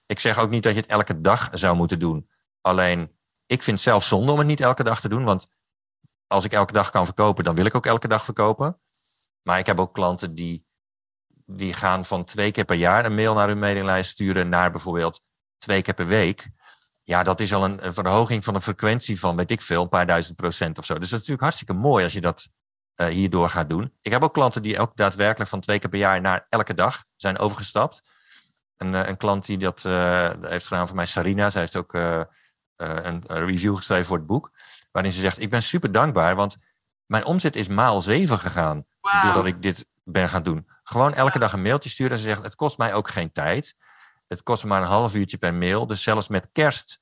Ik 0.05 0.19
zeg 0.19 0.39
ook 0.39 0.49
niet 0.49 0.63
dat 0.63 0.73
je 0.73 0.79
het 0.79 0.89
elke 0.89 1.21
dag 1.21 1.49
zou 1.53 1.75
moeten 1.75 1.99
doen. 1.99 2.29
Alleen, 2.61 3.01
ik 3.45 3.63
vind 3.63 3.77
het 3.77 3.85
zelf 3.87 4.03
zonde 4.03 4.31
om 4.31 4.37
het 4.37 4.47
niet 4.47 4.61
elke 4.61 4.83
dag 4.83 5.01
te 5.01 5.09
doen. 5.09 5.23
Want 5.23 5.47
als 6.27 6.43
ik 6.43 6.53
elke 6.53 6.73
dag 6.73 6.89
kan 6.89 7.05
verkopen, 7.05 7.43
dan 7.43 7.55
wil 7.55 7.65
ik 7.65 7.75
ook 7.75 7.85
elke 7.85 8.07
dag 8.07 8.23
verkopen. 8.23 8.79
Maar 9.41 9.59
ik 9.59 9.65
heb 9.65 9.79
ook 9.79 9.93
klanten 9.93 10.35
die, 10.35 10.65
die 11.45 11.73
gaan 11.73 12.05
van 12.05 12.23
twee 12.23 12.51
keer 12.51 12.65
per 12.65 12.75
jaar 12.75 13.05
een 13.05 13.15
mail 13.15 13.33
naar 13.33 13.47
hun 13.47 13.59
mailinglijst 13.59 14.11
sturen 14.11 14.49
naar 14.49 14.71
bijvoorbeeld 14.71 15.21
twee 15.57 15.81
keer 15.81 15.93
per 15.93 16.07
week. 16.07 16.49
Ja, 17.03 17.23
dat 17.23 17.39
is 17.39 17.53
al 17.53 17.63
een, 17.63 17.85
een 17.85 17.93
verhoging 17.93 18.43
van 18.43 18.53
de 18.53 18.61
frequentie 18.61 19.19
van, 19.19 19.35
weet 19.35 19.51
ik 19.51 19.61
veel, 19.61 19.81
een 19.81 19.89
paar 19.89 20.05
duizend 20.05 20.35
procent 20.35 20.77
of 20.77 20.85
zo. 20.85 20.93
Dus 20.93 21.09
dat 21.09 21.19
is 21.19 21.27
natuurlijk 21.27 21.41
hartstikke 21.41 21.73
mooi 21.73 22.03
als 22.03 22.13
je 22.13 22.21
dat 22.21 22.47
uh, 22.95 23.07
hierdoor 23.07 23.49
gaat 23.49 23.69
doen. 23.69 23.93
Ik 24.01 24.11
heb 24.11 24.23
ook 24.23 24.33
klanten 24.33 24.61
die 24.61 24.79
ook 24.79 24.95
daadwerkelijk 24.95 25.49
van 25.49 25.59
twee 25.59 25.79
keer 25.79 25.89
per 25.89 25.99
jaar 25.99 26.21
naar 26.21 26.45
elke 26.49 26.73
dag 26.73 27.03
zijn 27.15 27.37
overgestapt. 27.37 28.01
Een, 28.77 28.93
uh, 28.93 29.07
een 29.07 29.17
klant 29.17 29.45
die 29.45 29.57
dat 29.57 29.83
uh, 29.87 30.29
heeft 30.41 30.67
gedaan 30.67 30.87
voor 30.87 30.95
mij, 30.95 31.05
Sarina. 31.05 31.49
Zij 31.49 31.61
heeft 31.61 31.75
ook 31.75 31.93
een, 31.93 33.23
een 33.25 33.45
review 33.45 33.75
geschreven 33.75 34.05
voor 34.05 34.17
het 34.17 34.25
boek. 34.25 34.51
Waarin 34.93 35.11
ze 35.11 35.19
zegt, 35.19 35.39
ik 35.39 35.49
ben 35.49 35.63
super 35.63 35.91
dankbaar, 35.91 36.35
want 36.35 36.55
mijn 37.05 37.25
omzet 37.25 37.55
is 37.55 37.67
maal 37.67 38.01
7 38.01 38.39
gegaan. 38.39 38.85
Wow. 39.01 39.23
Doordat 39.23 39.45
ik 39.45 39.61
dit 39.61 39.85
ben 40.03 40.29
gaan 40.29 40.43
doen. 40.43 40.67
Gewoon 40.83 41.13
elke 41.13 41.39
dag 41.39 41.53
een 41.53 41.61
mailtje 41.61 41.89
sturen. 41.89 42.11
En 42.11 42.17
ze 42.17 42.23
zegt, 42.23 42.43
het 42.43 42.55
kost 42.55 42.77
mij 42.77 42.93
ook 42.93 43.09
geen 43.09 43.31
tijd. 43.31 43.75
Het 44.27 44.43
kost 44.43 44.63
me 44.63 44.69
maar 44.69 44.81
een 44.81 44.87
half 44.87 45.15
uurtje 45.15 45.37
per 45.37 45.53
mail. 45.53 45.87
Dus 45.87 46.03
zelfs 46.03 46.27
met 46.27 46.49
kerst 46.51 46.99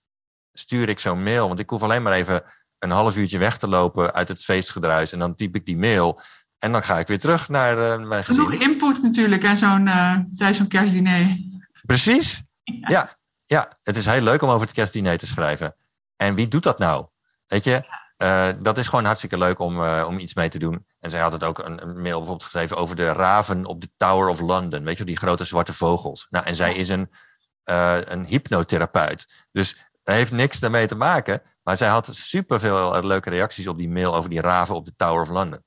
stuur 0.53 0.89
ik 0.89 0.99
zo'n 0.99 1.23
mail. 1.23 1.47
Want 1.47 1.59
ik 1.59 1.69
hoef 1.69 1.83
alleen 1.83 2.03
maar 2.03 2.13
even 2.13 2.43
een 2.79 2.91
half 2.91 3.17
uurtje 3.17 3.37
weg 3.37 3.57
te 3.57 3.67
lopen 3.67 4.13
uit 4.13 4.27
het 4.27 4.43
feestgedruis. 4.43 5.11
En 5.11 5.19
dan 5.19 5.35
typ 5.35 5.55
ik 5.55 5.65
die 5.65 5.77
mail. 5.77 6.19
En 6.57 6.71
dan 6.71 6.83
ga 6.83 6.99
ik 6.99 7.07
weer 7.07 7.19
terug 7.19 7.49
naar 7.49 7.77
uh, 7.77 8.07
mijn 8.07 8.23
gezin. 8.23 8.43
Genoeg 8.43 8.61
input 8.61 9.01
natuurlijk 9.01 9.45
aan 9.45 9.57
zo'n, 9.57 9.87
uh, 9.87 10.15
tijdens 10.35 10.57
zo'n 10.57 10.67
kerstdiner. 10.67 11.37
Precies. 11.85 12.41
Ja. 12.63 12.89
ja. 12.89 13.17
ja, 13.45 13.77
het 13.83 13.95
is 13.95 14.05
heel 14.05 14.21
leuk 14.21 14.41
om 14.41 14.49
over 14.49 14.61
het 14.61 14.75
kerstdiner 14.75 15.17
te 15.17 15.27
schrijven. 15.27 15.75
En 16.15 16.35
wie 16.35 16.47
doet 16.47 16.63
dat 16.63 16.79
nou? 16.79 17.07
Weet 17.51 17.63
je, 17.63 17.83
uh, 18.17 18.47
dat 18.63 18.77
is 18.77 18.87
gewoon 18.87 19.05
hartstikke 19.05 19.37
leuk 19.37 19.59
om, 19.59 19.77
uh, 19.77 20.05
om 20.07 20.19
iets 20.19 20.33
mee 20.33 20.49
te 20.49 20.59
doen. 20.59 20.85
En 20.99 21.09
zij 21.09 21.19
had 21.19 21.31
het 21.31 21.43
ook 21.43 21.59
een, 21.59 21.81
een, 21.81 21.93
mail 21.93 22.17
bijvoorbeeld 22.17 22.43
geschreven 22.43 22.77
over 22.77 22.95
de 22.95 23.11
raven 23.11 23.65
op 23.65 23.81
de 23.81 23.89
Tower 23.97 24.29
of 24.29 24.39
London. 24.39 24.83
Weet 24.83 24.97
je, 24.97 25.03
die 25.03 25.17
grote 25.17 25.45
zwarte 25.45 25.73
vogels. 25.73 26.27
Nou, 26.29 26.45
en 26.45 26.55
zij 26.55 26.75
is 26.75 26.89
een, 26.89 27.11
uh, 27.65 27.97
een 28.03 28.25
hypnotherapeut. 28.25 29.47
Dus 29.51 29.77
dat 30.03 30.15
heeft 30.15 30.31
niks 30.31 30.59
daarmee 30.59 30.87
te 30.87 30.95
maken. 30.95 31.41
Maar 31.63 31.77
zij 31.77 31.87
had 31.87 32.09
superveel 32.11 33.03
leuke 33.05 33.29
reacties 33.29 33.67
op 33.67 33.77
die 33.77 33.89
mail 33.89 34.15
over 34.15 34.29
die 34.29 34.41
raven 34.41 34.75
op 34.75 34.85
de 34.85 34.95
Tower 34.95 35.21
of 35.21 35.29
London. 35.29 35.63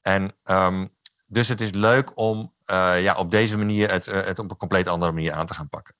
En 0.00 0.36
um, 0.44 0.94
dus 1.26 1.48
het 1.48 1.60
is 1.60 1.70
leuk 1.70 2.12
om 2.14 2.54
ja, 2.98 3.14
op 3.14 3.30
deze 3.30 3.58
manier 3.58 3.90
het, 3.90 4.06
het 4.06 4.38
op 4.38 4.50
een 4.50 4.56
compleet 4.56 4.88
andere 4.88 5.12
manier 5.12 5.32
aan 5.32 5.46
te 5.46 5.54
gaan 5.54 5.68
pakken. 5.68 5.94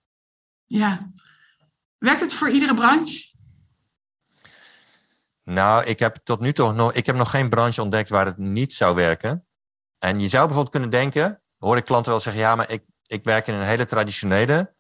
Ja. 0.65 1.11
Werkt 1.99 2.21
het 2.21 2.33
voor 2.33 2.51
iedere 2.51 2.75
branche? 2.75 3.35
Nou, 5.49 5.85
ik 5.85 5.99
heb 5.99 6.17
tot 6.25 6.41
nu 6.41 6.53
toe 6.53 6.73
nog, 6.73 6.93
ik 6.93 7.07
heb 7.07 7.17
nog 7.17 7.31
geen 7.31 7.49
branche 7.49 7.83
ontdekt 7.83 8.09
waar 8.09 8.27
het 8.27 8.37
niet 8.37 8.73
zou 8.73 8.95
werken. 8.95 9.47
En 9.99 10.21
je 10.21 10.29
zou 10.29 10.45
bijvoorbeeld 10.45 10.71
kunnen 10.71 10.91
denken, 10.91 11.43
hoor 11.59 11.77
ik 11.77 11.85
klanten 11.85 12.11
wel 12.11 12.21
zeggen, 12.21 12.43
ja, 12.43 12.57
maar 12.57 12.71
ik, 12.71 12.85
ik 13.07 13.25
werk 13.25 13.47
in 13.47 13.55
een 13.55 13.63
hele 13.63 13.85
traditionele 13.85 14.75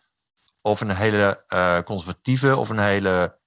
of 0.61 0.81
een 0.81 0.97
hele 0.97 1.45
uh, 1.49 1.79
conservatieve 1.79 2.57
of 2.57 2.69
een 2.69 2.79
hele 2.79 3.39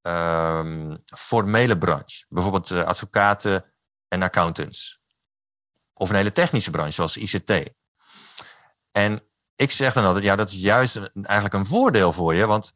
um, 0.00 1.02
formele 1.16 1.78
branche. 1.78 2.24
Bijvoorbeeld 2.28 2.70
uh, 2.70 2.82
advocaten 2.82 3.64
en 4.08 4.22
accountants. 4.22 5.02
Of 5.92 6.08
een 6.08 6.16
hele 6.16 6.32
technische 6.32 6.70
branche, 6.70 6.92
zoals 6.92 7.16
ICT. 7.16 7.72
En 8.90 9.22
ik 9.56 9.70
zeg 9.70 9.92
dan 9.92 10.04
altijd, 10.04 10.24
ja, 10.24 10.36
dat 10.36 10.50
is 10.50 10.60
juist 10.60 11.00
eigenlijk 11.14 11.54
een 11.54 11.66
voordeel 11.66 12.12
voor 12.12 12.34
je, 12.34 12.46
want 12.46 12.72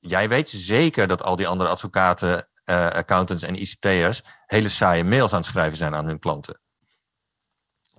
jij 0.00 0.28
weet 0.28 0.50
zeker 0.50 1.06
dat 1.06 1.22
al 1.22 1.36
die 1.36 1.48
andere 1.48 1.70
advocaten 1.70 2.49
uh, 2.70 2.90
accountants 2.90 3.42
en 3.42 3.60
ICT'ers 3.60 4.22
hele 4.46 4.68
saaie 4.68 5.04
mails 5.04 5.32
aan 5.32 5.38
het 5.38 5.46
schrijven 5.46 5.76
zijn 5.76 5.94
aan 5.94 6.06
hun 6.06 6.18
klanten. 6.18 6.60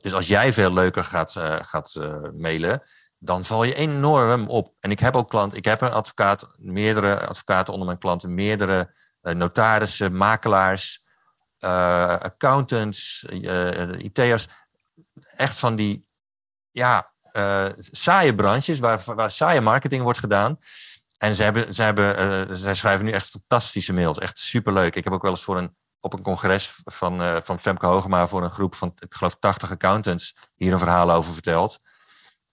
Dus 0.02 0.14
als 0.14 0.28
jij 0.28 0.54
veel 0.54 0.74
leuker 0.74 1.04
gaat, 1.04 1.36
uh, 1.36 1.56
gaat 1.62 1.96
uh, 1.98 2.30
mailen, 2.34 2.84
dan 3.18 3.46
val 3.46 3.64
je 3.64 3.76
enorm 3.76 4.48
op. 4.48 4.74
En 4.80 4.92
ik 4.92 5.00
heb 5.00 5.16
ook 5.16 5.30
klanten, 5.30 5.58
ik 5.58 5.66
heb 5.66 5.82
een 5.82 5.92
advocaat, 5.92 6.48
meerdere 6.56 7.28
advocaten 7.28 7.74
onder 7.74 7.88
mijn 7.88 8.00
klanten, 8.00 8.34
meerdere 8.34 8.96
notarissen, 9.22 10.18
makelaars, 10.18 11.04
accountants, 12.20 13.26
IT'ers. 13.98 14.48
Echt 15.36 15.58
van 15.58 15.76
die 15.76 16.08
ja, 16.72 17.14
saaie 17.78 18.36
branches 18.36 18.80
waar, 18.80 19.02
waar 19.06 19.32
saaie 19.32 19.62
marketing 19.62 20.04
wordt 20.04 20.20
gedaan. 20.20 20.58
En 21.22 21.36
hebben, 21.36 21.76
hebben, 21.76 22.50
uh, 22.50 22.56
zij 22.56 22.74
schrijven 22.74 23.06
nu 23.06 23.12
echt 23.12 23.30
fantastische 23.30 23.94
mails. 23.94 24.18
Echt 24.18 24.40
superleuk. 24.40 24.96
Ik 24.96 25.04
heb 25.04 25.14
ook 25.14 25.22
wel 25.22 25.32
eens 25.32 25.44
voor 25.44 25.58
een, 25.58 25.76
op 26.00 26.14
een 26.14 26.22
congres 26.22 26.82
van, 26.84 27.22
uh, 27.22 27.38
van 27.42 27.60
Femke 27.60 27.86
Hogema 27.86 28.28
voor 28.28 28.44
een 28.44 28.52
groep 28.52 28.76
van, 28.76 28.92
ik 29.00 29.14
geloof, 29.14 29.36
80 29.40 29.72
accountants 29.72 30.36
hier 30.56 30.74
een 30.74 30.80
verhaal 30.80 31.12
over 31.12 31.34
verteld. 31.34 31.80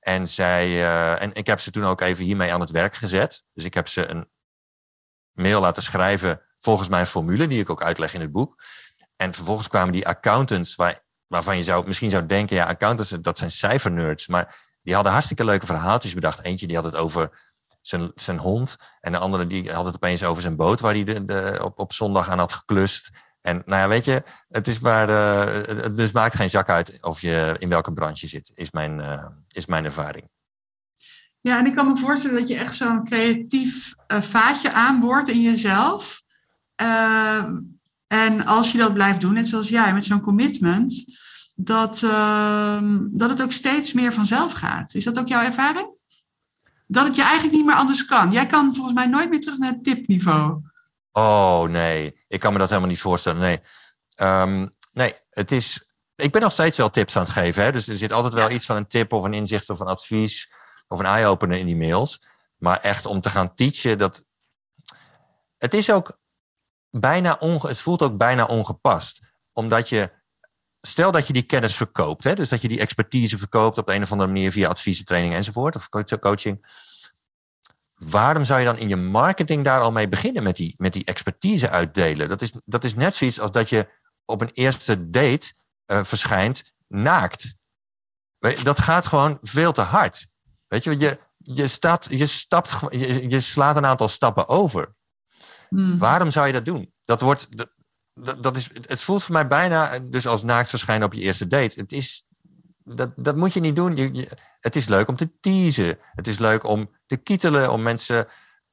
En, 0.01 0.29
zij, 0.29 0.69
uh, 0.69 1.23
en 1.23 1.35
ik 1.35 1.47
heb 1.47 1.61
ze 1.61 1.71
toen 1.71 1.85
ook 1.85 2.01
even 2.01 2.25
hiermee 2.25 2.53
aan 2.53 2.61
het 2.61 2.71
werk 2.71 2.95
gezet. 2.95 3.45
Dus 3.55 3.65
ik 3.65 3.75
heb 3.75 3.89
ze 3.89 4.07
een 4.07 4.29
mail 5.33 5.61
laten 5.61 5.83
schrijven 5.83 6.43
volgens 6.59 6.89
mijn 6.89 7.07
formule, 7.07 7.47
die 7.47 7.61
ik 7.61 7.71
ook 7.71 7.83
uitleg 7.83 8.15
in 8.15 8.21
het 8.21 8.33
boek. 8.33 8.63
En 9.17 9.35
vervolgens 9.35 9.69
kwamen 9.69 9.93
die 9.93 10.07
accountants, 10.07 10.75
waar, 10.75 11.05
waarvan 11.27 11.57
je 11.57 11.63
zou, 11.63 11.87
misschien 11.87 12.11
zou 12.11 12.27
denken, 12.27 12.57
ja, 12.57 12.67
accountants, 12.67 13.11
dat 13.11 13.39
zijn 13.39 13.51
cijfernerds. 13.51 14.27
Maar 14.27 14.57
die 14.83 14.95
hadden 14.95 15.13
hartstikke 15.13 15.45
leuke 15.45 15.67
verhaaltjes 15.67 16.15
bedacht. 16.15 16.43
Eentje 16.43 16.67
die 16.67 16.77
had 16.77 16.85
het 16.85 16.97
over 16.97 17.48
zijn, 17.89 18.13
zijn 18.15 18.39
hond. 18.39 18.77
En 19.01 19.13
de 19.13 19.19
andere 19.19 19.47
die 19.47 19.73
had 19.73 19.85
het 19.85 19.95
opeens 19.95 20.25
over 20.25 20.43
zijn 20.43 20.57
boot 20.57 20.81
waar 20.81 20.95
hij 20.95 21.05
de, 21.05 21.25
de, 21.25 21.59
op, 21.63 21.79
op 21.79 21.93
zondag 21.93 22.29
aan 22.31 22.39
had 22.39 22.53
geklust. 22.53 23.11
En 23.41 23.63
nou 23.67 23.81
ja, 23.81 23.89
weet 23.89 24.05
je, 24.05 24.23
het, 24.49 24.69
is 24.69 24.79
waar, 24.79 25.09
uh, 25.09 25.67
het 25.67 25.97
dus 25.97 26.13
maakt 26.13 26.35
geen 26.35 26.51
zak 26.51 26.69
uit 26.69 26.99
of 27.01 27.21
je 27.21 27.57
in 27.59 27.69
welke 27.69 27.93
branche 27.93 28.27
zit, 28.27 28.53
is 28.55 28.71
mijn, 28.71 28.99
uh, 28.99 29.27
is 29.49 29.67
mijn 29.67 29.85
ervaring. 29.85 30.29
Ja, 31.41 31.59
en 31.59 31.67
ik 31.67 31.75
kan 31.75 31.89
me 31.89 31.97
voorstellen 31.97 32.39
dat 32.39 32.49
je 32.49 32.57
echt 32.57 32.75
zo'n 32.75 33.05
creatief 33.05 33.95
uh, 34.09 34.23
vaatje 34.23 34.73
aanboort 34.73 35.29
in 35.29 35.41
jezelf. 35.41 36.23
En 38.07 38.47
als 38.47 38.73
je 38.73 38.79
dat 38.79 38.95
blijft 38.95 39.21
doen, 39.21 39.35
net 39.35 39.47
zoals 39.47 39.69
jij, 39.69 39.95
met 39.95 40.05
zo'n 40.05 40.21
commitment, 40.21 41.05
dat, 41.55 42.03
ehm, 42.03 42.99
dat 43.11 43.31
het 43.31 43.43
ook 43.43 43.53
steeds 43.53 43.93
meer 43.93 44.13
vanzelf 44.13 44.53
gaat. 44.53 44.95
Is 44.95 45.05
dat 45.05 45.19
ook 45.19 45.29
jouw 45.29 45.43
ervaring? 45.43 45.98
Dat 46.89 47.07
het 47.07 47.17
je 47.17 47.23
eigenlijk 47.23 47.57
niet 47.57 47.67
meer 47.67 47.75
anders 47.75 48.05
kan. 48.05 48.33
Jij 48.33 48.47
kan 48.47 48.75
volgens 48.75 48.95
mij 48.95 49.07
nooit 49.07 49.31
meer 49.31 49.41
terug 49.41 49.59
naar 49.59 49.73
het 49.73 49.85
tipniveau. 49.85 50.61
Oh 51.13 51.63
nee, 51.63 52.25
ik 52.29 52.41
kan 52.41 52.53
me 52.53 52.59
dat 52.59 52.69
helemaal 52.69 52.91
niet 52.91 53.01
voorstellen. 53.01 53.41
Nee, 53.41 53.61
um, 54.17 54.77
nee 54.93 55.15
het 55.31 55.53
is. 55.53 55.93
Ik 56.15 56.33
ben 56.33 56.43
nog 56.43 56.53
steeds 56.53 56.77
wel 56.77 56.91
tips 56.91 57.17
aan 57.17 57.23
het 57.23 57.33
geven. 57.33 57.63
Hè? 57.63 57.73
Dus 57.73 57.89
er 57.89 57.95
zit 57.95 58.13
altijd 58.13 58.35
wel 58.35 58.51
iets 58.51 58.67
van 58.67 58.77
een 58.77 58.87
tip 58.87 59.13
of 59.13 59.25
een 59.25 59.35
inzicht 59.35 59.71
of 59.71 59.81
een 59.81 59.87
advies 59.87 60.53
of 60.89 60.99
een 60.99 61.07
eye-opener 61.07 61.59
in 61.59 61.67
die 61.67 61.77
mails. 61.77 62.23
Maar 62.57 62.81
echt 62.81 63.07
om 63.07 63.21
te 63.21 63.31
gaan 63.31 63.55
teachen, 63.55 63.99
dat. 63.99 64.27
Het 65.59 65.75
is 65.75 65.91
ook 65.91 66.19
bijna 66.91 67.37
onge... 67.41 67.69
het 67.69 67.81
voelt 67.81 68.03
ook 68.03 68.17
bijna 68.17 68.45
ongepast. 68.45 69.21
Omdat 69.53 69.89
je 69.89 70.11
stel 70.81 71.13
dat 71.13 71.27
je 71.27 71.33
die 71.33 71.43
kennis 71.43 71.77
verkoopt, 71.77 72.25
hè, 72.25 72.35
dus 72.35 72.49
dat 72.49 72.61
je 72.61 72.69
die 72.69 72.81
expertise 72.81 73.39
verkoopt 73.39 73.79
op 73.79 73.89
een 73.89 74.03
of 74.03 74.13
andere 74.13 74.31
manier 74.31 74.53
via 74.53 74.69
adviezen, 74.69 75.05
training 75.05 75.35
enzovoort, 75.35 75.75
of 75.75 75.89
coaching. 76.21 76.67
Waarom 77.95 78.45
zou 78.45 78.59
je 78.59 78.65
dan 78.65 78.79
in 78.79 78.89
je 78.89 78.97
marketing 78.97 79.65
daar 79.65 79.81
al 79.81 79.93
mee 79.93 80.09
beginnen 80.09 80.43
met 80.43 80.57
die, 80.57 80.75
met 80.77 80.93
die 80.93 81.05
expertise 81.05 81.71
uitdelen? 81.71 82.29
Dat 82.29 82.43
is, 82.43 82.53
dat 82.65 82.85
is 82.85 82.95
net 82.95 83.15
zoiets 83.15 83.41
als 83.41 83.51
dat 83.51 83.69
je 83.69 83.89
op 84.25 84.41
een 84.41 84.51
eerste 84.53 85.11
date 85.11 85.53
uh, 85.87 86.05
verschijnt 86.05 86.73
naakt. 86.89 87.55
Dat 88.63 88.79
gaat 88.79 89.07
gewoon 89.07 89.39
veel 89.43 89.73
te 89.73 89.81
hard. 89.81 90.27
Weet 90.67 90.85
je, 90.85 90.99
je, 90.99 91.19
je, 91.39 91.67
staat, 91.67 92.07
je, 92.11 92.27
stapt, 92.27 92.75
je, 92.91 93.29
je 93.29 93.41
slaat 93.41 93.77
een 93.77 93.87
aantal 93.87 94.09
stappen 94.09 94.49
over. 94.49 94.95
Hmm. 95.69 95.99
Waarom 95.99 96.31
zou 96.31 96.47
je 96.47 96.53
dat 96.53 96.65
doen? 96.65 96.93
Dat 97.05 97.21
wordt, 97.21 97.57
dat, 97.57 97.71
dat 98.41 98.57
is, 98.57 98.71
het 98.73 99.03
voelt 99.03 99.23
voor 99.23 99.35
mij 99.35 99.47
bijna 99.47 99.99
dus 99.99 100.27
als 100.27 100.43
naakt 100.43 100.69
verschijnen 100.69 101.07
op 101.07 101.13
je 101.13 101.21
eerste 101.21 101.47
date. 101.47 101.81
Het 101.81 101.93
is, 101.93 102.27
dat, 102.85 103.11
dat 103.17 103.37
moet 103.37 103.53
je 103.53 103.61
niet 103.61 103.77
doen. 103.77 103.97
Je, 103.97 104.29
het 104.61 104.77
is 104.77 104.87
leuk 104.87 105.09
om 105.09 105.17
te 105.17 105.31
teasen. 105.41 105.99
Het 106.01 106.27
is 106.27 106.39
leuk 106.39 106.65
om 106.65 106.91
te 107.07 107.17
kietelen, 107.17 107.73
om 107.73 107.83
mensen. 107.83 108.27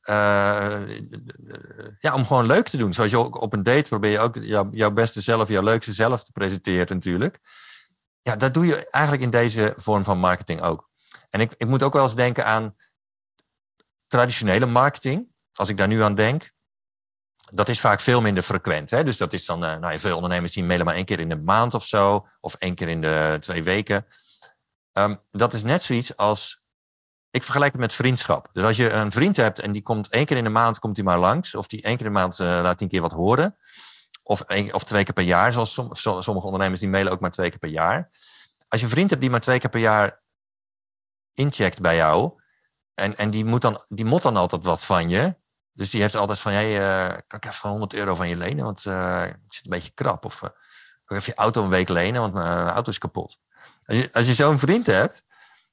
Uh, 0.10 0.82
ja, 2.00 2.14
om 2.14 2.26
gewoon 2.26 2.46
leuk 2.46 2.68
te 2.68 2.78
doen. 2.78 2.94
Zoals 2.94 3.12
je 3.12 3.18
ook 3.18 3.42
op 3.42 3.54
een 3.54 3.64
date 3.64 3.90
probeer 3.90 4.12
je 4.12 4.20
ook 4.20 4.38
jouw 4.72 4.92
beste 4.92 5.22
zelf, 5.22 5.50
jouw 5.50 5.64
leukste 5.64 5.94
zelf 5.94 6.24
te 6.24 6.32
presenteren, 6.32 6.96
natuurlijk. 6.96 7.40
Ja, 8.22 8.36
dat 8.36 8.54
doe 8.54 8.66
je 8.66 8.90
eigenlijk 8.90 9.24
in 9.24 9.30
deze 9.30 9.74
vorm 9.78 10.04
van 10.04 10.18
marketing 10.18 10.62
ook. 10.62 10.90
En 11.30 11.40
ik, 11.40 11.54
ik 11.58 11.68
moet 11.68 11.84
ook 11.84 11.94
wel 11.94 12.04
eens 12.04 12.16
denken 12.16 12.46
aan 12.46 12.76
traditionele 14.08 14.66
marketing. 14.66 15.28
Als 15.54 15.70
ik 15.70 15.78
daar 15.78 15.88
nu 15.88 16.02
aan 16.02 16.16
denk, 16.16 16.52
dat 17.56 17.70
is 17.70 17.80
vaak 17.80 18.00
veel 18.00 18.22
minder 18.22 18.44
frequent. 18.44 18.90
Hè? 18.90 19.04
Dus 19.04 19.18
dat 19.18 19.34
is 19.34 19.46
dan, 19.46 19.64
uh, 19.64 19.76
nou, 19.76 20.00
veel 20.00 20.16
ondernemers 20.16 20.54
die 20.54 20.64
mailen 20.64 20.86
maar 20.86 20.96
één 20.96 21.06
keer 21.06 21.20
in 21.20 21.30
de 21.30 21.36
maand 21.36 21.74
of 21.74 21.86
zo, 21.86 22.28
of 22.40 22.54
één 22.54 22.76
keer 22.76 22.88
in 22.88 23.02
de 23.02 23.38
twee 23.40 23.64
weken. 23.64 24.06
Um, 24.94 25.22
dat 25.32 25.54
is 25.54 25.64
net 25.64 25.84
zoiets 25.84 26.18
als, 26.18 26.64
ik 27.32 27.44
vergelijk 27.44 27.72
het 27.72 27.82
met 27.82 27.94
vriendschap. 27.94 28.50
Dus 28.54 28.64
als 28.64 28.78
je 28.78 28.90
een 28.90 29.12
vriend 29.12 29.36
hebt 29.38 29.60
en 29.60 29.72
die 29.72 29.82
komt 29.82 30.08
één 30.10 30.26
keer 30.26 30.38
in 30.38 30.44
de 30.44 30.50
maand, 30.50 30.80
komt 30.80 30.96
hij 30.96 31.06
maar 31.06 31.20
langs, 31.20 31.56
of 31.56 31.68
die 31.68 31.82
één 31.82 31.98
keer 31.98 32.06
in 32.06 32.14
de 32.14 32.20
maand 32.20 32.40
uh, 32.40 32.48
laat 32.48 32.64
hij 32.64 32.76
een 32.80 32.88
keer 32.88 33.02
wat 33.02 33.12
horen, 33.12 33.58
of, 34.24 34.42
of 34.72 34.84
twee 34.84 35.04
keer 35.04 35.14
per 35.14 35.24
jaar, 35.24 35.54
zoals 35.54 35.74
som, 35.74 35.90
sommige 35.94 36.46
ondernemers 36.46 36.80
die 36.80 36.90
mailen 36.90 37.12
ook 37.12 37.20
maar 37.20 37.32
twee 37.32 37.50
keer 37.50 37.60
per 37.60 37.70
jaar. 37.70 38.10
Als 38.68 38.80
je 38.80 38.86
een 38.86 38.92
vriend 38.92 39.10
hebt 39.10 39.22
die 39.22 39.30
maar 39.30 39.42
twee 39.42 39.60
keer 39.60 39.70
per 39.70 39.80
jaar 39.80 40.22
incheckt 41.34 41.82
bij 41.82 41.96
jou, 41.96 42.32
en, 42.94 43.18
en 43.18 43.30
die, 43.30 43.46
moet 43.46 43.62
dan, 43.62 43.84
die 43.88 44.06
mot 44.06 44.24
dan 44.24 44.38
altijd 44.38 44.64
wat 44.64 44.84
van 44.84 45.10
je, 45.10 45.36
dus 45.76 45.90
die 45.90 46.02
heeft 46.02 46.16
altijd 46.16 46.40
van, 46.40 46.52
hey, 46.52 46.80
uh, 46.80 47.18
kan 47.28 47.40
ik 47.40 47.46
even 47.46 47.70
100 47.70 47.94
euro 47.94 48.16
van 48.16 48.30
je 48.30 48.38
lenen, 48.38 48.66
want 48.66 48.86
ik 49.26 49.54
zit 49.54 49.64
een 49.64 49.70
beetje 49.70 49.92
krap. 49.94 50.26
Of 50.26 50.36
uh, 50.36 50.50
kan 51.06 51.18
ik 51.18 51.24
even 51.24 51.34
je 51.36 51.42
auto 51.42 51.64
een 51.64 51.70
week 51.70 51.90
lenen, 51.90 52.22
want 52.22 52.34
mijn 52.34 52.68
auto 52.68 52.92
is 52.92 52.98
kapot. 52.98 53.38
Als 53.86 53.98
je, 53.98 54.10
als 54.14 54.26
je 54.26 54.34
zo'n 54.34 54.60
vriend 54.60 54.86
hebt, 54.86 55.26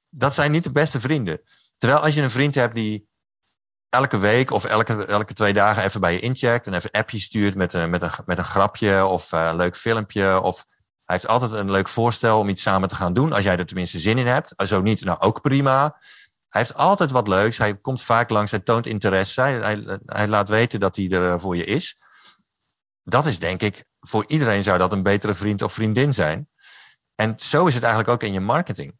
dat 0.08 0.34
zijn 0.34 0.50
niet 0.50 0.64
de 0.64 0.72
beste 0.72 1.00
vrienden. 1.00 1.40
Terwijl 1.78 2.00
als 2.02 2.14
je 2.14 2.22
een 2.22 2.30
vriend 2.30 2.54
hebt 2.54 2.74
die 2.74 3.08
elke 3.88 4.18
week 4.18 4.50
of 4.50 4.64
elke, 4.64 5.06
elke 5.06 5.32
twee 5.32 5.52
dagen 5.52 5.82
even 5.82 6.00
bij 6.00 6.12
je 6.12 6.20
incheckt 6.20 6.66
en 6.66 6.74
even 6.74 6.88
een 6.92 7.00
appje 7.00 7.18
stuurt 7.18 7.54
met 7.54 7.72
een, 7.72 7.90
met 7.90 8.02
een, 8.02 8.10
met 8.26 8.38
een 8.38 8.44
grapje 8.44 9.06
of 9.06 9.32
een 9.32 9.56
leuk 9.56 9.76
filmpje. 9.76 10.40
Of 10.40 10.64
hij 11.04 11.16
heeft 11.16 11.26
altijd 11.26 11.52
een 11.52 11.70
leuk 11.70 11.88
voorstel 11.88 12.38
om 12.38 12.48
iets 12.48 12.62
samen 12.62 12.88
te 12.88 12.94
gaan 12.94 13.14
doen, 13.14 13.32
als 13.32 13.44
jij 13.44 13.56
er 13.56 13.66
tenminste 13.66 13.98
zin 13.98 14.18
in 14.18 14.26
hebt. 14.26 14.72
Ook 14.72 14.82
niet, 14.82 15.04
nou 15.04 15.20
ook 15.20 15.40
prima. 15.40 15.96
Hij 16.52 16.60
heeft 16.60 16.74
altijd 16.74 17.10
wat 17.10 17.28
leuks. 17.28 17.58
Hij 17.58 17.76
komt 17.76 18.02
vaak 18.02 18.30
langs. 18.30 18.50
Hij 18.50 18.60
toont 18.60 18.86
interesse. 18.86 19.40
Hij, 19.40 19.98
hij, 20.06 20.28
laat 20.28 20.48
weten 20.48 20.80
dat 20.80 20.96
hij 20.96 21.10
er 21.10 21.32
eh, 21.32 21.38
voor 21.38 21.56
je 21.56 21.64
is. 21.64 21.98
Dat 23.02 23.26
is 23.26 23.38
denk 23.38 23.62
ik, 23.62 23.84
voor 24.00 24.24
iedereen 24.26 24.62
zou 24.62 24.78
dat 24.78 24.92
een 24.92 25.02
betere 25.02 25.34
vriend 25.34 25.62
of 25.62 25.72
vriendin 25.72 26.14
zijn. 26.14 26.48
En 27.14 27.34
zo 27.36 27.66
is 27.66 27.74
het 27.74 27.82
eigenlijk 27.82 28.12
ook 28.12 28.28
in 28.28 28.32
je 28.32 28.40
marketing. 28.40 28.98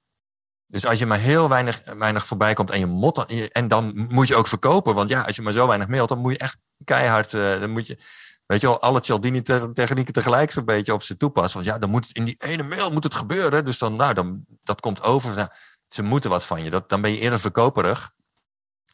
Dus 0.66 0.86
als 0.86 0.98
je 0.98 1.06
maar 1.06 1.18
heel 1.18 1.48
weinig, 1.48 1.82
weinig 1.96 2.26
voorbij 2.26 2.54
komt 2.54 2.70
en 2.70 2.78
je 2.78 2.86
mot, 2.86 3.24
en 3.52 3.68
dan 3.68 4.06
moet 4.08 4.28
je 4.28 4.34
ook 4.34 4.46
verkopen. 4.46 4.94
Want 4.94 5.10
ja, 5.10 5.22
als 5.22 5.36
je 5.36 5.42
maar 5.42 5.52
zo 5.52 5.66
weinig 5.66 5.88
mailt, 5.88 6.08
dan 6.08 6.18
moet 6.18 6.32
je 6.32 6.38
echt 6.38 6.58
keihard, 6.84 7.32
uh, 7.32 7.60
dan 7.60 7.70
moet 7.70 7.86
je, 7.86 7.98
weet 8.46 8.60
je 8.60 8.66
wel, 8.66 8.80
alle 8.80 9.02
Cialdini-technieken 9.02 10.12
tegelijk 10.12 10.50
zo'n 10.50 10.64
beetje 10.64 10.92
op 10.92 11.02
ze 11.02 11.16
toepassen. 11.16 11.60
Want 11.60 11.72
ja, 11.72 11.78
dan 11.78 11.90
moet 11.90 12.06
het 12.06 12.16
in 12.16 12.24
die 12.24 12.36
ene 12.38 12.62
mail 12.62 12.92
moet 12.92 13.04
het 13.04 13.14
gebeuren. 13.14 13.64
Dus 13.64 13.78
dan, 13.78 13.96
nou, 13.96 14.14
dan, 14.14 14.44
dat 14.60 14.80
komt 14.80 15.02
over. 15.02 15.34
Nou, 15.34 15.48
ze 15.92 16.02
moeten 16.02 16.30
wat 16.30 16.44
van 16.44 16.62
je. 16.62 16.70
Dat, 16.70 16.88
dan 16.88 17.00
ben 17.00 17.10
je 17.10 17.18
eerder 17.18 17.40
verkoperig 17.40 18.12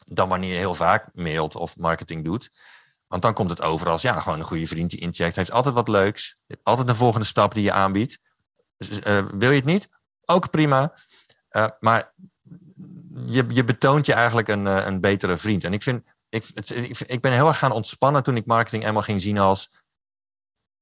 dan 0.05 0.29
wanneer 0.29 0.51
je 0.51 0.57
heel 0.57 0.73
vaak 0.73 1.09
mailt 1.13 1.55
of 1.55 1.77
marketing 1.77 2.23
doet. 2.23 2.51
Want 3.07 3.21
dan 3.21 3.33
komt 3.33 3.49
het 3.49 3.61
over 3.61 3.89
als 3.89 4.01
ja, 4.01 4.19
gewoon 4.19 4.39
een 4.39 4.45
goede 4.45 4.67
vriend 4.67 4.89
die 4.89 4.99
incheckt. 4.99 5.35
Heeft 5.35 5.51
altijd 5.51 5.75
wat 5.75 5.87
leuks. 5.87 6.37
Altijd 6.63 6.89
een 6.89 6.95
volgende 6.95 7.25
stap 7.25 7.53
die 7.53 7.63
je 7.63 7.71
aanbiedt. 7.71 8.19
Dus, 8.77 8.89
uh, 8.89 9.25
wil 9.31 9.49
je 9.49 9.55
het 9.55 9.65
niet? 9.65 9.89
Ook 10.25 10.49
prima. 10.49 10.93
Uh, 11.51 11.67
maar 11.79 12.13
je, 13.25 13.45
je 13.47 13.63
betoont 13.63 14.05
je 14.05 14.13
eigenlijk 14.13 14.47
een, 14.47 14.65
uh, 14.65 14.85
een 14.85 15.01
betere 15.01 15.37
vriend. 15.37 15.63
En 15.63 15.73
ik 15.73 15.83
vind, 15.83 16.03
ik, 16.29 16.45
ik, 16.53 16.99
ik, 16.99 17.21
ben 17.21 17.31
heel 17.31 17.47
erg 17.47 17.57
gaan 17.57 17.71
ontspannen 17.71 18.23
toen 18.23 18.35
ik 18.35 18.45
marketing 18.45 18.85
eenmaal 18.85 19.01
ging 19.01 19.21
zien 19.21 19.37
als 19.37 19.69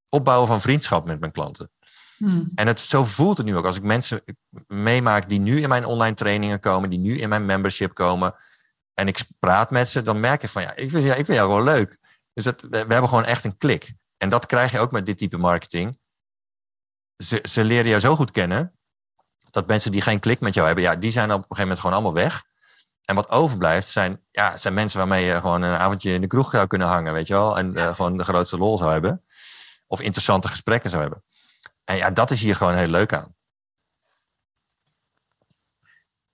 opbouwen 0.10 0.48
van 0.48 0.62
vriendschap 0.62 1.06
met 1.06 1.20
mijn 1.20 1.32
klanten. 1.32 1.72
Hmm. 2.18 2.52
En 2.56 2.68
het, 2.68 2.80
zo 2.80 3.04
voelt 3.04 3.38
het 3.38 3.46
nu 3.46 3.56
ook. 3.56 3.66
Als 3.66 3.76
ik 3.76 3.84
mensen 3.84 4.24
meemaak 4.68 5.30
die 5.30 5.40
nu 5.40 5.62
in 5.62 5.70
mijn 5.70 5.86
online 5.86 6.16
trainingen 6.16 6.60
komen, 6.60 6.90
die 6.90 7.00
nu 7.00 7.18
in 7.18 7.30
mijn 7.30 7.46
membership 7.46 7.94
komen, 7.94 8.36
en 8.94 9.08
ik 9.08 9.20
praat 9.40 9.72
met 9.72 9.90
ze, 9.90 10.02
dan 10.02 10.20
merk 10.20 10.44
ik 10.44 10.50
van 10.50 10.62
ja, 10.62 10.76
ik 10.76 10.90
vind, 10.90 11.04
ja, 11.04 11.14
ik 11.14 11.26
vind 11.26 11.38
jou 11.38 11.50
gewoon 11.50 11.64
leuk. 11.64 11.98
Dus 12.34 12.44
dat, 12.44 12.62
we, 12.62 12.78
hebben 12.78 13.08
gewoon 13.08 13.26
echt 13.26 13.44
een 13.44 13.58
klik. 13.58 13.94
En 14.18 14.30
dat 14.30 14.46
krijg 14.46 14.72
je 14.72 14.80
ook 14.80 14.92
met 14.92 15.06
dit 15.06 15.18
type 15.18 15.38
marketing. 15.38 16.00
Ze, 17.24 17.40
ze 17.50 17.64
leren 17.64 17.88
jou 17.88 18.00
zo 18.00 18.16
goed 18.16 18.32
kennen, 18.32 18.78
dat 19.52 19.68
mensen 19.68 19.92
die 19.92 20.02
geen 20.02 20.20
klik 20.20 20.40
met 20.40 20.54
jou 20.54 20.66
hebben, 20.66 20.84
ja, 20.84 20.96
die 20.96 21.12
zijn 21.12 21.32
op 21.32 21.38
een 21.38 21.42
gegeven 21.42 21.62
moment 21.62 21.80
gewoon 21.80 21.96
allemaal 21.96 22.24
weg. 22.24 22.44
En 23.06 23.16
wat 23.16 23.30
overblijft 23.30 23.88
zijn, 23.88 24.26
ja, 24.32 24.58
zijn 24.58 24.74
mensen 24.74 24.98
waarmee 24.98 25.26
je 25.26 25.40
gewoon 25.40 25.62
een 25.62 25.78
avondje 25.78 26.14
in 26.14 26.22
de 26.22 26.28
kroeg 26.28 26.52
zou 26.52 26.68
kunnen 26.68 26.88
hangen, 26.88 27.14
weet 27.14 27.28
je 27.28 27.34
wel. 27.34 27.58
En 27.58 27.74
uh, 27.74 27.96
gewoon 27.96 28.18
de 28.18 28.24
grootste 28.24 28.58
lol 28.58 28.78
zou 28.78 28.92
hebben. 28.92 29.24
Of 29.88 30.02
interessante 30.02 30.48
gesprekken 30.48 30.90
zou 30.90 31.02
hebben. 31.02 31.24
En 31.88 31.96
ja, 31.96 32.12
dat 32.12 32.32
is 32.32 32.42
hier 32.42 32.56
gewoon 32.56 32.76
heel 32.76 32.88
leuk 32.88 33.14
aan. 33.14 33.36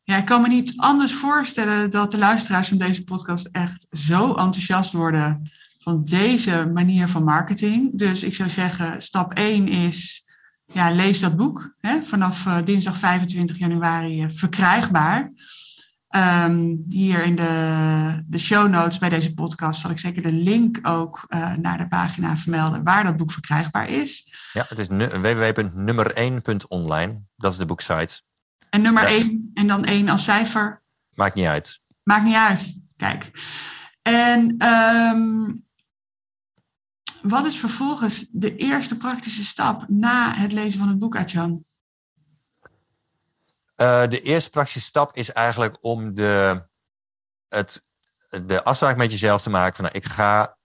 Ja, 0.04 0.18
ik 0.18 0.26
kan 0.26 0.42
me 0.42 0.48
niet 0.48 0.74
anders 0.78 1.14
voorstellen 1.14 1.90
dat 1.90 2.12
de 2.12 2.18
luisteraars 2.18 2.68
van 2.68 2.78
deze 2.78 3.04
podcast 3.04 3.50
echt 3.52 3.88
zo 3.90 4.28
enthousiast 4.28 4.92
worden 4.92 5.52
van 5.78 6.04
deze 6.04 6.70
manier 6.74 7.08
van 7.08 7.24
marketing. 7.24 7.98
Dus 7.98 8.24
ik 8.24 8.36
zou 8.36 8.50
zeggen, 8.50 9.02
stap 9.02 9.34
1 9.34 9.68
is, 9.68 10.26
ja, 10.66 10.92
lees 10.92 11.20
dat 11.20 11.36
boek. 11.36 11.76
Hè, 11.80 12.04
vanaf 12.04 12.46
uh, 12.46 12.58
dinsdag 12.64 12.98
25 12.98 13.58
januari 13.58 14.24
uh, 14.24 14.30
verkrijgbaar. 14.30 15.32
Um, 16.16 16.86
hier 16.90 17.24
in 17.24 17.36
de, 17.36 18.24
de 18.26 18.40
show 18.40 18.70
notes 18.70 18.98
bij 18.98 19.10
deze 19.10 19.34
podcast 19.34 19.82
zal 19.82 19.90
ik 19.90 20.00
zeker 20.00 20.22
de 20.22 20.32
link 20.32 20.80
ook 20.82 21.26
uh, 21.30 21.54
naar 21.54 21.78
de 21.78 21.88
pagina 21.88 22.38
vermelden 22.38 22.84
waar 22.84 23.04
dat 23.04 23.18
boek 23.18 23.32
verkrijgbaar 23.32 23.88
is. 23.88 24.34
Ja, 24.54 24.66
het 24.68 24.80
is 24.80 24.88
www.nummer1.online. 24.88 27.24
Dat 27.36 27.52
is 27.52 27.58
de 27.58 27.66
boeksite. 27.66 28.22
En 28.70 28.82
nummer 28.82 29.06
1 29.06 29.52
en 29.54 29.68
dan 29.68 29.84
1 29.84 30.10
als 30.10 30.24
cijfer. 30.24 30.84
Maakt 31.14 31.36
niet 31.36 31.46
uit. 31.46 31.82
Maakt 32.04 32.24
niet 32.24 32.36
uit. 32.36 32.82
Kijk. 32.96 33.32
En 34.02 34.68
um, 34.68 35.66
wat 37.22 37.46
is 37.46 37.56
vervolgens 37.56 38.26
de 38.32 38.56
eerste 38.56 38.98
praktische 38.98 39.46
stap 39.46 39.86
na 39.88 40.34
het 40.34 40.52
lezen 40.52 40.80
van 40.80 40.88
het 40.88 41.00
boek, 41.00 41.16
Atjan? 41.16 41.66
Uh, 43.84 44.08
de 44.08 44.22
eerste 44.22 44.50
praktische 44.50 44.82
stap 44.82 45.16
is 45.16 45.32
eigenlijk 45.32 45.78
om 45.82 46.14
de, 46.14 46.64
het, 47.48 47.86
de 48.30 48.64
afspraak 48.64 48.98
met 48.98 49.12
jezelf 49.12 49.42
te 49.42 49.50
maken 49.50 49.76
van 49.76 49.86
nou, 49.86 49.96
ik 49.96 50.06
ga 50.06 50.58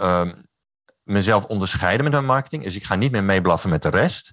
um, 0.00 0.48
mezelf 1.02 1.44
onderscheiden 1.44 2.04
met 2.04 2.12
mijn 2.12 2.24
marketing. 2.24 2.62
Dus 2.62 2.76
ik 2.76 2.84
ga 2.84 2.94
niet 2.94 3.12
meer 3.12 3.24
meeblaffen 3.24 3.70
met 3.70 3.82
de 3.82 3.88
rest. 3.88 4.32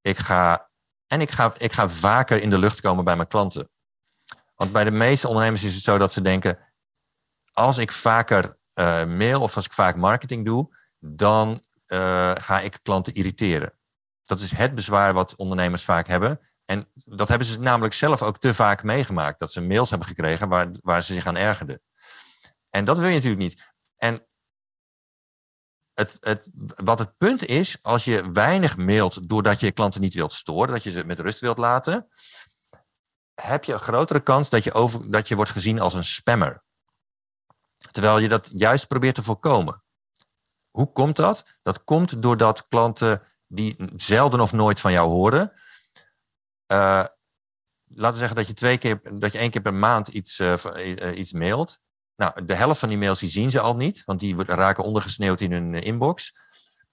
Ik 0.00 0.18
ga, 0.18 0.70
en 1.06 1.20
ik 1.20 1.30
ga, 1.30 1.52
ik 1.56 1.72
ga 1.72 1.88
vaker 1.88 2.42
in 2.42 2.50
de 2.50 2.58
lucht 2.58 2.80
komen 2.80 3.04
bij 3.04 3.16
mijn 3.16 3.28
klanten. 3.28 3.68
Want 4.54 4.72
bij 4.72 4.84
de 4.84 4.90
meeste 4.90 5.28
ondernemers 5.28 5.64
is 5.64 5.74
het 5.74 5.84
zo 5.84 5.98
dat 5.98 6.12
ze 6.12 6.20
denken, 6.20 6.58
als 7.52 7.78
ik 7.78 7.92
vaker 7.92 8.56
uh, 8.74 9.04
mail 9.04 9.40
of 9.40 9.56
als 9.56 9.64
ik 9.64 9.72
vaak 9.72 9.96
marketing 9.96 10.46
doe, 10.46 10.76
dan 10.98 11.60
uh, 11.86 12.32
ga 12.34 12.60
ik 12.60 12.78
klanten 12.82 13.14
irriteren. 13.14 13.72
Dat 14.24 14.40
is 14.40 14.50
het 14.50 14.74
bezwaar 14.74 15.12
wat 15.12 15.36
ondernemers 15.36 15.84
vaak 15.84 16.06
hebben. 16.06 16.40
En 16.64 16.90
dat 16.94 17.28
hebben 17.28 17.46
ze 17.46 17.58
namelijk 17.58 17.94
zelf 17.94 18.22
ook 18.22 18.38
te 18.38 18.54
vaak 18.54 18.82
meegemaakt. 18.82 19.38
Dat 19.38 19.52
ze 19.52 19.60
mails 19.60 19.90
hebben 19.90 20.08
gekregen 20.08 20.48
waar, 20.48 20.68
waar 20.82 21.02
ze 21.02 21.14
zich 21.14 21.26
aan 21.26 21.36
ergerden. 21.36 21.82
En 22.70 22.84
dat 22.84 22.98
wil 22.98 23.08
je 23.08 23.14
natuurlijk 23.14 23.42
niet. 23.42 23.72
En 23.96 24.26
het, 25.94 26.16
het, 26.20 26.50
wat 26.74 26.98
het 26.98 27.16
punt 27.16 27.46
is, 27.46 27.78
als 27.82 28.04
je 28.04 28.32
weinig 28.32 28.76
mailt 28.76 29.28
doordat 29.28 29.60
je 29.60 29.72
klanten 29.72 30.00
niet 30.00 30.14
wilt 30.14 30.32
storen, 30.32 30.72
dat 30.72 30.82
je 30.82 30.90
ze 30.90 31.04
met 31.04 31.20
rust 31.20 31.40
wilt 31.40 31.58
laten, 31.58 32.08
heb 33.34 33.64
je 33.64 33.72
een 33.72 33.78
grotere 33.78 34.20
kans 34.20 34.48
dat 34.48 34.64
je, 34.64 34.72
over, 34.72 35.10
dat 35.10 35.28
je 35.28 35.36
wordt 35.36 35.50
gezien 35.50 35.80
als 35.80 35.94
een 35.94 36.04
spammer. 36.04 36.62
Terwijl 37.90 38.18
je 38.18 38.28
dat 38.28 38.50
juist 38.54 38.86
probeert 38.86 39.14
te 39.14 39.22
voorkomen. 39.22 39.82
Hoe 40.70 40.92
komt 40.92 41.16
dat? 41.16 41.44
Dat 41.62 41.84
komt 41.84 42.22
doordat 42.22 42.68
klanten 42.68 43.22
die 43.46 43.76
zelden 43.96 44.40
of 44.40 44.52
nooit 44.52 44.80
van 44.80 44.92
jou 44.92 45.08
horen, 45.08 45.52
uh, 46.72 47.04
laten 47.84 48.12
we 48.12 48.18
zeggen 48.18 48.36
dat 48.36 48.46
je 48.46 48.54
twee 48.54 48.78
keer, 48.78 49.00
dat 49.18 49.32
je 49.32 49.38
één 49.38 49.50
keer 49.50 49.62
per 49.62 49.74
maand 49.74 50.08
iets, 50.08 50.38
uh, 50.38 50.54
iets 51.14 51.32
mailt. 51.32 51.78
Nou, 52.16 52.44
de 52.44 52.54
helft 52.54 52.80
van 52.80 52.88
die 52.88 52.98
mails 52.98 53.18
die 53.18 53.30
zien 53.30 53.50
ze 53.50 53.60
al 53.60 53.76
niet, 53.76 54.02
want 54.04 54.20
die 54.20 54.44
raken 54.44 54.84
ondergesneeuwd 54.84 55.40
in 55.40 55.52
hun 55.52 55.74
inbox. 55.74 56.34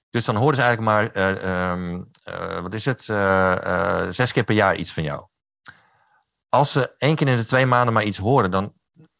Dus 0.09 0.25
dan 0.25 0.35
horen 0.35 0.55
ze 0.55 0.61
eigenlijk 0.61 1.13
maar, 1.13 1.71
um, 1.71 2.11
wat 2.61 2.73
is 2.73 2.85
het, 2.85 3.03
zes 4.15 4.31
keer 4.31 4.43
per 4.43 4.55
jaar 4.55 4.75
iets 4.75 4.93
van 4.93 5.03
jou. 5.03 5.27
Als 6.49 6.71
ze 6.71 6.95
één 6.97 7.15
keer 7.15 7.27
in 7.27 7.37
de 7.37 7.45
twee 7.45 7.65
maanden 7.65 7.93
maar 7.93 8.03
iets 8.03 8.17
horen, 8.17 8.51
dan, 8.51 8.73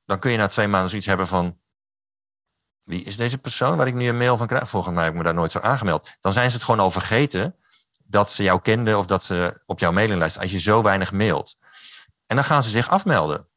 dan 0.05 0.19
kun 0.19 0.31
je 0.31 0.37
na 0.37 0.47
twee 0.47 0.67
maanden 0.67 0.89
zoiets 0.89 1.07
hebben 1.07 1.27
van, 1.27 1.59
wie 2.81 3.03
is 3.03 3.15
deze 3.15 3.37
persoon 3.37 3.77
waar 3.77 3.87
ik 3.87 3.93
nu 3.93 4.07
een 4.07 4.17
mail 4.17 4.37
van 4.37 4.47
krijg? 4.47 4.69
Volgens 4.69 4.93
mij 4.93 5.03
heb 5.03 5.11
ik 5.11 5.17
me 5.17 5.25
daar 5.25 5.33
nooit 5.33 5.51
zo 5.51 5.59
aangemeld. 5.59 6.09
Dan 6.21 6.33
zijn 6.33 6.49
ze 6.49 6.55
het 6.55 6.65
gewoon 6.65 6.79
al 6.79 6.91
vergeten 6.91 7.55
dat 8.09 8.31
ze 8.31 8.43
jou 8.43 8.61
kenden 8.61 8.97
of 8.97 9.05
dat 9.05 9.23
ze 9.23 9.61
op 9.65 9.79
jouw 9.79 9.91
mailinglijst, 9.91 10.39
als 10.39 10.51
je 10.51 10.59
zo 10.59 10.81
weinig 10.81 11.11
mailt. 11.11 11.57
En 12.25 12.35
dan 12.35 12.45
gaan 12.45 12.63
ze 12.63 12.69
zich 12.69 12.89
afmelden. 12.89 13.47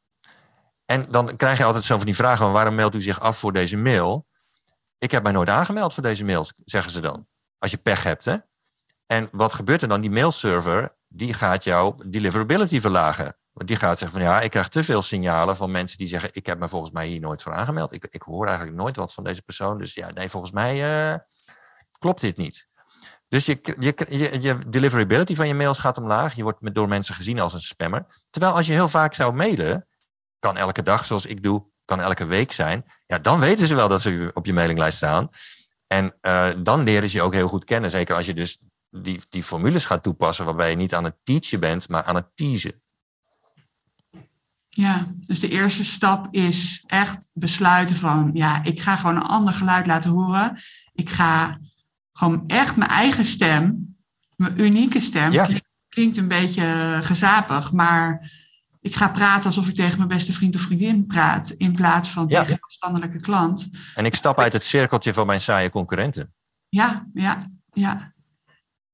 En 0.84 1.06
dan 1.10 1.36
krijg 1.36 1.58
je 1.58 1.64
altijd 1.64 1.84
zo 1.84 1.96
van 1.96 2.06
die 2.06 2.16
vragen, 2.16 2.38
van 2.38 2.52
waarom 2.52 2.74
meldt 2.74 2.94
u 2.94 3.02
zich 3.02 3.20
af 3.20 3.38
voor 3.38 3.52
deze 3.52 3.76
mail? 3.76 4.26
Ik 4.98 5.10
heb 5.10 5.22
mij 5.22 5.32
nooit 5.32 5.48
aangemeld 5.48 5.94
voor 5.94 6.02
deze 6.02 6.24
mails, 6.24 6.52
zeggen 6.64 6.92
ze 6.92 7.00
dan. 7.00 7.26
Als 7.58 7.70
je 7.70 7.76
pech 7.76 8.02
hebt, 8.02 8.24
hè? 8.24 8.36
En 9.06 9.28
wat 9.32 9.52
gebeurt 9.52 9.82
er 9.82 9.88
dan? 9.88 10.00
Die 10.00 10.10
mailserver, 10.10 10.96
die 11.08 11.34
gaat 11.34 11.64
jouw 11.64 11.96
deliverability 12.06 12.80
verlagen. 12.80 13.36
Want 13.52 13.68
die 13.68 13.76
gaat 13.76 13.98
zeggen 13.98 14.20
van 14.20 14.28
ja, 14.28 14.40
ik 14.40 14.50
krijg 14.50 14.68
te 14.68 14.84
veel 14.84 15.02
signalen 15.02 15.56
van 15.56 15.70
mensen 15.70 15.98
die 15.98 16.06
zeggen, 16.06 16.30
ik 16.32 16.46
heb 16.46 16.58
me 16.58 16.68
volgens 16.68 16.90
mij 16.90 17.06
hier 17.06 17.20
nooit 17.20 17.42
voor 17.42 17.52
aangemeld. 17.54 17.92
Ik, 17.92 18.06
ik 18.10 18.22
hoor 18.22 18.46
eigenlijk 18.46 18.76
nooit 18.76 18.96
wat 18.96 19.14
van 19.14 19.24
deze 19.24 19.42
persoon. 19.42 19.78
Dus 19.78 19.94
ja, 19.94 20.10
nee, 20.10 20.28
volgens 20.28 20.52
mij 20.52 21.10
uh, 21.12 21.18
klopt 21.98 22.20
dit 22.20 22.36
niet. 22.36 22.68
Dus 23.32 23.46
je, 23.46 23.76
je, 23.78 24.40
je, 24.40 24.58
deliverability 24.68 25.34
van 25.34 25.48
je 25.48 25.54
mails 25.54 25.78
gaat 25.78 25.98
omlaag. 25.98 26.34
Je 26.34 26.42
wordt 26.42 26.74
door 26.74 26.88
mensen 26.88 27.14
gezien 27.14 27.40
als 27.40 27.54
een 27.54 27.60
spammer. 27.60 28.06
Terwijl 28.30 28.54
als 28.54 28.66
je 28.66 28.72
heel 28.72 28.88
vaak 28.88 29.14
zou 29.14 29.32
mailen, 29.32 29.86
kan 30.38 30.56
elke 30.56 30.82
dag 30.82 31.06
zoals 31.06 31.26
ik 31.26 31.42
doe, 31.42 31.66
kan 31.84 32.00
elke 32.00 32.24
week 32.24 32.52
zijn. 32.52 32.84
Ja, 33.06 33.18
dan 33.18 33.40
weten 33.40 33.66
ze 33.66 33.74
wel 33.74 33.88
dat 33.88 34.02
ze 34.02 34.30
op 34.34 34.46
je 34.46 34.52
mailinglijst 34.52 34.96
staan. 34.96 35.28
En 35.86 36.14
uh, 36.22 36.50
dan 36.58 36.82
leren 36.82 37.08
ze 37.08 37.16
je 37.16 37.22
ook 37.22 37.34
heel 37.34 37.48
goed 37.48 37.64
kennen. 37.64 37.90
Zeker 37.90 38.16
als 38.16 38.26
je 38.26 38.34
dus 38.34 38.58
die, 38.90 39.20
die 39.28 39.42
formules 39.42 39.84
gaat 39.84 40.02
toepassen 40.02 40.44
waarbij 40.44 40.70
je 40.70 40.76
niet 40.76 40.94
aan 40.94 41.04
het 41.04 41.16
teachen 41.22 41.60
bent, 41.60 41.88
maar 41.88 42.04
aan 42.04 42.14
het 42.14 42.30
teasen. 42.34 42.82
Ja, 44.68 45.06
dus 45.20 45.40
de 45.40 45.48
eerste 45.48 45.84
stap 45.84 46.28
is 46.30 46.82
echt 46.86 47.30
besluiten 47.32 47.96
van, 47.96 48.30
ja, 48.32 48.64
ik 48.64 48.80
ga 48.80 48.96
gewoon 48.96 49.16
een 49.16 49.22
ander 49.22 49.54
geluid 49.54 49.86
laten 49.86 50.10
horen. 50.10 50.60
Ik 50.92 51.10
ga 51.10 51.58
gewoon 52.12 52.44
echt 52.46 52.76
mijn 52.76 52.90
eigen 52.90 53.24
stem, 53.24 53.96
mijn 54.36 54.60
unieke 54.60 55.00
stem, 55.00 55.32
ja. 55.32 55.48
klinkt 55.88 56.16
een 56.16 56.28
beetje 56.28 56.98
gezapig, 57.02 57.72
maar 57.72 58.30
ik 58.80 58.94
ga 58.94 59.08
praten 59.08 59.44
alsof 59.44 59.68
ik 59.68 59.74
tegen 59.74 59.96
mijn 59.96 60.08
beste 60.08 60.32
vriend 60.32 60.54
of 60.54 60.60
vriendin 60.60 61.06
praat, 61.06 61.50
in 61.50 61.72
plaats 61.72 62.08
van 62.08 62.24
ja. 62.28 62.40
tegen 62.40 62.54
een 62.54 62.60
afstandelijke 62.60 63.20
klant. 63.20 63.68
En 63.94 64.04
ik 64.04 64.14
stap 64.14 64.38
uit 64.38 64.52
het 64.52 64.64
cirkeltje 64.64 65.14
van 65.14 65.26
mijn 65.26 65.40
saaie 65.40 65.70
concurrenten. 65.70 66.34
Ja, 66.68 67.06
ja, 67.14 67.38
ja. 67.72 68.12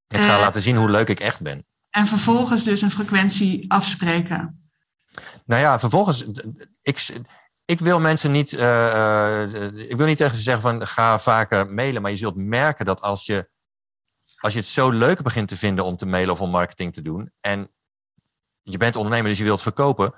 Ik 0.09 0.19
ga 0.19 0.35
uh, 0.35 0.41
laten 0.41 0.63
zien 0.63 0.77
hoe 0.77 0.91
leuk 0.91 1.09
ik 1.09 1.21
echt 1.21 1.43
ben. 1.43 1.67
En 1.91 2.07
vervolgens 2.07 2.65
dus 2.65 2.83
een 2.83 2.91
frequentie 2.91 3.73
afspreken. 3.73 4.71
Nou 5.45 5.61
ja, 5.63 5.79
vervolgens, 5.79 6.25
ik, 6.83 7.07
ik 7.69 7.81
wil 7.81 8.01
mensen 8.01 8.31
niet, 8.31 8.53
uh, 8.53 9.43
ik 9.91 9.97
wil 9.97 10.07
niet 10.07 10.17
tegen 10.17 10.37
ze 10.37 10.43
zeggen 10.43 10.63
van 10.63 10.87
ga 10.87 11.19
vaker 11.19 11.73
mailen, 11.73 12.03
maar 12.03 12.11
je 12.11 12.17
zult 12.17 12.37
merken 12.37 12.85
dat 12.85 13.01
als 13.01 13.27
je, 13.27 13.49
als 14.37 14.53
je 14.53 14.59
het 14.59 14.69
zo 14.69 14.91
leuk 14.91 15.23
begint 15.23 15.49
te 15.49 15.57
vinden 15.57 15.85
om 15.85 15.97
te 15.97 16.07
mailen 16.07 16.33
of 16.33 16.41
om 16.41 16.51
marketing 16.51 16.95
te 16.95 17.03
doen, 17.03 17.33
en 17.41 17.71
je 18.63 18.77
bent 18.77 18.97
ondernemer, 18.97 19.29
dus 19.29 19.39
je 19.39 19.45
wilt 19.45 19.63
verkopen, 19.63 20.15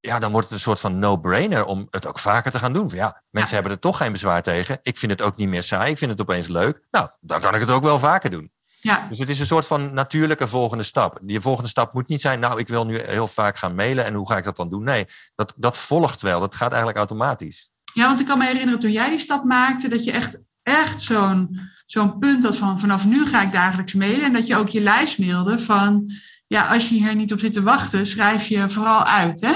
ja, 0.00 0.18
dan 0.18 0.30
wordt 0.30 0.46
het 0.46 0.54
een 0.54 0.62
soort 0.62 0.80
van 0.80 0.98
no-brainer 0.98 1.64
om 1.64 1.86
het 1.90 2.06
ook 2.06 2.18
vaker 2.18 2.50
te 2.50 2.58
gaan 2.58 2.72
doen. 2.72 2.88
Ja, 2.88 3.22
mensen 3.30 3.54
hebben 3.54 3.72
er 3.72 3.78
toch 3.78 3.96
geen 3.96 4.12
bezwaar 4.12 4.42
tegen. 4.42 4.78
Ik 4.82 4.98
vind 4.98 5.12
het 5.12 5.22
ook 5.22 5.36
niet 5.36 5.48
meer 5.48 5.62
saai. 5.62 5.90
Ik 5.90 5.98
vind 5.98 6.10
het 6.10 6.20
opeens 6.20 6.46
leuk. 6.46 6.86
Nou, 6.90 7.08
dan 7.20 7.40
kan 7.40 7.54
ik 7.54 7.60
het 7.60 7.70
ook 7.70 7.82
wel 7.82 7.98
vaker 7.98 8.30
doen. 8.30 8.52
Ja. 8.80 9.06
Dus 9.08 9.18
het 9.18 9.28
is 9.28 9.40
een 9.40 9.46
soort 9.46 9.66
van 9.66 9.94
natuurlijke 9.94 10.48
volgende 10.48 10.84
stap. 10.84 11.18
Die 11.22 11.40
volgende 11.40 11.68
stap 11.68 11.92
moet 11.94 12.08
niet 12.08 12.20
zijn, 12.20 12.40
nou, 12.40 12.58
ik 12.58 12.68
wil 12.68 12.86
nu 12.86 12.98
heel 12.98 13.26
vaak 13.26 13.58
gaan 13.58 13.74
mailen 13.74 14.04
en 14.04 14.14
hoe 14.14 14.28
ga 14.28 14.36
ik 14.36 14.44
dat 14.44 14.56
dan 14.56 14.70
doen? 14.70 14.84
Nee, 14.84 15.06
dat, 15.34 15.52
dat 15.56 15.78
volgt 15.78 16.20
wel. 16.20 16.40
Dat 16.40 16.54
gaat 16.54 16.68
eigenlijk 16.68 16.98
automatisch. 16.98 17.70
Ja, 17.94 18.06
want 18.06 18.20
ik 18.20 18.26
kan 18.26 18.38
me 18.38 18.44
herinneren 18.44 18.78
toen 18.78 18.92
jij 18.92 19.08
die 19.08 19.18
stap 19.18 19.44
maakte, 19.44 19.88
dat 19.88 20.04
je 20.04 20.12
echt, 20.12 20.38
echt 20.62 21.00
zo'n 21.00 21.60
zo'n 21.86 22.18
punt 22.18 22.44
had 22.44 22.56
van 22.56 22.80
vanaf 22.80 23.04
nu 23.04 23.26
ga 23.26 23.42
ik 23.42 23.52
dagelijks 23.52 23.92
mailen. 23.92 24.24
En 24.24 24.32
dat 24.32 24.46
je 24.46 24.56
ook 24.56 24.68
je 24.68 24.80
lijst 24.80 25.18
mailde 25.18 25.58
van, 25.58 26.10
ja, 26.46 26.72
als 26.72 26.88
je 26.88 26.94
hier 26.94 27.14
niet 27.14 27.32
op 27.32 27.38
zit 27.38 27.52
te 27.52 27.62
wachten, 27.62 28.06
schrijf 28.06 28.46
je 28.46 28.70
vooral 28.70 29.04
uit, 29.04 29.40
hè? 29.40 29.52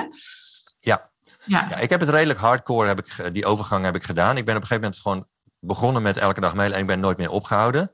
Ja. 0.80 1.10
Ja. 1.44 1.66
ja 1.70 1.76
ik 1.76 1.90
heb 1.90 2.00
het 2.00 2.08
redelijk 2.08 2.38
hardcore, 2.38 2.88
heb 2.88 2.98
ik, 2.98 3.34
die 3.34 3.46
overgang 3.46 3.84
heb 3.84 3.94
ik 3.94 4.04
gedaan. 4.04 4.36
Ik 4.36 4.44
ben 4.44 4.56
op 4.56 4.60
een 4.60 4.66
gegeven 4.66 4.82
moment 4.82 5.00
gewoon 5.00 5.26
begonnen 5.58 6.02
met 6.02 6.16
elke 6.16 6.40
dag 6.40 6.54
mailen 6.54 6.74
en 6.74 6.80
ik 6.80 6.86
ben 6.86 7.00
nooit 7.00 7.18
meer 7.18 7.30
opgehouden. 7.30 7.92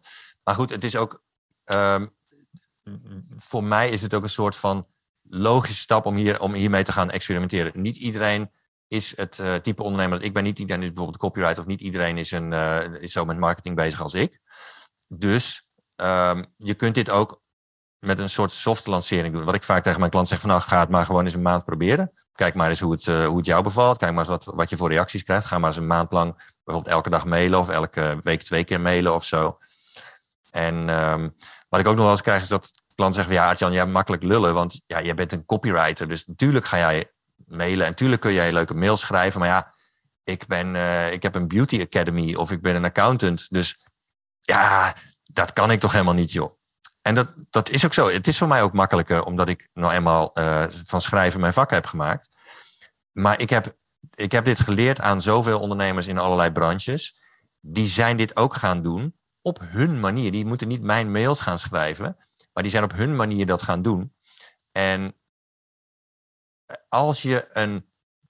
Maar 0.49 0.57
goed, 0.57 0.71
het 0.71 0.85
is 0.85 0.97
ook, 0.97 1.23
ehm, 1.65 2.07
voor 3.37 3.65
mij 3.65 3.91
is 3.91 4.03
het 4.03 4.15
ook 4.15 4.23
een 4.23 4.29
soort 4.29 4.57
van 4.57 4.87
logische 5.23 5.81
stap 5.81 6.07
om, 6.07 6.17
hier, 6.17 6.41
om 6.41 6.53
hiermee 6.53 6.83
te 6.83 6.93
gaan 6.93 7.11
experimenteren. 7.11 7.83
Niet 7.83 7.97
iedereen 7.97 8.51
is 8.87 9.17
het 9.17 9.39
uh, 9.39 9.55
type 9.55 9.83
ondernemer. 9.83 10.23
Ik 10.23 10.33
ben 10.33 10.45
niet 10.45 10.59
iedereen 10.59 10.83
is 10.83 10.89
bijvoorbeeld 10.89 11.19
copyright 11.23 11.59
of 11.59 11.67
niet 11.67 11.81
iedereen 11.81 12.19
is, 12.19 12.31
een, 12.31 12.53
uh, 12.53 12.85
is 13.01 13.13
zo 13.13 13.25
met 13.25 13.39
marketing 13.39 13.77
bezig 13.77 14.03
als 14.03 14.15
ik. 14.15 14.41
Dus 15.07 15.69
um, 15.97 16.47
je 16.57 16.75
kunt 16.75 16.95
dit 16.95 17.11
ook 17.11 17.43
met 17.99 18.19
een 18.19 18.29
soort 18.29 18.53
soft 18.53 18.87
lancering 18.87 19.35
doen. 19.35 19.45
Wat 19.45 19.55
ik 19.55 19.63
vaak 19.63 19.83
tegen 19.83 19.99
mijn 19.99 20.11
klant 20.11 20.29
zeg 20.29 20.41
van 20.41 20.49
nou 20.49 20.61
ga 20.61 20.81
het 20.81 20.89
maar 20.89 21.07
gewoon 21.07 21.25
eens 21.25 21.35
een 21.35 21.43
maand 21.43 21.65
proberen. 21.65 22.13
Kijk 22.33 22.55
maar 22.55 22.71
eens 22.71 22.81
hoe 22.81 22.93
het, 22.93 23.07
uh, 23.07 23.27
hoe 23.27 23.37
het 23.37 23.47
jou 23.47 23.63
bevalt. 23.63 23.99
Kijk 23.99 24.11
maar 24.11 24.21
eens 24.21 24.45
wat, 24.45 24.55
wat 24.55 24.71
je 24.71 24.77
voor 24.77 24.91
reacties 24.91 25.23
krijgt. 25.23 25.47
Ga 25.47 25.59
maar 25.59 25.69
eens 25.69 25.79
een 25.79 25.87
maand 25.87 26.13
lang 26.13 26.35
bijvoorbeeld 26.65 26.95
elke 26.95 27.11
dag 27.11 27.25
mailen 27.25 27.59
of 27.59 27.69
elke 27.69 28.19
week 28.23 28.43
twee 28.43 28.65
keer 28.65 28.81
mailen 28.81 29.15
of 29.15 29.25
zo. 29.25 29.59
En 30.51 30.89
um, 30.89 31.35
wat 31.69 31.81
ik 31.81 31.87
ook 31.87 31.95
nog 31.95 32.03
wel 32.03 32.13
eens 32.13 32.23
krijg 32.23 32.43
is 32.43 32.49
dat 32.49 32.71
klanten 32.95 33.21
zeggen 33.21 33.35
ja 33.35 33.49
Artjan, 33.49 33.73
jij 33.73 33.87
makkelijk 33.87 34.23
lullen, 34.23 34.55
want 34.55 34.81
ja, 34.87 35.03
jij 35.03 35.15
bent 35.15 35.33
een 35.33 35.45
copywriter. 35.45 36.09
Dus 36.09 36.27
natuurlijk 36.27 36.67
ga 36.67 36.77
jij 36.77 37.11
mailen. 37.47 37.85
En 37.85 37.91
natuurlijk 37.91 38.21
kun 38.21 38.33
jij 38.33 38.53
leuke 38.53 38.75
mails 38.75 39.01
schrijven. 39.01 39.41
Maar 39.41 39.49
ja, 39.49 39.75
ik, 40.25 40.47
ben, 40.47 40.75
uh, 40.75 41.13
ik 41.13 41.23
heb 41.23 41.35
een 41.35 41.49
beauty 41.49 41.81
academy 41.81 42.35
of 42.35 42.51
ik 42.51 42.63
ben 42.63 42.77
een 42.77 42.85
accountant. 42.85 43.47
Dus 43.51 43.79
ja, 44.41 44.95
dat 45.23 45.53
kan 45.53 45.71
ik 45.71 45.81
toch 45.81 45.93
helemaal 45.93 46.15
niet, 46.15 46.33
joh. 46.33 46.53
En 47.03 47.15
dat, 47.15 47.29
dat 47.51 47.69
is 47.69 47.85
ook 47.85 47.95
zo. 47.95 48.09
Het 48.09 48.29
is 48.29 48.39
voor 48.39 48.49
mij 48.49 48.63
ook 48.63 48.73
makkelijker, 48.73 49.25
omdat 49.25 49.49
ik 49.49 49.69
nou 49.73 49.93
eenmaal 49.93 50.31
uh, 50.35 50.65
van 50.85 51.01
schrijven 51.01 51.41
mijn 51.41 51.53
vak 51.53 51.71
heb 51.71 51.87
gemaakt. 51.87 52.29
Maar 53.13 53.41
ik 53.41 53.51
heb, 53.51 53.77
ik 54.15 54.33
heb 54.33 54.45
dit 54.45 54.61
geleerd 54.61 55.01
aan 55.01 55.21
zoveel 55.21 55.61
ondernemers 55.61 56.07
in 56.07 56.19
allerlei 56.19 56.51
branches. 56.51 57.21
Die 57.61 57.87
zijn 57.87 58.17
dit 58.17 58.37
ook 58.37 58.55
gaan 58.55 58.83
doen 58.83 59.18
op 59.49 59.61
hun 59.63 60.01
manier. 60.01 60.31
Die 60.31 60.47
moeten 60.47 60.69
niet 60.69 60.83
mijn 60.83 61.11
mails 61.11 61.41
gaan 61.41 61.59
schrijven, 61.59 62.17
maar 62.53 62.63
die 62.63 62.73
zijn 62.73 62.85
op 62.85 62.93
hun 62.93 63.17
manier 63.17 63.47
dat 63.47 63.63
gaan 63.63 63.83
doen. 63.83 64.15
En 64.73 65.15
als 66.89 67.23
je 67.23 67.49
een 67.53 67.87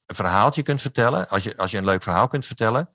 verhaaltje 0.07 0.63
kunt 0.63 0.81
vertellen, 0.81 1.29
als 1.29 1.45
je, 1.45 1.57
als 1.57 1.71
je 1.71 1.79
een 1.79 1.85
leuk 1.85 2.03
verhaal 2.03 2.29
kunt 2.29 2.47
vertellen, 2.47 2.89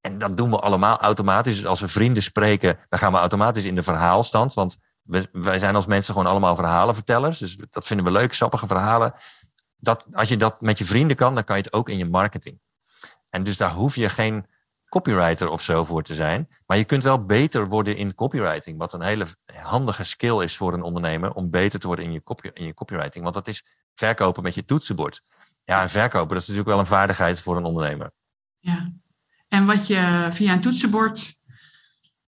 en 0.00 0.18
dat 0.18 0.36
doen 0.36 0.50
we 0.50 0.58
allemaal 0.58 0.98
automatisch. 0.98 1.56
Dus 1.56 1.66
als 1.66 1.80
we 1.80 1.88
vrienden 1.88 2.22
spreken, 2.22 2.78
dan 2.88 2.98
gaan 2.98 3.12
we 3.12 3.18
automatisch 3.18 3.64
in 3.64 3.74
de 3.74 3.82
verhaalstand. 3.82 4.54
Want 4.54 4.76
wij 5.32 5.58
zijn 5.58 5.74
als 5.74 5.86
mensen 5.86 6.14
gewoon 6.14 6.30
allemaal 6.30 6.54
verhalenvertellers. 6.54 7.38
Dus 7.38 7.56
dat 7.70 7.86
vinden 7.86 8.06
we 8.06 8.12
leuk, 8.12 8.32
sappige 8.32 8.66
verhalen. 8.66 9.14
Dat, 9.76 10.06
als 10.12 10.28
je 10.28 10.36
dat 10.36 10.60
met 10.60 10.78
je 10.78 10.84
vrienden 10.84 11.16
kan, 11.16 11.34
dan 11.34 11.44
kan 11.44 11.56
je 11.56 11.62
het 11.62 11.72
ook 11.72 11.88
in 11.88 11.96
je 11.96 12.08
marketing. 12.08 12.60
En 13.30 13.42
dus 13.42 13.56
daar 13.56 13.72
hoef 13.72 13.94
je 13.94 14.08
geen 14.08 14.46
copywriter 14.88 15.48
of 15.48 15.62
zo 15.62 15.84
voor 15.84 16.02
te 16.02 16.14
zijn. 16.14 16.48
Maar 16.66 16.76
je 16.76 16.84
kunt 16.84 17.02
wel 17.02 17.24
beter 17.24 17.68
worden 17.68 17.96
in 17.96 18.14
copywriting. 18.14 18.78
Wat 18.78 18.92
een 18.92 19.02
hele 19.02 19.26
handige 19.62 20.04
skill 20.04 20.42
is 20.42 20.56
voor 20.56 20.72
een 20.72 20.82
ondernemer. 20.82 21.32
Om 21.32 21.50
beter 21.50 21.80
te 21.80 21.86
worden 21.86 22.04
in 22.04 22.12
je, 22.12 22.22
copy, 22.22 22.50
in 22.54 22.64
je 22.64 22.74
copywriting. 22.74 23.22
Want 23.22 23.34
dat 23.34 23.48
is 23.48 23.64
verkopen 23.94 24.42
met 24.42 24.54
je 24.54 24.64
toetsenbord. 24.64 25.22
Ja, 25.64 25.82
en 25.82 25.90
verkopen, 25.90 26.28
dat 26.28 26.42
is 26.42 26.48
natuurlijk 26.48 26.74
wel 26.74 26.78
een 26.78 26.86
vaardigheid 26.86 27.40
voor 27.40 27.56
een 27.56 27.64
ondernemer. 27.64 28.10
Ja, 28.58 28.92
en 29.48 29.66
wat 29.66 29.86
je 29.86 30.28
via 30.30 30.52
een 30.52 30.60
toetsenbord 30.60 31.32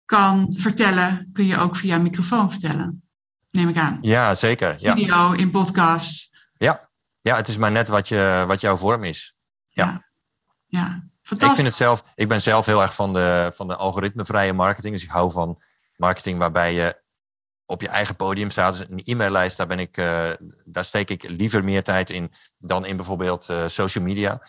kan 0.05 0.55
vertellen, 0.57 1.31
kun 1.33 1.47
je 1.47 1.59
ook 1.59 1.77
via 1.77 1.95
een 1.95 2.03
microfoon 2.03 2.51
vertellen. 2.51 3.03
Neem 3.51 3.69
ik 3.69 3.77
aan. 3.77 3.99
Ja, 4.01 4.35
zeker. 4.35 4.79
Video, 4.79 5.33
in 5.33 5.51
podcast. 5.51 6.39
Ja. 6.57 6.91
ja, 7.21 7.37
het 7.37 7.49
is 7.49 7.57
maar 7.57 7.71
net 7.71 7.89
wat, 7.89 8.09
je, 8.09 8.45
wat 8.47 8.61
jouw 8.61 8.77
vorm 8.77 9.05
is. 9.05 9.37
Ja. 9.67 9.85
ja. 9.85 10.05
ja. 10.67 11.10
Ik 11.31 11.55
vind 11.55 11.67
het 11.67 11.75
zelf, 11.75 12.05
ik 12.15 12.29
ben 12.29 12.41
zelf 12.41 12.67
heel 12.67 12.83
erg 12.83 12.95
van 12.95 13.13
de, 13.13 13.51
van 13.55 13.69
de 13.69 13.77
algoritmevrije 13.77 14.53
marketing. 14.53 14.95
Dus 14.95 15.03
ik 15.03 15.11
hou 15.11 15.31
van 15.31 15.61
marketing 15.97 16.39
waarbij 16.39 16.75
je 16.75 17.03
op 17.67 17.81
je 17.81 17.89
eigen 17.89 18.17
podium 18.17 18.51
staat. 18.51 18.77
Dus 18.77 18.87
een 18.89 19.03
e-maillijst, 19.05 19.57
daar, 19.57 19.67
ben 19.67 19.79
ik, 19.79 19.97
uh, 19.97 20.31
daar 20.65 20.85
steek 20.85 21.11
ik 21.11 21.29
liever 21.29 21.65
meer 21.65 21.85
tijd 21.85 22.11
in 22.11 22.33
dan 22.59 22.85
in 22.85 22.97
bijvoorbeeld 22.97 23.49
uh, 23.51 23.67
social 23.67 24.05
media. 24.05 24.43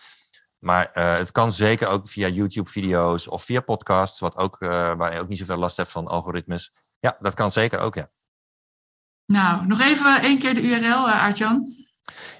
Maar 0.59 0.91
uh, 0.93 1.15
het 1.15 1.32
kan 1.32 1.51
zeker 1.51 1.88
ook 1.88 2.09
via 2.09 2.27
YouTube-video's 2.27 3.27
of 3.27 3.43
via 3.43 3.61
podcasts, 3.61 4.19
wat 4.19 4.36
ook, 4.36 4.57
waar 4.59 5.13
je 5.13 5.19
ook 5.19 5.27
niet 5.27 5.38
zoveel 5.38 5.57
last 5.57 5.77
hebt 5.77 5.91
van 5.91 6.07
algoritmes. 6.07 6.73
Ja, 6.99 7.17
dat 7.19 7.34
kan 7.34 7.51
zeker 7.51 7.79
ook, 7.79 7.95
ja. 7.95 8.09
Nou, 9.25 9.67
nog 9.67 9.82
even 9.82 10.21
één 10.21 10.39
keer 10.39 10.55
de 10.55 10.61
URL, 10.61 11.09
Aartjan. 11.09 11.75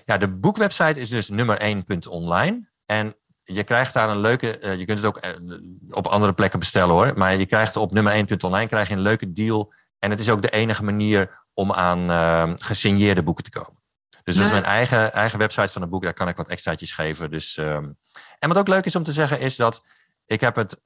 Ja, 0.06 0.18
de 0.18 0.28
boekwebsite 0.28 1.00
is 1.00 1.10
dus 1.10 1.30
nummer 1.30 1.84
1.online. 1.86 2.70
En 2.86 3.16
je 3.54 3.64
krijgt 3.64 3.94
daar 3.94 4.10
een 4.10 4.20
leuke, 4.20 4.60
uh, 4.64 4.76
je 4.78 4.86
kunt 4.86 5.00
het 5.00 5.08
ook 5.08 5.26
uh, 5.26 5.58
op 5.90 6.08
andere 6.08 6.34
plekken 6.34 6.60
bestellen 6.60 6.94
hoor, 6.94 7.14
maar 7.16 7.36
je 7.36 7.46
krijgt 7.46 7.76
op 7.76 7.92
nummer 7.92 8.14
1.online 8.14 8.68
krijg 8.68 8.88
je 8.88 8.94
een 8.94 9.02
leuke 9.02 9.32
deal. 9.32 9.74
En 10.00 10.10
het 10.10 10.20
is 10.20 10.30
ook 10.30 10.42
de 10.42 10.50
enige 10.50 10.84
manier 10.84 11.46
om 11.54 11.72
aan 11.72 12.10
uh, 12.10 12.52
gesigneerde 12.56 13.24
boeken 13.24 13.44
te 13.44 13.50
komen. 13.50 13.80
Dus 14.24 14.36
dat 14.36 14.46
is 14.46 14.52
mijn 14.52 14.64
eigen, 14.64 15.14
eigen 15.14 15.40
website 15.40 15.72
van 15.72 15.82
het 15.82 15.92
boek, 15.92 16.04
daar 16.04 16.14
kan 16.14 16.28
ik 16.28 16.36
wat 16.36 16.48
extraatjes 16.48 16.94
geven. 16.94 17.32
Dus, 17.32 17.58
um, 17.58 17.98
en 18.40 18.48
wat 18.48 18.58
ook 18.58 18.68
leuk 18.68 18.86
is 18.86 18.96
om 18.96 19.04
te 19.04 19.14
zeggen 19.14 19.40
is 19.40 19.56
dat 19.56 19.86
ik 20.26 20.42
heb 20.42 20.56
het 20.56 20.82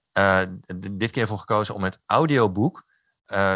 dit 0.91 1.11
keer 1.11 1.27
voor 1.27 1.39
gekozen 1.39 1.75
om 1.75 1.83
het 1.83 1.99
audioboek 2.05 2.83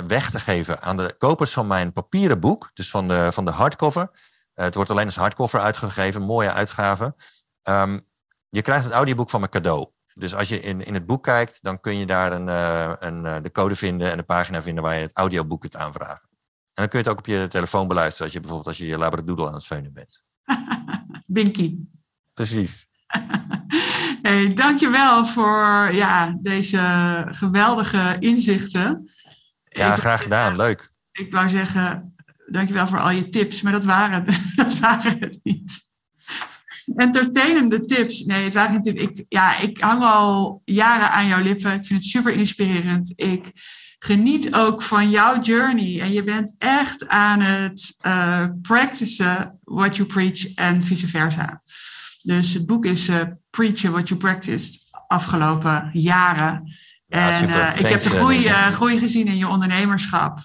weg 0.07 0.32
te 0.32 0.39
geven 0.39 0.82
aan 0.82 0.97
de 0.97 1.16
kopers 1.18 1.51
van 1.51 1.68
mijn 1.68 1.93
papieren 1.93 2.39
boek, 2.39 2.72
dus 2.74 2.89
van 2.89 3.07
de, 3.07 3.30
van 3.32 3.45
de 3.45 3.51
hardcover. 3.51 4.12
het 4.53 4.76
wordt 4.76 4.89
alleen 4.89 5.05
als 5.05 5.16
hardcover 5.16 5.60
uitgegeven, 5.60 6.22
mooie 6.22 6.53
uitgave. 6.53 7.16
Um, 7.64 8.09
je 8.49 8.61
krijgt 8.61 8.83
het 8.83 8.93
audioboek 8.93 9.29
van 9.29 9.39
mijn 9.39 9.51
cadeau. 9.51 9.89
Dus 10.13 10.35
als 10.35 10.49
je 10.49 10.59
in, 10.59 10.85
in 10.85 10.93
het 10.93 11.05
boek 11.05 11.23
kijkt, 11.23 11.63
dan 11.63 11.79
kun 11.79 11.97
je 11.97 12.05
daar 12.05 12.31
een, 12.31 12.47
uh, 12.47 12.93
een, 12.99 13.25
uh, 13.25 13.35
de 13.41 13.51
code 13.51 13.75
vinden 13.75 14.11
en 14.11 14.17
de 14.17 14.23
pagina 14.23 14.61
vinden 14.61 14.83
waar 14.83 14.95
je 14.95 15.01
het 15.01 15.17
audioboek 15.17 15.61
kunt 15.61 15.75
aanvragen. 15.75 16.27
En 16.73 16.85
dan 16.85 16.87
kun 16.87 16.99
je 16.99 17.05
het 17.05 17.13
ook 17.13 17.19
op 17.19 17.25
je 17.25 17.47
telefoon 17.49 17.87
beluisteren 17.87 18.23
als 18.23 18.33
je 18.33 18.39
bijvoorbeeld 18.39 18.69
als 18.69 18.77
je 18.77 18.87
je 18.87 18.97
labradoodle 18.97 19.47
aan 19.47 19.53
het 19.53 19.65
feunen 19.65 19.93
bent. 19.93 20.23
Binky. 21.31 21.77
Precies. 22.33 22.87
hey, 24.21 24.53
dankjewel 24.53 25.25
voor 25.25 25.89
ja, 25.91 26.37
deze 26.41 27.25
geweldige 27.29 28.15
inzichten. 28.19 29.09
Ja, 29.63 29.93
ik, 29.93 29.99
graag 29.99 30.21
gedaan. 30.21 30.55
Leuk. 30.55 30.91
Ik 31.11 31.31
wou 31.31 31.49
zeggen, 31.49 32.15
dankjewel 32.47 32.87
voor 32.87 32.99
al 32.99 33.09
je 33.09 33.29
tips, 33.29 33.61
maar 33.61 33.71
dat 33.71 33.83
waren, 33.83 34.25
dat 34.55 34.79
waren 34.79 35.19
het 35.19 35.39
niet 35.43 35.88
entertainende 36.95 37.81
tips. 37.81 38.23
Nee, 38.25 38.43
het 38.43 38.53
waren 38.53 38.71
geen 38.71 38.81
tips. 38.81 39.01
Ik, 39.01 39.23
ja, 39.27 39.59
ik 39.59 39.81
hang 39.81 40.03
al 40.03 40.61
jaren 40.65 41.11
aan 41.11 41.27
jouw 41.27 41.41
lippen. 41.41 41.73
Ik 41.73 41.85
vind 41.85 41.99
het 41.99 42.09
super 42.09 42.33
inspirerend. 42.33 43.13
Ik 43.15 43.51
geniet 43.99 44.55
ook 44.55 44.81
van 44.81 45.09
jouw 45.09 45.41
journey. 45.41 46.01
En 46.01 46.11
je 46.11 46.23
bent 46.23 46.55
echt 46.57 47.07
aan 47.07 47.41
het 47.41 47.97
uh, 48.05 48.45
practicen 48.61 49.59
what 49.63 49.95
you 49.95 50.07
preach 50.07 50.53
en 50.53 50.83
vice 50.83 51.07
versa. 51.07 51.61
Dus 52.21 52.53
het 52.53 52.65
boek 52.65 52.85
is 52.85 53.09
uh, 53.09 53.21
Preach 53.49 53.81
What 53.81 54.07
You 54.07 54.19
Practiced 54.19 54.79
afgelopen 55.07 55.89
jaren. 55.93 56.77
Ja, 57.07 57.39
en 57.39 57.49
uh, 57.49 57.69
ik 57.75 57.85
heb 57.85 58.01
de 58.01 58.09
groei, 58.09 58.43
groei 58.47 58.97
gezien 58.97 59.27
in 59.27 59.37
je 59.37 59.47
ondernemerschap. 59.47 60.39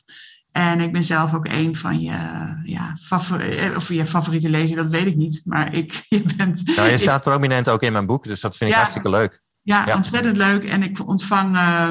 En 0.56 0.80
ik 0.80 0.92
ben 0.92 1.04
zelf 1.04 1.34
ook 1.34 1.48
een 1.48 1.76
van 1.76 2.00
je, 2.00 2.16
ja, 2.64 2.96
favoriete, 3.00 3.72
of 3.76 3.88
je 3.88 4.06
favoriete 4.06 4.50
lezer, 4.50 4.76
dat 4.76 4.88
weet 4.88 5.06
ik 5.06 5.16
niet. 5.16 5.42
Maar 5.44 5.74
ik, 5.74 6.04
je 6.08 6.22
bent. 6.36 6.76
Nou, 6.76 6.90
je 6.90 6.98
staat 6.98 7.22
prominent 7.22 7.68
ook 7.68 7.82
in 7.82 7.92
mijn 7.92 8.06
boek, 8.06 8.24
dus 8.24 8.40
dat 8.40 8.56
vind 8.56 8.70
ik 8.70 8.76
hartstikke 8.76 9.10
leuk. 9.10 9.42
Ja, 9.62 9.86
ja, 9.86 9.96
ontzettend 9.96 10.36
leuk. 10.36 10.64
En 10.64 10.82
ik 10.82 11.08
ontvang 11.08 11.54
uh, 11.54 11.88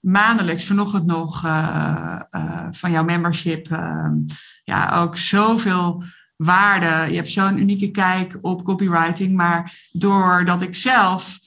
maandelijks, 0.00 0.64
vanochtend 0.64 1.06
nog, 1.06 1.44
uh, 1.44 2.20
uh, 2.30 2.66
van 2.70 2.90
jouw 2.90 3.04
membership, 3.04 3.70
ehm, 3.70 4.14
ja, 4.64 5.00
ook 5.00 5.16
zoveel 5.16 6.04
waarde. 6.36 7.10
Je 7.10 7.16
hebt 7.16 7.30
zo'n 7.30 7.60
unieke 7.60 7.90
kijk 7.90 8.38
op 8.40 8.64
copywriting. 8.64 9.36
Maar 9.36 9.88
doordat 9.92 10.62
ik 10.62 10.74
zelf 10.74 11.38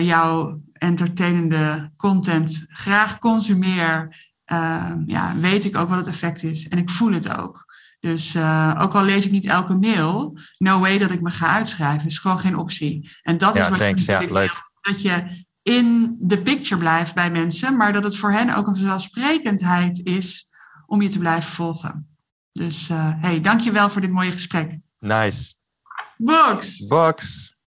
jouw 0.00 0.60
entertainende 0.72 1.90
content 1.96 2.64
graag 2.68 3.18
consumeer 3.18 4.27
uh, 4.52 4.92
ja, 5.06 5.34
weet 5.40 5.64
ik 5.64 5.76
ook 5.76 5.88
wat 5.88 5.98
het 5.98 6.06
effect 6.06 6.42
is. 6.42 6.68
En 6.68 6.78
ik 6.78 6.90
voel 6.90 7.12
het 7.12 7.38
ook. 7.38 7.66
Dus 8.00 8.34
uh, 8.34 8.74
ook 8.78 8.94
al 8.94 9.04
lees 9.04 9.24
ik 9.24 9.30
niet 9.30 9.44
elke 9.46 9.74
mail, 9.74 10.38
no 10.58 10.78
way 10.80 10.98
dat 10.98 11.10
ik 11.10 11.20
me 11.20 11.30
ga 11.30 11.46
uitschrijven. 11.54 12.06
is 12.06 12.18
gewoon 12.18 12.38
geen 12.38 12.56
optie. 12.56 13.10
En 13.22 13.38
dat 13.38 13.54
Ja, 13.54 13.62
is 13.62 13.68
wat 13.68 13.78
thanks. 13.78 14.04
je 14.04 14.12
Ja, 14.12 14.20
leuk. 14.32 14.70
dat 14.80 15.02
je 15.02 15.44
in 15.62 16.16
de 16.20 16.38
picture 16.38 16.80
blijft 16.80 17.14
bij 17.14 17.30
mensen, 17.30 17.76
maar 17.76 17.92
dat 17.92 18.04
het 18.04 18.16
voor 18.16 18.32
hen 18.32 18.54
ook 18.54 18.66
een 18.66 18.74
vanzelfsprekendheid 18.76 20.00
is 20.06 20.46
om 20.86 21.02
je 21.02 21.08
te 21.08 21.18
blijven 21.18 21.50
volgen. 21.50 22.08
Dus 22.52 22.88
eh 22.88 23.12
hey, 23.16 23.40
dankjewel 23.40 23.88
voor 23.88 24.00
dit 24.00 24.10
mooie 24.10 24.32
gesprek. 24.32 24.78
Nice. 24.98 25.54
Box! 26.16 26.86
Box. 26.86 27.46